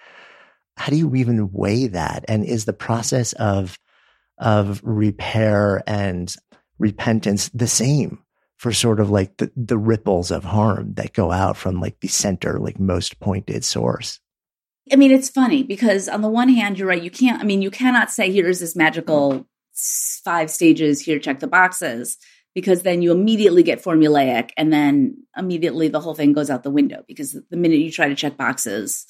how 0.76 0.90
do 0.90 0.96
you 0.96 1.14
even 1.16 1.50
weigh 1.52 1.88
that? 1.88 2.24
And 2.28 2.44
is 2.44 2.64
the 2.64 2.72
process 2.72 3.32
of, 3.34 3.78
of 4.38 4.80
repair 4.84 5.82
and 5.86 6.34
repentance 6.78 7.50
the 7.50 7.66
same 7.66 8.20
for 8.56 8.72
sort 8.72 9.00
of 9.00 9.10
like 9.10 9.36
the, 9.38 9.50
the 9.56 9.76
ripples 9.76 10.30
of 10.30 10.44
harm 10.44 10.94
that 10.94 11.12
go 11.12 11.32
out 11.32 11.56
from 11.56 11.80
like 11.80 11.98
the 12.00 12.08
center, 12.08 12.60
like 12.60 12.78
most 12.78 13.18
pointed 13.18 13.64
source? 13.64 14.20
I 14.90 14.96
mean, 14.96 15.10
it's 15.10 15.28
funny 15.28 15.64
because 15.64 16.08
on 16.08 16.22
the 16.22 16.28
one 16.28 16.48
hand, 16.48 16.78
you're 16.78 16.88
right. 16.88 17.02
You 17.02 17.10
can't, 17.10 17.40
I 17.40 17.44
mean, 17.44 17.60
you 17.60 17.70
cannot 17.70 18.10
say 18.10 18.30
here's 18.32 18.60
this 18.60 18.76
magical 18.76 19.46
five 20.24 20.48
stages 20.48 21.00
here, 21.00 21.18
check 21.18 21.40
the 21.40 21.46
boxes, 21.46 22.18
because 22.54 22.82
then 22.82 23.02
you 23.02 23.12
immediately 23.12 23.62
get 23.62 23.82
formulaic 23.82 24.50
and 24.56 24.72
then 24.72 25.16
immediately 25.36 25.88
the 25.88 26.00
whole 26.00 26.14
thing 26.14 26.32
goes 26.32 26.50
out 26.50 26.62
the 26.62 26.70
window 26.70 27.02
because 27.08 27.32
the 27.50 27.56
minute 27.56 27.78
you 27.78 27.90
try 27.90 28.08
to 28.08 28.14
check 28.14 28.36
boxes, 28.36 29.06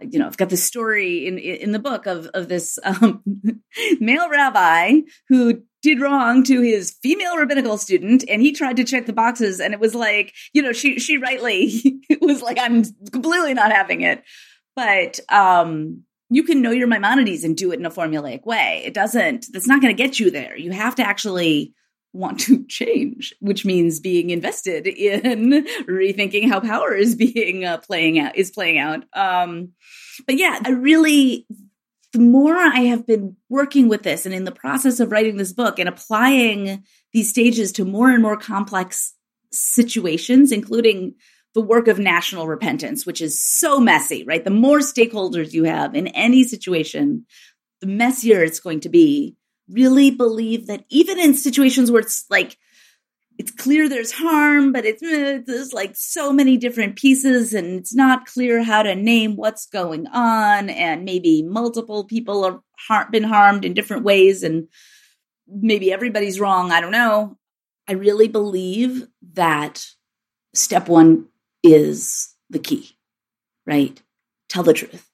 you 0.00 0.18
know, 0.18 0.26
I've 0.26 0.36
got 0.36 0.48
this 0.48 0.64
story 0.64 1.26
in 1.26 1.38
in 1.38 1.72
the 1.72 1.78
book 1.78 2.06
of 2.06 2.26
of 2.28 2.48
this 2.48 2.78
um, 2.82 3.22
male 4.00 4.28
rabbi 4.30 5.00
who 5.28 5.62
did 5.82 6.00
wrong 6.00 6.42
to 6.44 6.60
his 6.60 6.90
female 7.02 7.36
rabbinical 7.38 7.78
student, 7.78 8.24
and 8.28 8.42
he 8.42 8.52
tried 8.52 8.76
to 8.76 8.84
check 8.84 9.06
the 9.06 9.12
boxes, 9.12 9.60
and 9.60 9.72
it 9.72 9.80
was 9.80 9.94
like, 9.94 10.34
you 10.52 10.62
know, 10.62 10.72
she 10.72 10.98
she 10.98 11.18
rightly 11.18 12.00
was 12.20 12.42
like, 12.42 12.58
I'm 12.58 12.84
completely 13.10 13.54
not 13.54 13.72
having 13.72 14.00
it, 14.02 14.22
but 14.74 15.20
um, 15.28 16.04
you 16.30 16.44
can 16.44 16.62
know 16.62 16.70
your 16.70 16.86
Maimonides 16.86 17.44
and 17.44 17.56
do 17.56 17.72
it 17.72 17.78
in 17.78 17.86
a 17.86 17.90
formulaic 17.90 18.44
way. 18.44 18.82
It 18.84 18.94
doesn't. 18.94 19.46
That's 19.52 19.66
not 19.66 19.82
going 19.82 19.94
to 19.94 20.02
get 20.02 20.20
you 20.20 20.30
there. 20.30 20.56
You 20.56 20.72
have 20.72 20.94
to 20.96 21.02
actually 21.02 21.74
want 22.12 22.40
to 22.40 22.64
change, 22.68 23.34
which 23.40 23.64
means 23.64 24.00
being 24.00 24.30
invested 24.30 24.86
in 24.86 25.50
rethinking 25.88 26.48
how 26.48 26.60
power 26.60 26.94
is 26.94 27.14
being 27.14 27.64
uh, 27.64 27.78
playing 27.78 28.18
out 28.18 28.36
is 28.36 28.50
playing 28.50 28.78
out. 28.78 29.04
Um, 29.12 29.72
but 30.26 30.36
yeah, 30.36 30.58
I 30.64 30.70
really, 30.70 31.46
the 32.12 32.20
more 32.20 32.56
I 32.56 32.80
have 32.80 33.06
been 33.06 33.36
working 33.48 33.88
with 33.88 34.02
this 34.02 34.26
and 34.26 34.34
in 34.34 34.44
the 34.44 34.52
process 34.52 35.00
of 35.00 35.12
writing 35.12 35.36
this 35.36 35.52
book 35.52 35.78
and 35.78 35.88
applying 35.88 36.84
these 37.12 37.30
stages 37.30 37.72
to 37.72 37.84
more 37.84 38.10
and 38.10 38.22
more 38.22 38.36
complex 38.36 39.14
situations, 39.52 40.52
including 40.52 41.14
the 41.54 41.60
work 41.60 41.88
of 41.88 41.98
national 41.98 42.46
repentance, 42.46 43.04
which 43.04 43.20
is 43.20 43.42
so 43.42 43.80
messy, 43.80 44.24
right? 44.24 44.44
The 44.44 44.50
more 44.50 44.78
stakeholders 44.78 45.52
you 45.52 45.64
have 45.64 45.94
in 45.96 46.06
any 46.08 46.44
situation, 46.44 47.26
the 47.80 47.88
messier 47.88 48.44
it's 48.44 48.60
going 48.60 48.80
to 48.80 48.88
be 48.88 49.36
really 49.72 50.10
believe 50.10 50.66
that 50.66 50.84
even 50.88 51.18
in 51.18 51.34
situations 51.34 51.90
where 51.90 52.02
it's 52.02 52.24
like 52.30 52.56
it's 53.38 53.50
clear 53.50 53.88
there's 53.88 54.12
harm, 54.12 54.70
but 54.70 54.84
it's 54.84 55.02
eh, 55.02 55.40
there's 55.46 55.72
like 55.72 55.96
so 55.96 56.30
many 56.30 56.58
different 56.58 56.96
pieces, 56.96 57.54
and 57.54 57.80
it's 57.80 57.94
not 57.94 58.26
clear 58.26 58.62
how 58.62 58.82
to 58.82 58.94
name 58.94 59.36
what's 59.36 59.66
going 59.66 60.06
on, 60.08 60.68
and 60.68 61.06
maybe 61.06 61.42
multiple 61.42 62.04
people 62.04 62.44
have 62.44 62.58
har- 62.78 63.10
been 63.10 63.22
harmed 63.22 63.64
in 63.64 63.72
different 63.72 64.04
ways, 64.04 64.42
and 64.42 64.68
maybe 65.48 65.90
everybody's 65.90 66.38
wrong. 66.38 66.70
I 66.70 66.82
don't 66.82 66.92
know. 66.92 67.38
I 67.88 67.94
really 67.94 68.28
believe 68.28 69.06
that 69.32 69.86
step 70.52 70.88
one 70.88 71.26
is 71.62 72.34
the 72.50 72.58
key, 72.58 72.90
right? 73.66 74.02
Tell 74.50 74.62
the 74.62 74.74
truth, 74.74 75.08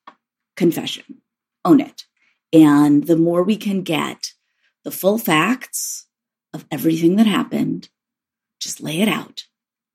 confession, 0.56 1.22
own 1.64 1.80
it. 1.80 2.04
And 2.52 3.06
the 3.06 3.16
more 3.16 3.42
we 3.42 3.56
can 3.56 3.82
get 3.82 4.32
the 4.86 4.92
full 4.92 5.18
facts 5.18 6.06
of 6.54 6.64
everything 6.70 7.16
that 7.16 7.26
happened. 7.26 7.88
Just 8.60 8.80
lay 8.80 9.00
it 9.00 9.08
out. 9.08 9.46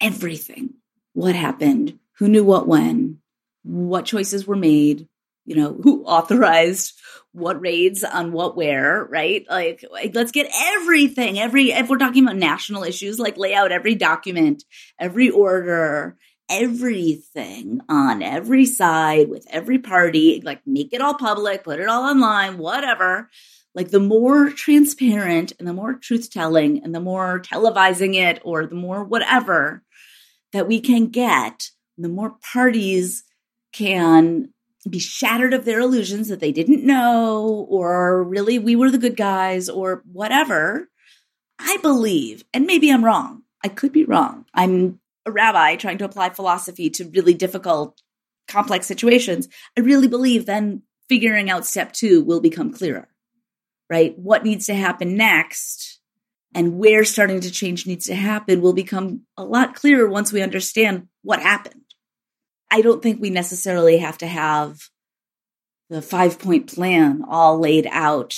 Everything. 0.02 0.74
What 1.14 1.34
happened? 1.34 1.98
Who 2.18 2.28
knew 2.28 2.44
what 2.44 2.68
when? 2.68 3.20
What 3.64 4.04
choices 4.04 4.46
were 4.46 4.58
made? 4.58 5.08
You 5.46 5.56
know, 5.56 5.80
who 5.82 6.04
authorized 6.06 7.00
what 7.32 7.62
raids 7.62 8.04
on 8.04 8.34
what 8.34 8.58
where, 8.58 9.06
right? 9.06 9.46
Like, 9.50 9.86
like, 9.89 10.14
let's 10.14 10.34
get 10.34 10.52
everything. 10.54 11.39
Every, 11.39 11.72
if 11.72 11.88
we're 11.88 11.98
talking 11.98 12.26
about 12.26 12.36
national 12.36 12.84
issues, 12.84 13.18
like 13.18 13.38
lay 13.38 13.54
out 13.54 13.72
every 13.72 13.96
document, 13.96 14.66
every 15.00 15.30
order, 15.30 16.18
everything 16.50 17.80
on 17.88 18.22
every 18.22 18.66
side 18.66 19.30
with 19.30 19.48
every 19.50 19.80
party, 19.80 20.42
like 20.44 20.68
make 20.68 20.92
it 20.92 21.00
all 21.00 21.14
public, 21.14 21.64
put 21.64 21.80
it 21.80 21.88
all 21.88 22.04
online, 22.04 22.58
whatever 22.58 23.30
like 23.74 23.89
the 23.89 23.99
more 23.99 24.49
transparent 24.49 25.53
and 25.57 25.67
the 25.67 25.74
more 25.74 25.93
truth 25.93 26.30
telling 26.30 26.84
and 26.84 26.93
the 26.93 26.99
more 26.99 27.39
televising 27.39 28.15
it 28.15 28.41
or 28.43 28.65
the 28.65 28.76
more 28.76 29.03
whatever 29.03 29.84
that 30.51 30.67
we 30.67 30.82
can 30.82 31.07
get, 31.07 31.69
the 31.97 32.09
more 32.09 32.36
parties 32.53 33.24
can 33.72 34.49
be 34.89 34.99
shattered 34.99 35.53
of 35.53 35.63
their 35.63 35.80
illusions 35.80 36.28
that 36.28 36.39
they 36.39 36.51
didn't 36.51 36.86
know 36.86 37.67
or 37.69 38.24
really 38.24 38.59
we 38.59 38.76
were 38.76 38.89
the 38.89 38.97
good 38.97 39.15
guys 39.15 39.69
or 39.69 40.03
whatever. 40.11 40.89
I 41.59 41.78
believe, 41.78 42.43
and 42.53 42.65
maybe 42.65 42.91
I'm 42.91 43.05
wrong. 43.05 43.43
I 43.63 43.67
could 43.67 43.91
be 43.91 44.03
wrong. 44.03 44.45
I'm 44.53 44.99
a 45.28 45.32
rabbi 45.32 45.76
trying 45.76 45.99
to 45.99 46.05
apply 46.05 46.32
philosophy 46.32 46.89
to 46.89 47.05
really 47.05 47.36
difficult, 47.36 48.01
complex 48.47 48.88
situations. 48.88 49.47
I 49.78 49.82
really 49.82 50.07
believe 50.07 50.47
then 50.47 50.82
figuring 51.07 51.51
out 51.51 51.67
step 51.67 51.93
two 51.93 52.24
will 52.24 52.41
become 52.41 52.74
clearer 52.74 53.07
right? 53.92 54.18
What 54.18 54.46
needs 54.46 54.68
to 54.68 54.74
happen 54.74 55.18
next 55.18 56.00
and 56.56 56.78
where 56.78 57.04
starting 57.04 57.42
to 57.42 57.52
change 57.52 57.86
needs 57.86 58.06
to 58.06 58.16
happen 58.16 58.62
will 58.62 58.72
become 58.72 59.24
a 59.36 59.44
lot 59.44 59.76
clearer 59.76 60.08
once 60.08 60.32
we 60.32 60.42
understand 60.42 61.10
what 61.24 61.42
happened. 61.42 61.84
I 62.72 62.82
don't 62.82 63.04
think 63.04 63.20
we 63.20 63.30
necessarily 63.30 63.98
have 63.98 64.18
to 64.20 64.28
have 64.28 64.80
the 65.89 66.02
five 66.02 66.39
point 66.39 66.74
plan 66.74 67.26
all 67.28 67.60
laid 67.60 67.86
out 67.92 68.34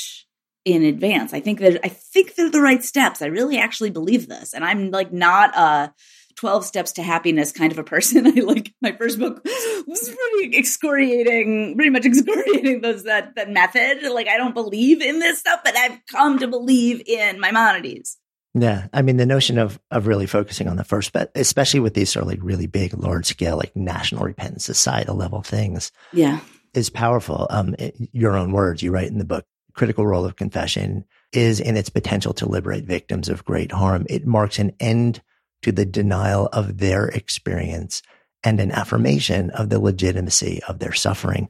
in 0.65 0.83
advance. 0.83 1.35
I 1.35 1.39
think 1.39 1.59
that 1.59 1.79
I 1.85 1.89
think 1.89 2.33
they're 2.33 2.49
the 2.49 2.59
right 2.59 2.83
steps. 2.83 3.21
I 3.21 3.27
really 3.27 3.59
actually 3.59 3.91
believe 3.91 4.27
this. 4.27 4.55
And 4.55 4.65
I'm 4.65 4.89
like 4.89 5.13
not 5.13 5.55
a 5.55 5.93
12 6.35 6.65
steps 6.65 6.93
to 6.93 7.03
happiness 7.03 7.51
kind 7.51 7.71
of 7.71 7.79
a 7.79 7.83
person. 7.83 8.27
I 8.37 8.41
like 8.41 8.73
my 8.81 8.91
first 8.93 9.19
book 9.19 9.41
was 9.87 10.09
pretty 10.09 10.57
excoriating, 10.57 11.75
pretty 11.75 11.89
much 11.89 12.05
excoriating 12.05 12.81
those 12.81 13.03
that 13.03 13.35
that 13.35 13.49
method. 13.49 14.03
Like 14.11 14.27
I 14.27 14.37
don't 14.37 14.53
believe 14.53 15.01
in 15.01 15.19
this 15.19 15.39
stuff, 15.39 15.61
but 15.63 15.75
I've 15.75 15.99
come 16.07 16.39
to 16.39 16.47
believe 16.47 17.01
in 17.05 17.39
Maimonides. 17.39 18.17
Yeah. 18.55 18.87
I 18.93 19.01
mean, 19.01 19.17
the 19.17 19.25
notion 19.25 19.57
of, 19.57 19.79
of 19.89 20.05
really 20.05 20.27
focusing 20.27 20.67
on 20.67 20.75
the 20.75 20.83
first 20.83 21.11
bet, 21.11 21.31
especially 21.33 21.79
with 21.79 21.95
these 21.95 22.11
sort 22.11 22.23
of 22.23 22.27
like 22.29 22.39
really 22.41 22.67
big, 22.67 22.93
large 22.93 23.25
scale, 23.25 23.57
like 23.57 23.75
national 23.75 24.23
repentance, 24.23 24.65
societal 24.65 25.15
level 25.15 25.41
things. 25.41 25.91
Yeah. 26.11 26.39
Is 26.73 26.89
powerful. 26.89 27.47
Um, 27.49 27.75
it, 27.77 27.95
your 28.11 28.35
own 28.35 28.51
words, 28.51 28.81
you 28.81 28.91
write 28.91 29.09
in 29.09 29.17
the 29.17 29.25
book, 29.25 29.45
critical 29.73 30.05
role 30.05 30.25
of 30.25 30.35
confession 30.35 31.05
is 31.31 31.59
in 31.59 31.77
its 31.77 31.89
potential 31.89 32.33
to 32.33 32.47
liberate 32.49 32.85
victims 32.85 33.29
of 33.29 33.45
great 33.45 33.71
harm. 33.71 34.05
It 34.09 34.25
marks 34.25 34.59
an 34.59 34.73
end 34.79 35.21
to 35.63 35.71
the 35.71 35.85
denial 35.85 36.47
of 36.53 36.77
their 36.77 37.07
experience 37.07 38.01
and 38.43 38.59
an 38.59 38.71
affirmation 38.71 39.49
of 39.51 39.69
the 39.69 39.79
legitimacy 39.79 40.61
of 40.67 40.79
their 40.79 40.93
suffering, 40.93 41.49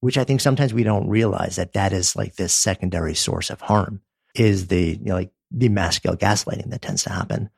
which 0.00 0.16
I 0.16 0.24
think 0.24 0.40
sometimes 0.40 0.72
we 0.72 0.84
don't 0.84 1.08
realize 1.08 1.56
that 1.56 1.72
that 1.74 1.92
is 1.92 2.16
like 2.16 2.36
this 2.36 2.52
secondary 2.52 3.14
source 3.14 3.50
of 3.50 3.60
harm 3.60 4.00
is 4.34 4.68
the, 4.68 4.98
you 4.98 5.04
know, 5.04 5.14
like 5.14 5.32
the 5.50 5.68
scale 5.90 6.16
gaslighting 6.16 6.70
that 6.70 6.82
tends 6.82 7.02
to 7.04 7.10
happen 7.10 7.50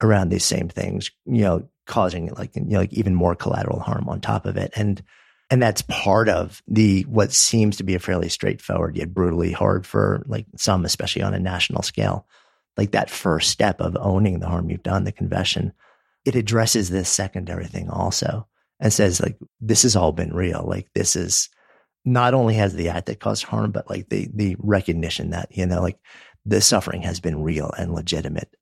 around 0.00 0.28
these 0.28 0.44
same 0.44 0.68
things, 0.68 1.10
you 1.26 1.42
know, 1.42 1.68
causing 1.86 2.32
like, 2.34 2.54
you 2.54 2.62
know, 2.62 2.78
like 2.78 2.92
even 2.92 3.14
more 3.14 3.34
collateral 3.34 3.80
harm 3.80 4.08
on 4.08 4.20
top 4.20 4.46
of 4.46 4.56
it. 4.56 4.72
And, 4.76 5.02
and 5.50 5.60
that's 5.60 5.82
part 5.82 6.28
of 6.28 6.62
the, 6.66 7.02
what 7.02 7.32
seems 7.32 7.76
to 7.76 7.82
be 7.82 7.94
a 7.94 7.98
fairly 7.98 8.28
straightforward 8.28 8.96
yet 8.96 9.12
brutally 9.12 9.52
hard 9.52 9.86
for 9.86 10.24
like 10.26 10.46
some, 10.56 10.84
especially 10.84 11.22
on 11.22 11.34
a 11.34 11.40
national 11.40 11.82
scale 11.82 12.26
like 12.76 12.92
that 12.92 13.10
first 13.10 13.50
step 13.50 13.80
of 13.80 13.96
owning 14.00 14.40
the 14.40 14.48
harm 14.48 14.70
you've 14.70 14.82
done, 14.82 15.04
the 15.04 15.12
confession, 15.12 15.72
it 16.24 16.34
addresses 16.34 16.90
this 16.90 17.08
secondary 17.08 17.66
thing 17.66 17.90
also 17.90 18.46
and 18.80 18.92
says 18.92 19.20
like 19.20 19.38
this 19.60 19.82
has 19.82 19.96
all 19.96 20.12
been 20.12 20.32
real. 20.34 20.64
Like 20.66 20.88
this 20.94 21.16
is 21.16 21.48
not 22.04 22.34
only 22.34 22.54
has 22.54 22.74
the 22.74 22.88
act 22.88 23.06
that 23.06 23.20
caused 23.20 23.44
harm, 23.44 23.70
but 23.72 23.88
like 23.88 24.08
the 24.08 24.28
the 24.34 24.56
recognition 24.58 25.30
that, 25.30 25.48
you 25.56 25.66
know, 25.66 25.80
like 25.80 25.98
the 26.44 26.60
suffering 26.60 27.02
has 27.02 27.20
been 27.20 27.42
real 27.42 27.70
and 27.78 27.94
legitimate 27.94 28.54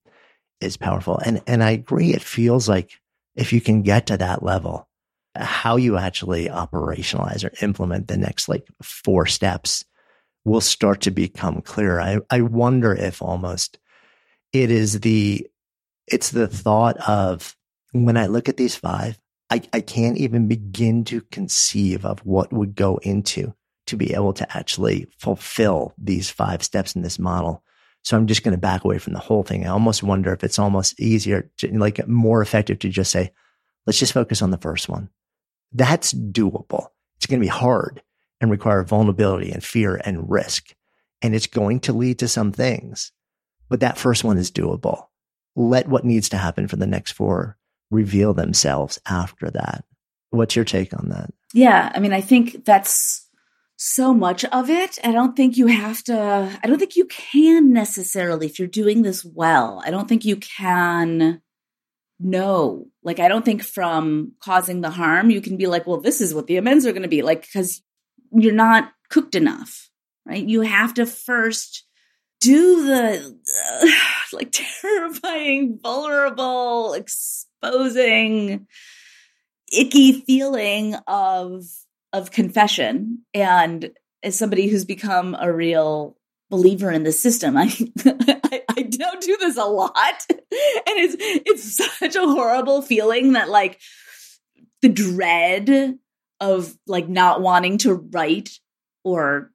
is 0.61 0.77
powerful. 0.77 1.19
And 1.19 1.43
and 1.47 1.63
I 1.63 1.71
agree, 1.71 2.13
it 2.13 2.23
feels 2.23 2.69
like 2.69 2.93
if 3.37 3.53
you 3.53 3.61
can 3.61 3.83
get 3.83 4.07
to 4.07 4.17
that 4.19 4.43
level 4.43 4.89
how 5.37 5.77
you 5.77 5.97
actually 5.97 6.49
operationalize 6.49 7.45
or 7.45 7.53
implement 7.65 8.09
the 8.09 8.17
next 8.17 8.49
like 8.49 8.67
four 8.83 9.27
steps 9.27 9.85
will 10.45 10.61
start 10.61 11.03
to 11.03 11.11
become 11.11 11.61
clearer. 11.61 12.01
I, 12.01 12.19
I 12.31 12.41
wonder 12.41 12.95
if 12.95 13.23
almost 13.23 13.79
it 14.53 14.71
is 14.71 15.01
the 15.01 15.47
it's 16.07 16.31
the 16.31 16.49
thought 16.49 16.97
of 17.09 17.57
when 17.93 18.17
I 18.17 18.27
look 18.27 18.49
at 18.49 18.57
these 18.57 18.77
five, 18.77 19.19
I, 19.51 19.63
I 19.73 19.81
can't 19.81 20.19
even 20.19 20.49
begin 20.49 21.05
to 21.05 21.21
conceive 21.21 22.05
of 22.05 22.21
what 22.21 22.53
would 22.53 22.75
go 22.75 22.99
into 22.99 23.55
to 23.87 23.97
be 23.97 24.15
able 24.15 24.33
to 24.35 24.57
actually 24.57 25.07
fulfill 25.19 25.93
these 25.99 26.31
five 26.31 26.63
steps 26.63 26.95
in 26.95 27.03
this 27.03 27.19
model. 27.19 27.63
So 28.03 28.17
I'm 28.17 28.27
just 28.27 28.43
going 28.43 28.53
to 28.53 28.59
back 28.59 28.85
away 28.85 28.99
from 28.99 29.13
the 29.13 29.19
whole 29.19 29.43
thing. 29.43 29.67
I 29.67 29.71
almost 29.71 30.03
wonder 30.03 30.33
if 30.33 30.45
it's 30.45 30.59
almost 30.59 30.99
easier, 31.01 31.51
to, 31.59 31.77
like 31.77 32.07
more 32.09 32.41
effective 32.41 32.79
to 32.81 32.89
just 32.89 33.11
say, 33.11 33.33
let's 33.87 33.99
just 33.99 34.13
focus 34.13 34.43
on 34.43 34.51
the 34.51 34.59
first 34.59 34.89
one. 34.89 35.11
That's 35.73 36.13
doable. 36.13 36.89
It's 37.17 37.27
going 37.27 37.41
to 37.41 37.45
be 37.45 37.49
hard 37.49 38.03
and 38.41 38.51
require 38.51 38.85
vulnerability 38.85 39.51
and 39.51 39.63
fear 39.63 40.01
and 40.05 40.31
risk. 40.31 40.75
And 41.23 41.35
it's 41.35 41.47
going 41.47 41.81
to 41.81 41.93
lead 41.93 42.21
to 42.21 42.29
some 42.29 42.53
things, 42.53 43.13
but 43.71 43.81
that 43.81 43.97
first 43.97 44.25
one 44.25 44.37
is 44.37 44.51
doable. 44.51 45.07
Let 45.57 45.89
what 45.89 46.05
needs 46.05 46.29
to 46.31 46.37
happen 46.37 46.69
for 46.69 46.77
the 46.77 46.87
next 46.87 47.13
four 47.13 47.57
reveal 47.91 48.35
themselves 48.35 49.01
after 49.07 49.51
that. 49.51 49.85
What's 50.31 50.55
your 50.55 50.65
take 50.65 50.93
on 50.93 51.09
that? 51.09 51.31
Yeah. 51.55 51.91
I 51.95 51.99
mean, 51.99 52.13
I 52.13 52.21
think 52.21 52.65
that's 52.65 53.27
so 53.77 54.13
much 54.13 54.45
of 54.45 54.69
it. 54.69 54.99
I 55.03 55.11
don't 55.11 55.35
think 55.35 55.57
you 55.57 55.67
have 55.67 56.05
to, 56.05 56.59
I 56.63 56.67
don't 56.67 56.79
think 56.79 56.97
you 56.97 57.07
can 57.07 57.73
necessarily, 57.73 58.47
if 58.47 58.59
you're 58.59 58.69
doing 58.69 59.03
this 59.03 59.25
well, 59.25 59.83
I 59.85 59.91
don't 59.91 60.09
think 60.09 60.25
you 60.25 60.37
can 60.37 61.41
know. 62.21 62.87
Like, 63.03 63.19
I 63.19 63.29
don't 63.29 63.45
think 63.45 63.63
from 63.63 64.33
causing 64.41 64.83
the 64.83 64.91
harm, 64.91 65.31
you 65.31 65.41
can 65.41 65.57
be 65.57 65.67
like, 65.67 65.87
well, 65.87 66.01
this 66.01 66.21
is 66.21 66.35
what 66.35 66.47
the 66.47 66.59
amends 66.59 66.87
are 66.87 66.93
going 66.93 67.03
to 67.03 67.09
be. 67.09 67.23
Like, 67.23 67.43
because 67.43 67.83
you're 68.33 68.53
not 68.53 68.93
cooked 69.09 69.35
enough, 69.35 69.91
right? 70.27 70.47
You 70.47 70.61
have 70.61 70.95
to 70.95 71.07
first 71.07 71.85
do 72.41 72.87
the 72.87 73.39
uh, 73.83 73.87
like 74.33 74.51
terrifying, 74.83 75.79
vulnerable, 75.83 76.95
exposing, 76.95 78.67
icky 79.73 80.13
feeling 80.13 80.97
of 81.07 81.65
of 82.13 82.31
confession. 82.31 83.25
And 83.35 83.91
as 84.23 84.37
somebody 84.37 84.67
who's 84.67 84.85
become 84.85 85.37
a 85.39 85.53
real 85.53 86.17
believer 86.51 86.91
in 86.91 87.05
the 87.05 87.13
system, 87.13 87.57
I, 87.57 87.73
I, 88.05 88.63
I 88.69 88.83
don't 88.83 89.21
do 89.21 89.37
this 89.37 89.57
a 89.57 89.65
lot, 89.65 90.27
and 90.31 90.41
it's 90.51 91.17
it's 91.19 91.99
such 91.99 92.17
a 92.17 92.21
horrible 92.21 92.83
feeling 92.83 93.35
that 93.35 93.49
like 93.49 93.81
the 94.83 94.89
dread 94.89 95.99
of 96.41 96.77
like 96.87 97.09
not 97.09 97.43
wanting 97.43 97.79
to 97.79 97.95
write 97.95 98.59
or 99.05 99.53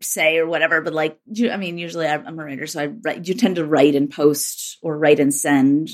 say 0.00 0.38
or 0.38 0.46
whatever 0.46 0.80
but 0.80 0.92
like 0.92 1.18
i 1.50 1.56
mean 1.56 1.78
usually 1.78 2.06
i'm 2.06 2.38
a 2.38 2.44
writer 2.44 2.66
so 2.66 2.80
i 2.82 2.86
write 2.86 3.26
you 3.26 3.34
tend 3.34 3.56
to 3.56 3.64
write 3.64 3.94
and 3.94 4.10
post 4.10 4.78
or 4.82 4.96
write 4.96 5.20
and 5.20 5.34
send 5.34 5.90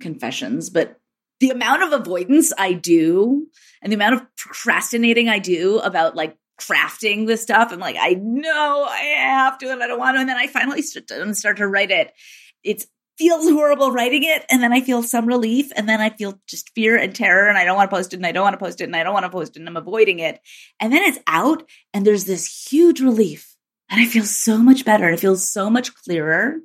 confessions 0.00 0.70
but 0.70 0.98
the 1.40 1.50
amount 1.50 1.82
of 1.82 1.92
avoidance 1.92 2.52
i 2.56 2.72
do 2.72 3.46
and 3.82 3.92
the 3.92 3.96
amount 3.96 4.14
of 4.14 4.36
procrastinating 4.36 5.28
i 5.28 5.38
do 5.38 5.78
about 5.80 6.16
like 6.16 6.36
crafting 6.58 7.26
this 7.26 7.42
stuff 7.42 7.72
i'm 7.72 7.78
like 7.78 7.96
i 7.98 8.14
know 8.14 8.86
i 8.88 9.00
have 9.18 9.58
to 9.58 9.70
and 9.70 9.82
i 9.82 9.86
don't 9.86 9.98
want 9.98 10.16
to 10.16 10.20
and 10.20 10.28
then 10.28 10.36
i 10.36 10.46
finally 10.46 10.80
start 10.80 11.06
to, 11.06 11.34
start 11.34 11.58
to 11.58 11.66
write 11.66 11.90
it 11.90 12.12
it's 12.64 12.86
feels 13.18 13.48
horrible 13.50 13.92
writing 13.92 14.24
it 14.24 14.44
and 14.50 14.62
then 14.62 14.72
I 14.72 14.80
feel 14.80 15.02
some 15.02 15.26
relief 15.26 15.70
and 15.76 15.88
then 15.88 16.00
I 16.00 16.10
feel 16.10 16.40
just 16.46 16.70
fear 16.74 16.96
and 16.96 17.14
terror 17.14 17.48
and 17.48 17.58
I 17.58 17.64
don't 17.64 17.76
want 17.76 17.90
to 17.90 17.96
post 17.96 18.12
it 18.12 18.16
and 18.16 18.26
I 18.26 18.32
don't 18.32 18.42
want 18.42 18.54
to 18.54 18.64
post 18.64 18.80
it 18.80 18.84
and 18.84 18.96
I 18.96 19.02
don't 19.02 19.12
want 19.12 19.24
to 19.24 19.30
post 19.30 19.56
it 19.56 19.60
and 19.60 19.68
I'm 19.68 19.76
avoiding 19.76 20.18
it. 20.18 20.40
And 20.80 20.92
then 20.92 21.02
it's 21.02 21.18
out 21.26 21.68
and 21.92 22.06
there's 22.06 22.24
this 22.24 22.68
huge 22.70 23.00
relief 23.00 23.56
and 23.90 24.00
I 24.00 24.06
feel 24.06 24.24
so 24.24 24.58
much 24.58 24.84
better. 24.84 25.08
It 25.10 25.20
feels 25.20 25.48
so 25.48 25.68
much 25.68 25.94
clearer. 25.94 26.60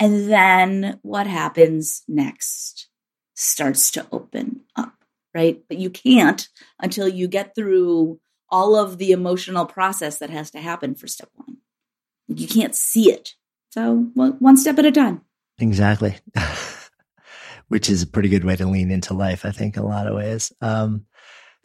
And 0.00 0.30
then 0.30 0.98
what 1.02 1.26
happens 1.26 2.02
next 2.08 2.88
starts 3.34 3.90
to 3.92 4.06
open 4.10 4.62
up, 4.74 4.94
right? 5.34 5.62
But 5.68 5.78
you 5.78 5.90
can't 5.90 6.48
until 6.80 7.06
you 7.06 7.28
get 7.28 7.54
through 7.54 8.20
all 8.48 8.76
of 8.76 8.98
the 8.98 9.12
emotional 9.12 9.66
process 9.66 10.18
that 10.18 10.30
has 10.30 10.50
to 10.52 10.60
happen 10.60 10.94
for 10.94 11.06
step 11.06 11.28
one. 11.34 11.58
You 12.28 12.46
can't 12.48 12.74
see 12.74 13.12
it. 13.12 13.34
So 13.70 14.10
one 14.14 14.56
step 14.56 14.78
at 14.78 14.86
a 14.86 14.92
time. 14.92 15.22
Exactly. 15.58 16.16
Which 17.68 17.88
is 17.88 18.02
a 18.02 18.06
pretty 18.06 18.28
good 18.28 18.44
way 18.44 18.56
to 18.56 18.66
lean 18.66 18.90
into 18.90 19.14
life, 19.14 19.44
I 19.44 19.50
think, 19.50 19.76
in 19.76 19.82
a 19.82 19.86
lot 19.86 20.06
of 20.06 20.14
ways. 20.14 20.52
Um, 20.60 21.06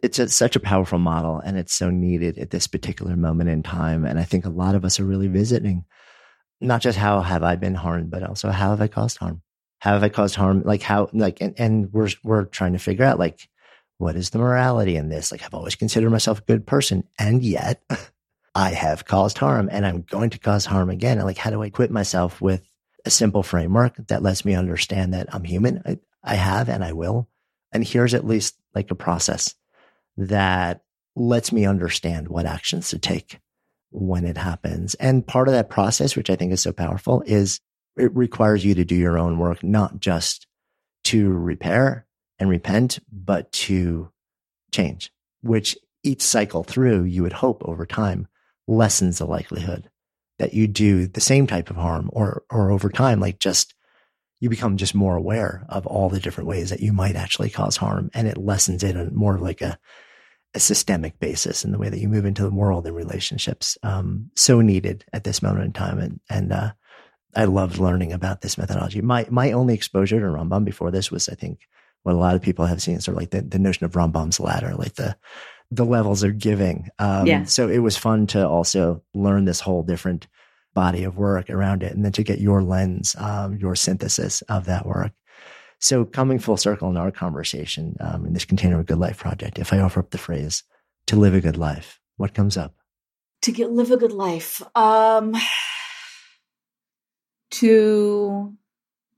it's 0.02 0.18
a, 0.18 0.28
such 0.28 0.56
a 0.56 0.60
powerful 0.60 0.98
model 0.98 1.40
and 1.40 1.58
it's 1.58 1.74
so 1.74 1.90
needed 1.90 2.38
at 2.38 2.50
this 2.50 2.66
particular 2.66 3.16
moment 3.16 3.50
in 3.50 3.62
time. 3.62 4.04
And 4.04 4.18
I 4.18 4.24
think 4.24 4.44
a 4.44 4.50
lot 4.50 4.74
of 4.74 4.84
us 4.84 4.98
are 4.98 5.04
really 5.04 5.28
visiting 5.28 5.84
not 6.60 6.80
just 6.80 6.98
how 6.98 7.20
have 7.20 7.42
I 7.42 7.56
been 7.56 7.74
harmed, 7.74 8.10
but 8.10 8.22
also 8.22 8.50
how 8.50 8.70
have 8.70 8.80
I 8.80 8.88
caused 8.88 9.18
harm? 9.18 9.42
How 9.78 9.92
have 9.92 10.02
I 10.02 10.08
caused 10.08 10.34
harm? 10.34 10.62
Like 10.64 10.82
how, 10.82 11.08
like, 11.12 11.40
and, 11.40 11.58
and 11.58 11.92
we're, 11.92 12.10
we're 12.22 12.44
trying 12.44 12.74
to 12.74 12.78
figure 12.78 13.04
out 13.04 13.18
like, 13.18 13.48
what 13.98 14.16
is 14.16 14.30
the 14.30 14.38
morality 14.38 14.96
in 14.96 15.08
this? 15.08 15.30
Like 15.30 15.42
I've 15.42 15.54
always 15.54 15.74
considered 15.74 16.10
myself 16.10 16.38
a 16.40 16.44
good 16.44 16.66
person 16.66 17.04
and 17.18 17.42
yet 17.42 17.82
I 18.54 18.70
have 18.70 19.04
caused 19.04 19.38
harm 19.38 19.68
and 19.70 19.86
I'm 19.86 20.02
going 20.02 20.30
to 20.30 20.38
cause 20.38 20.66
harm 20.66 20.90
again. 20.90 21.18
And 21.18 21.26
like, 21.26 21.38
how 21.38 21.50
do 21.50 21.62
I 21.62 21.70
quit 21.70 21.90
myself 21.90 22.40
with 22.40 22.69
a 23.04 23.10
simple 23.10 23.42
framework 23.42 23.96
that 24.08 24.22
lets 24.22 24.44
me 24.44 24.54
understand 24.54 25.14
that 25.14 25.34
I'm 25.34 25.44
human. 25.44 25.82
I, 25.86 25.98
I 26.22 26.34
have 26.34 26.68
and 26.68 26.84
I 26.84 26.92
will. 26.92 27.28
And 27.72 27.84
here's 27.84 28.14
at 28.14 28.26
least 28.26 28.56
like 28.74 28.90
a 28.90 28.96
process 28.96 29.54
that 30.16 30.82
lets 31.16 31.52
me 31.52 31.66
understand 31.66 32.28
what 32.28 32.46
actions 32.46 32.90
to 32.90 32.98
take 32.98 33.40
when 33.90 34.24
it 34.24 34.36
happens. 34.36 34.94
And 34.94 35.26
part 35.26 35.48
of 35.48 35.54
that 35.54 35.70
process, 35.70 36.16
which 36.16 36.30
I 36.30 36.36
think 36.36 36.52
is 36.52 36.62
so 36.62 36.72
powerful, 36.72 37.22
is 37.26 37.60
it 37.96 38.14
requires 38.14 38.64
you 38.64 38.74
to 38.74 38.84
do 38.84 38.94
your 38.94 39.18
own 39.18 39.38
work, 39.38 39.62
not 39.62 40.00
just 40.00 40.46
to 41.04 41.30
repair 41.30 42.06
and 42.38 42.48
repent, 42.48 43.00
but 43.10 43.50
to 43.52 44.10
change, 44.72 45.12
which 45.42 45.76
each 46.02 46.22
cycle 46.22 46.64
through, 46.64 47.04
you 47.04 47.22
would 47.22 47.32
hope 47.32 47.62
over 47.64 47.84
time 47.84 48.28
lessens 48.66 49.18
the 49.18 49.26
likelihood 49.26 49.89
that 50.40 50.54
you 50.54 50.66
do 50.66 51.06
the 51.06 51.20
same 51.20 51.46
type 51.46 51.68
of 51.68 51.76
harm 51.76 52.08
or, 52.14 52.44
or 52.50 52.70
over 52.70 52.88
time, 52.88 53.20
like 53.20 53.38
just 53.38 53.74
you 54.40 54.48
become 54.48 54.78
just 54.78 54.94
more 54.94 55.14
aware 55.14 55.66
of 55.68 55.86
all 55.86 56.08
the 56.08 56.18
different 56.18 56.48
ways 56.48 56.70
that 56.70 56.80
you 56.80 56.94
might 56.94 57.14
actually 57.14 57.50
cause 57.50 57.76
harm 57.76 58.10
and 58.14 58.26
it 58.26 58.38
lessens 58.38 58.82
it 58.82 58.96
on 58.96 59.14
more 59.14 59.34
of 59.34 59.42
like 59.42 59.60
a, 59.60 59.78
a 60.54 60.60
systemic 60.60 61.18
basis 61.20 61.62
in 61.62 61.72
the 61.72 61.78
way 61.78 61.90
that 61.90 62.00
you 62.00 62.08
move 62.08 62.24
into 62.24 62.42
the 62.42 62.50
world 62.50 62.86
and 62.86 62.96
relationships. 62.96 63.76
Um, 63.82 64.30
so 64.34 64.62
needed 64.62 65.04
at 65.12 65.24
this 65.24 65.42
moment 65.42 65.66
in 65.66 65.72
time. 65.74 65.98
And, 65.98 66.20
and, 66.30 66.52
uh, 66.52 66.72
I 67.36 67.44
loved 67.44 67.76
learning 67.76 68.14
about 68.14 68.40
this 68.40 68.56
methodology. 68.56 69.02
My, 69.02 69.26
my 69.30 69.52
only 69.52 69.74
exposure 69.74 70.18
to 70.18 70.26
Rambam 70.26 70.64
before 70.64 70.90
this 70.90 71.10
was, 71.10 71.28
I 71.28 71.34
think, 71.34 71.60
what 72.02 72.14
a 72.14 72.18
lot 72.18 72.34
of 72.34 72.40
people 72.40 72.64
have 72.64 72.80
seen, 72.80 72.98
sort 72.98 73.16
of 73.16 73.20
like 73.20 73.30
the, 73.30 73.42
the 73.42 73.58
notion 73.58 73.84
of 73.84 73.92
Rambam's 73.92 74.40
ladder, 74.40 74.74
like 74.74 74.94
the, 74.94 75.16
the 75.70 75.84
levels 75.84 76.24
are 76.24 76.32
giving. 76.32 76.88
Um, 76.98 77.26
yeah. 77.26 77.44
So 77.44 77.68
it 77.68 77.78
was 77.78 77.96
fun 77.96 78.26
to 78.28 78.46
also 78.46 79.02
learn 79.14 79.44
this 79.44 79.60
whole 79.60 79.82
different 79.82 80.26
body 80.74 81.04
of 81.04 81.16
work 81.16 81.50
around 81.50 81.82
it 81.82 81.92
and 81.92 82.04
then 82.04 82.12
to 82.12 82.22
get 82.22 82.40
your 82.40 82.62
lens, 82.62 83.16
um, 83.18 83.56
your 83.56 83.74
synthesis 83.74 84.42
of 84.42 84.66
that 84.66 84.86
work. 84.86 85.12
So 85.78 86.04
coming 86.04 86.38
full 86.38 86.56
circle 86.56 86.90
in 86.90 86.96
our 86.96 87.10
conversation 87.10 87.96
um, 88.00 88.26
in 88.26 88.34
this 88.34 88.44
Container 88.44 88.80
of 88.80 88.86
Good 88.86 88.98
Life 88.98 89.18
project, 89.18 89.58
if 89.58 89.72
I 89.72 89.80
offer 89.80 90.00
up 90.00 90.10
the 90.10 90.18
phrase 90.18 90.62
to 91.06 91.16
live 91.16 91.34
a 91.34 91.40
good 91.40 91.56
life, 91.56 91.98
what 92.16 92.34
comes 92.34 92.56
up? 92.56 92.74
To 93.42 93.52
get 93.52 93.72
live 93.72 93.90
a 93.90 93.96
good 93.96 94.12
life. 94.12 94.60
Um, 94.76 95.34
to 97.52 98.54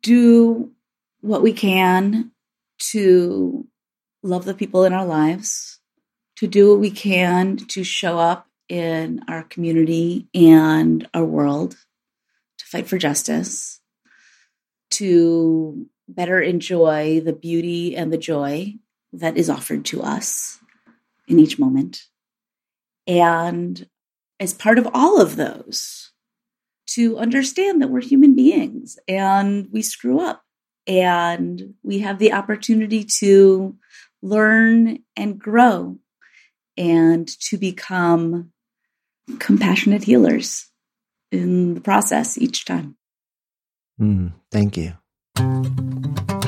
do 0.03 0.73
what 1.21 1.43
we 1.43 1.53
can 1.53 2.31
to 2.79 3.67
love 4.23 4.45
the 4.45 4.55
people 4.55 4.85
in 4.85 4.93
our 4.93 5.05
lives 5.05 5.81
to 6.43 6.49
do 6.49 6.71
what 6.71 6.81
we 6.81 6.91
can 6.91 7.57
to 7.57 7.85
show 7.85 8.19
up 8.19 8.49
in 8.69 9.23
our 9.29 9.45
community 9.45 10.27
and 10.35 11.09
our 11.15 11.25
world, 11.25 11.77
to 12.59 12.67
fight 12.67 12.89
for 12.89 12.99
justice, 12.99 13.81
to 14.91 15.87
better 16.09 16.41
enjoy 16.41 17.21
the 17.21 17.33
beauty 17.33 17.95
and 17.95 18.13
the 18.13 18.19
joy 18.19 18.75
that 19.13 19.37
is 19.37 19.49
offered 19.49 19.85
to 19.85 20.03
us 20.03 20.59
in 21.29 21.39
each 21.39 21.61
moment. 21.61 22.07
And 23.07 23.89
as 24.41 24.53
part 24.53 24.79
of 24.81 24.89
all 24.93 25.21
of 25.21 25.37
those, 25.37 26.11
to 26.89 27.19
understand 27.19 27.81
that 27.81 27.89
we're 27.89 28.03
human 28.03 28.35
beings 28.35 28.99
and 29.07 29.69
we 29.71 29.81
screw 29.81 30.19
up 30.19 30.43
and 30.89 31.75
we 31.85 32.01
have 32.01 32.19
the 32.19 32.33
opportunity 32.33 33.05
to 33.21 33.77
learn 34.23 34.99
and 35.17 35.39
grow 35.39 35.99
and 36.77 37.29
to 37.41 37.59
become 37.59 38.53
compassionate 39.39 40.05
healers 40.05 40.67
in 41.31 41.75
the 41.75 41.81
process 41.81 42.39
each 42.39 42.65
time. 42.65 42.97
Mm, 44.01 44.33
thank 44.51 44.77
you. 44.77 44.95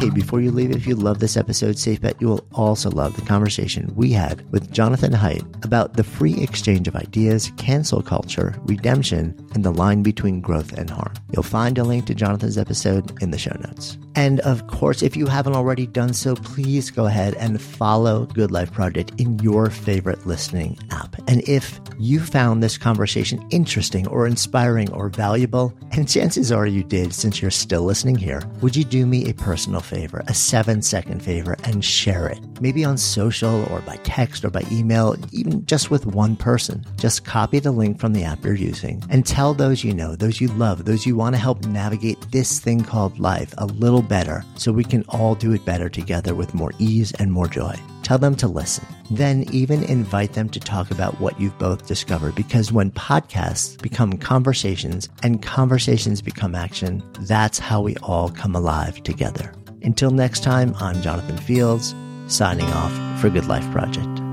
Hey, 0.05 0.11
before 0.11 0.43
you 0.43 0.51
leave, 0.51 0.71
if 0.71 0.87
you 0.87 0.97
love 0.97 1.19
this 1.19 1.35
episode, 1.35 1.79
safe 1.79 2.03
bet 2.03 2.21
you 2.21 2.29
will 2.29 2.47
also 2.53 2.91
love 2.91 3.17
the 3.17 3.23
conversation 3.23 3.91
we 3.97 4.13
had 4.13 4.47
with 4.53 4.71
Jonathan 4.71 5.15
Haidt 5.15 5.65
about 5.65 5.95
the 5.95 6.05
free 6.05 6.43
exchange 6.43 6.87
of 6.87 6.95
ideas, 6.95 7.51
cancel 7.57 8.03
culture, 8.03 8.55
redemption, 8.65 9.35
and 9.55 9.65
the 9.65 9.71
line 9.71 10.03
between 10.03 10.43
growth 10.43 10.77
and 10.77 10.91
harm. 10.91 11.15
You'll 11.33 11.43
find 11.43 11.79
a 11.79 11.85
link 11.85 12.05
to 12.05 12.15
Jonathan's 12.15 12.59
episode 12.59 13.23
in 13.23 13.31
the 13.31 13.39
show 13.39 13.57
notes. 13.61 13.97
And 14.15 14.41
of 14.41 14.67
course, 14.67 15.03
if 15.03 15.17
you 15.17 15.27
haven't 15.27 15.57
already 15.57 15.87
done 15.87 16.13
so, 16.13 16.37
please 16.37 16.91
go 16.91 17.07
ahead 17.07 17.35
and 17.35 17.61
follow 17.61 18.27
Good 18.27 18.51
Life 18.51 18.73
Project 18.73 19.13
in 19.19 19.39
your 19.39 19.71
favorite 19.71 20.27
listening 20.27 20.79
app. 20.91 21.17
And 21.27 21.49
if 21.49 21.81
you 21.99 22.21
found 22.21 22.63
this 22.63 22.79
conversation 22.79 23.45
interesting 23.51 24.07
or 24.09 24.27
inspiring 24.27 24.93
or 24.93 25.09
valuable, 25.09 25.75
and 25.93 26.09
chances 26.09 26.53
are 26.53 26.67
you 26.67 26.85
did 26.85 27.15
since 27.15 27.41
you're 27.41 27.51
still 27.51 27.83
listening 27.83 28.17
here, 28.17 28.43
would 28.61 28.77
you 28.77 28.85
do 28.85 29.07
me 29.07 29.29
a 29.29 29.35
personal 29.35 29.81
favor, 29.95 30.25
a 30.27 30.35
seven 30.35 30.83
second 30.83 31.23
favor, 31.23 31.57
and 31.65 31.85
share 31.85 32.27
it? 32.27 32.41
Maybe 32.61 32.85
on 32.85 32.99
social 32.99 33.65
or 33.73 33.81
by 33.83 33.97
text 33.99 34.45
or 34.45 34.51
by 34.51 34.65
email, 34.73 35.17
even 35.33 35.65
just 35.67 35.91
with 35.91 36.07
one 36.07 36.35
person. 36.37 36.85
Just 36.97 37.25
copy 37.25 37.61
the 37.61 37.71
link 37.71 38.01
from 38.01 38.13
the 38.13 38.25
app 38.25 38.45
you're 38.45 38.55
using 38.55 39.03
and 39.09 39.25
tell 39.25 39.55
those 39.55 39.85
you 39.85 39.95
know, 39.95 40.17
those 40.17 40.41
you 40.41 40.49
love, 40.49 40.85
those 40.85 41.07
you 41.07 41.17
want 41.17 41.35
to 41.35 41.41
help 41.41 41.65
navigate 41.67 42.21
this 42.33 42.59
thing 42.59 42.83
called 42.83 43.19
life 43.19 43.55
a 43.59 43.67
little 43.67 44.03
better 44.03 44.45
so 44.57 44.73
we 44.73 44.85
can 44.85 45.05
all 45.09 45.35
do 45.35 45.53
it 45.53 45.65
better 45.65 45.89
together 45.89 46.35
with 46.35 46.55
more 46.55 46.73
ease 46.79 47.13
and 47.19 47.33
more 47.33 47.47
joy. 47.47 47.75
Tell 48.03 48.19
them 48.19 48.35
to 48.37 48.49
listen. 48.49 48.85
Then 49.11 49.45
even 49.51 49.83
invite 49.85 50.35
them 50.35 50.51
to 50.51 50.61
talk 50.61 50.91
about 50.91 51.19
what 51.21 51.41
you've 51.41 51.59
both 51.59 51.87
discovered 51.87 52.35
because 52.35 52.71
when 52.71 52.91
podcasts 52.91 53.81
become 53.81 54.19
conversations 54.19 55.09
and 55.23 55.43
conversations 55.43 56.21
become 56.21 56.55
action, 56.55 57.03
that's 57.21 57.59
how 57.59 57.81
we 57.81 57.97
all 58.03 58.29
come 58.29 58.55
alive 58.55 59.03
together. 59.03 59.55
Until 59.85 60.11
next 60.11 60.43
time, 60.43 60.75
I'm 60.81 61.01
Jonathan 61.03 61.37
Fields, 61.37 61.95
signing 62.27 62.67
off 62.69 63.21
for 63.21 63.29
Good 63.29 63.47
Life 63.47 63.71
Project. 63.71 64.24